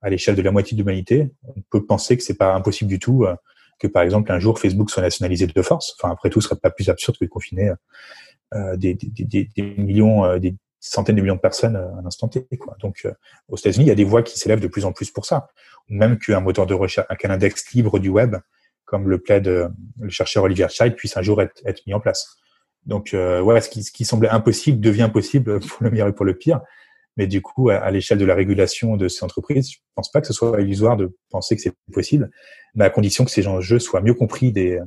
à 0.00 0.10
l'échelle 0.10 0.36
de 0.36 0.42
la 0.42 0.52
moitié 0.52 0.76
de 0.76 0.82
l'humanité, 0.82 1.32
on 1.42 1.60
peut 1.70 1.84
penser 1.84 2.16
que 2.16 2.22
c'est 2.22 2.36
pas 2.36 2.54
impossible 2.54 2.88
du 2.88 3.00
tout 3.00 3.24
euh, 3.24 3.34
que, 3.80 3.88
par 3.88 4.04
exemple, 4.04 4.30
un 4.30 4.38
jour 4.38 4.60
Facebook 4.60 4.90
soit 4.90 5.02
nationalisé 5.02 5.48
de 5.48 5.62
force. 5.62 5.96
Enfin, 5.98 6.12
après 6.12 6.30
tout, 6.30 6.40
ce 6.40 6.48
serait 6.48 6.60
pas 6.60 6.70
plus 6.70 6.88
absurde 6.88 7.18
que 7.18 7.24
de 7.24 7.30
confiner 7.30 7.72
euh, 8.54 8.76
des, 8.76 8.94
des, 8.94 9.24
des, 9.24 9.50
des, 9.56 9.62
millions, 9.62 10.24
euh, 10.24 10.38
des 10.38 10.54
centaines 10.88 11.16
de 11.16 11.22
millions 11.22 11.36
de 11.36 11.40
personnes 11.40 11.76
à 11.76 12.02
l'instant 12.02 12.28
T. 12.28 12.46
Donc, 12.80 13.02
euh, 13.04 13.12
aux 13.48 13.56
États-Unis, 13.56 13.86
il 13.86 13.88
y 13.88 13.92
a 13.92 13.96
des 13.96 14.04
voix 14.04 14.22
qui 14.22 14.38
s'élèvent 14.38 14.60
de 14.60 14.68
plus 14.68 14.84
en 14.84 14.92
plus 14.92 15.10
pour 15.10 15.26
ça 15.26 15.48
même 15.88 16.18
qu'un 16.18 16.40
moteur 16.40 16.66
de 16.66 16.74
recherche, 16.74 17.06
qu'un 17.18 17.30
index 17.30 17.72
libre 17.72 17.98
du 17.98 18.08
web, 18.08 18.36
comme 18.84 19.08
le 19.08 19.18
plaide 19.18 19.48
euh, 19.48 19.68
le 20.00 20.10
chercheur 20.10 20.44
Olivier 20.44 20.68
Scheid, 20.68 20.94
puisse 20.94 21.16
un 21.16 21.22
jour 21.22 21.40
être, 21.42 21.62
mis 21.86 21.94
en 21.94 22.00
place. 22.00 22.36
Donc, 22.86 23.12
euh, 23.14 23.40
ouais, 23.40 23.60
ce 23.60 23.68
qui, 23.68 24.04
semblait 24.04 24.28
impossible 24.28 24.80
devient 24.80 25.10
possible 25.12 25.60
pour 25.66 25.82
le 25.82 25.90
meilleur 25.90 26.08
et 26.08 26.14
pour 26.14 26.24
le 26.24 26.34
pire. 26.34 26.60
Mais 27.16 27.26
du 27.26 27.42
coup, 27.42 27.68
à, 27.70 27.90
l'échelle 27.90 28.18
de 28.18 28.24
la 28.24 28.34
régulation 28.34 28.96
de 28.96 29.08
ces 29.08 29.24
entreprises, 29.24 29.72
je 29.72 29.78
pense 29.96 30.10
pas 30.10 30.20
que 30.20 30.26
ce 30.26 30.32
soit 30.32 30.60
illusoire 30.60 30.96
de 30.96 31.16
penser 31.30 31.56
que 31.56 31.62
c'est 31.62 31.74
possible, 31.92 32.30
mais 32.74 32.84
à 32.84 32.90
condition 32.90 33.24
que 33.24 33.30
ces 33.30 33.48
enjeux 33.48 33.80
soient 33.80 34.02
mieux 34.02 34.14
compris 34.14 34.52
des 34.52 34.78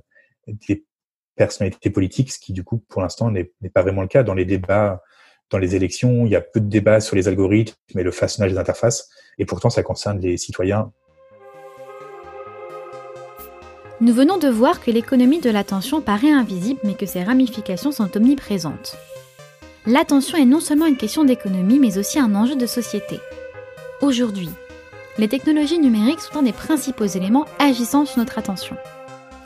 personnalités 1.35 1.89
politiques, 1.89 2.31
ce 2.31 2.39
qui 2.39 2.53
du 2.53 2.63
coup, 2.63 2.77
pour 2.87 3.01
l'instant, 3.01 3.31
n'est 3.31 3.51
pas 3.73 3.81
vraiment 3.81 4.01
le 4.01 4.07
cas 4.07 4.23
dans 4.23 4.33
les 4.33 4.45
débats 4.45 5.01
dans 5.51 5.57
les 5.57 5.75
élections, 5.75 6.25
il 6.25 6.31
y 6.31 6.35
a 6.35 6.41
peu 6.41 6.59
de 6.59 6.69
débats 6.69 7.01
sur 7.01 7.15
les 7.15 7.27
algorithmes 7.27 7.75
et 7.99 8.03
le 8.03 8.11
façonnage 8.11 8.53
des 8.53 8.57
interfaces, 8.57 9.09
et 9.37 9.45
pourtant 9.45 9.69
ça 9.69 9.83
concerne 9.83 10.19
les 10.19 10.37
citoyens. 10.37 10.91
Nous 13.99 14.13
venons 14.13 14.37
de 14.37 14.47
voir 14.47 14.81
que 14.81 14.89
l'économie 14.89 15.41
de 15.41 15.51
l'attention 15.51 16.01
paraît 16.01 16.31
invisible, 16.31 16.79
mais 16.83 16.95
que 16.95 17.05
ses 17.05 17.23
ramifications 17.23 17.91
sont 17.91 18.17
omniprésentes. 18.17 18.97
L'attention 19.85 20.37
est 20.37 20.45
non 20.45 20.59
seulement 20.59 20.87
une 20.87 20.97
question 20.97 21.23
d'économie, 21.23 21.79
mais 21.79 21.97
aussi 21.97 22.17
un 22.17 22.33
enjeu 22.33 22.55
de 22.55 22.65
société. 22.65 23.19
Aujourd'hui, 24.01 24.49
les 25.17 25.27
technologies 25.27 25.79
numériques 25.79 26.21
sont 26.21 26.39
un 26.39 26.43
des 26.43 26.53
principaux 26.53 27.05
éléments 27.05 27.45
agissant 27.59 28.05
sur 28.05 28.19
notre 28.19 28.39
attention. 28.39 28.75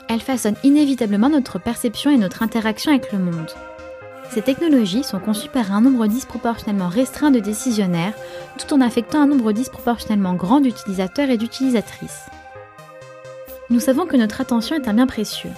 Elles 0.08 0.20
façonnent 0.20 0.56
inévitablement 0.62 1.28
notre 1.28 1.58
perception 1.58 2.10
et 2.10 2.16
notre 2.16 2.42
interaction 2.42 2.92
avec 2.92 3.12
le 3.12 3.18
monde. 3.18 3.50
Ces 4.30 4.42
technologies 4.42 5.04
sont 5.04 5.18
conçues 5.18 5.48
par 5.48 5.72
un 5.72 5.80
nombre 5.80 6.06
disproportionnellement 6.06 6.88
restreint 6.88 7.30
de 7.30 7.40
décisionnaires, 7.40 8.12
tout 8.58 8.74
en 8.74 8.80
affectant 8.80 9.22
un 9.22 9.26
nombre 9.26 9.52
disproportionnellement 9.52 10.34
grand 10.34 10.60
d'utilisateurs 10.60 11.30
et 11.30 11.38
d'utilisatrices. 11.38 12.26
Nous 13.70 13.80
savons 13.80 14.06
que 14.06 14.16
notre 14.16 14.40
attention 14.40 14.76
est 14.76 14.88
un 14.88 14.94
bien 14.94 15.06
précieux. 15.06 15.50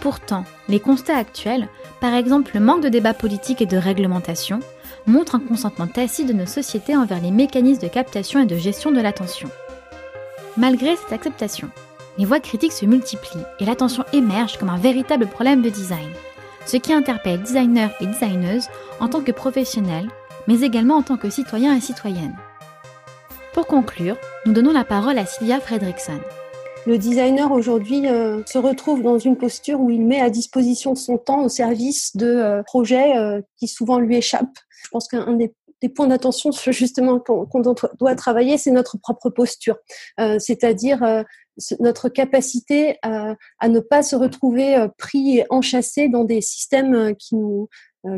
Pourtant, 0.00 0.44
les 0.68 0.80
constats 0.80 1.16
actuels, 1.16 1.68
par 2.00 2.14
exemple 2.14 2.52
le 2.54 2.60
manque 2.60 2.82
de 2.82 2.88
débat 2.88 3.14
politique 3.14 3.62
et 3.62 3.66
de 3.66 3.76
réglementation, 3.76 4.60
montrent 5.06 5.36
un 5.36 5.40
consentement 5.40 5.86
tacite 5.86 6.28
de 6.28 6.32
nos 6.32 6.46
sociétés 6.46 6.96
envers 6.96 7.20
les 7.20 7.30
mécanismes 7.30 7.82
de 7.82 7.88
captation 7.88 8.40
et 8.40 8.46
de 8.46 8.56
gestion 8.56 8.90
de 8.90 9.00
l'attention. 9.00 9.48
Malgré 10.56 10.96
cette 10.96 11.12
acceptation, 11.12 11.68
les 12.18 12.24
voix 12.24 12.40
critiques 12.40 12.72
se 12.72 12.86
multiplient 12.86 13.44
et 13.60 13.64
l'attention 13.64 14.04
émerge 14.12 14.58
comme 14.58 14.70
un 14.70 14.78
véritable 14.78 15.26
problème 15.26 15.62
de 15.62 15.70
design 15.70 16.08
ce 16.66 16.76
qui 16.76 16.92
interpelle 16.92 17.42
designers 17.42 17.90
et 18.00 18.06
designeuses 18.06 18.68
en 19.00 19.08
tant 19.08 19.22
que 19.22 19.32
professionnels, 19.32 20.08
mais 20.46 20.60
également 20.60 20.96
en 20.96 21.02
tant 21.02 21.16
que 21.16 21.30
citoyens 21.30 21.76
et 21.76 21.80
citoyennes. 21.80 22.36
Pour 23.52 23.66
conclure, 23.66 24.16
nous 24.46 24.52
donnons 24.52 24.72
la 24.72 24.84
parole 24.84 25.18
à 25.18 25.26
Sylvia 25.26 25.60
Fredrickson. 25.60 26.20
Le 26.86 26.98
designer 26.98 27.50
aujourd'hui 27.50 28.06
euh, 28.08 28.42
se 28.44 28.58
retrouve 28.58 29.02
dans 29.02 29.18
une 29.18 29.36
posture 29.36 29.80
où 29.80 29.90
il 29.90 30.04
met 30.04 30.20
à 30.20 30.28
disposition 30.28 30.94
son 30.94 31.16
temps 31.16 31.44
au 31.44 31.48
service 31.48 32.14
de 32.14 32.26
euh, 32.26 32.62
projets 32.62 33.16
euh, 33.16 33.40
qui 33.58 33.68
souvent 33.68 33.98
lui 33.98 34.16
échappent. 34.16 34.58
Je 34.82 34.88
pense 34.90 35.08
qu'un 35.08 35.32
des, 35.32 35.54
des, 35.84 35.88
points 35.88 36.06
d'attention 36.06 36.50
justement 36.52 37.20
qu'on 37.20 37.46
qu 37.46 37.86
doit 37.98 38.14
travailler, 38.14 38.58
c'est 38.58 38.70
notre 38.70 38.98
propre 38.98 39.30
posture, 39.30 39.76
euh, 40.20 40.38
c'est-à-dire 40.38 41.02
euh, 41.02 41.22
notre 41.80 42.08
capacité 42.08 42.98
à, 43.02 43.36
ne 43.68 43.80
pas 43.80 44.02
se 44.02 44.16
retrouver 44.16 44.76
euh, 44.76 44.88
pris 44.98 45.38
et 45.38 45.46
enchâssés 45.50 46.08
dans 46.08 46.24
des 46.24 46.40
systèmes 46.40 47.14
qui 47.16 47.36
nous, 47.36 47.68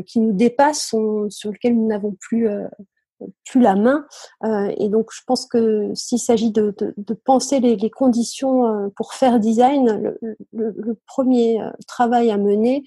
qui 0.05 0.19
nous 0.19 0.33
dépassent, 0.33 0.93
sur 1.29 1.51
lesquels 1.51 1.75
nous 1.75 1.87
n'avons 1.87 2.15
plus, 2.19 2.49
plus 3.45 3.61
la 3.61 3.75
main. 3.75 4.05
Et 4.77 4.89
donc, 4.89 5.11
je 5.13 5.21
pense 5.25 5.45
que 5.45 5.91
s'il 5.93 6.19
s'agit 6.19 6.51
de, 6.51 6.75
penser 7.23 7.61
les, 7.61 7.89
conditions 7.89 8.91
pour 8.97 9.13
faire 9.13 9.39
design, 9.39 10.13
le 10.51 10.99
premier 11.05 11.61
travail 11.87 12.31
à 12.31 12.37
mener, 12.37 12.83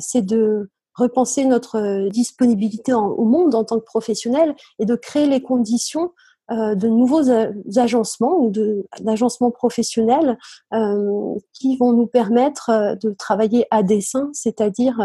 c'est 0.00 0.26
de 0.26 0.70
repenser 0.98 1.44
notre 1.44 2.08
disponibilité 2.08 2.92
en, 2.92 3.06
au 3.06 3.24
monde 3.24 3.54
en 3.54 3.64
tant 3.64 3.78
que 3.78 3.84
professionnel 3.84 4.54
et 4.78 4.84
de 4.84 4.96
créer 4.96 5.26
les 5.26 5.42
conditions 5.42 6.12
euh, 6.50 6.74
de 6.74 6.88
nouveaux 6.88 7.30
agencements 7.76 8.38
ou 8.38 8.50
d'agencements 9.00 9.50
professionnels 9.50 10.38
euh, 10.72 11.34
qui 11.52 11.76
vont 11.76 11.92
nous 11.92 12.06
permettre 12.06 12.70
euh, 12.70 12.94
de 12.94 13.10
travailler 13.10 13.66
à 13.70 13.82
dessein, 13.82 14.30
c'est-à-dire 14.32 14.98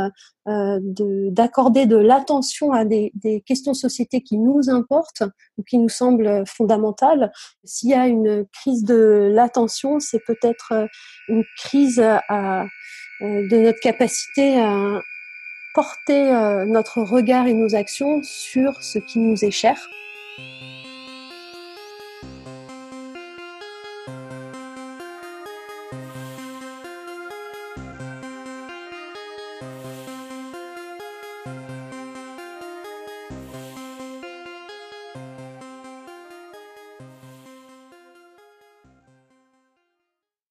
euh, 0.48 0.80
d'accorder 0.82 1.86
de, 1.86 1.98
l'attention 1.98 2.72
à 2.72 2.86
des, 2.86 3.12
des, 3.16 3.42
questions 3.42 3.74
société 3.74 4.22
qui 4.22 4.38
nous 4.38 4.70
importent 4.70 5.24
ou 5.58 5.64
qui 5.64 5.78
nous 5.80 5.90
semblent 5.90 6.46
fondamentales. 6.48 7.30
S'il 7.66 7.90
y 7.90 7.94
a 7.94 8.08
une 8.08 8.46
crise 8.54 8.86
de 8.86 9.30
l'attention, 9.30 10.00
c'est 10.00 10.24
peut-être 10.26 10.88
une 11.28 11.44
crise 11.58 12.00
à, 12.00 12.66
de 13.20 13.58
notre 13.58 13.80
capacité 13.82 14.62
à 14.62 15.02
porter 15.74 16.32
notre 16.68 17.02
regard 17.02 17.48
et 17.48 17.54
nos 17.54 17.76
actions 17.76 18.22
sur 18.24 18.84
ce 18.84 19.00
qui 19.00 19.20
nous 19.20 19.44
est 19.44 19.52
cher. 19.52 19.90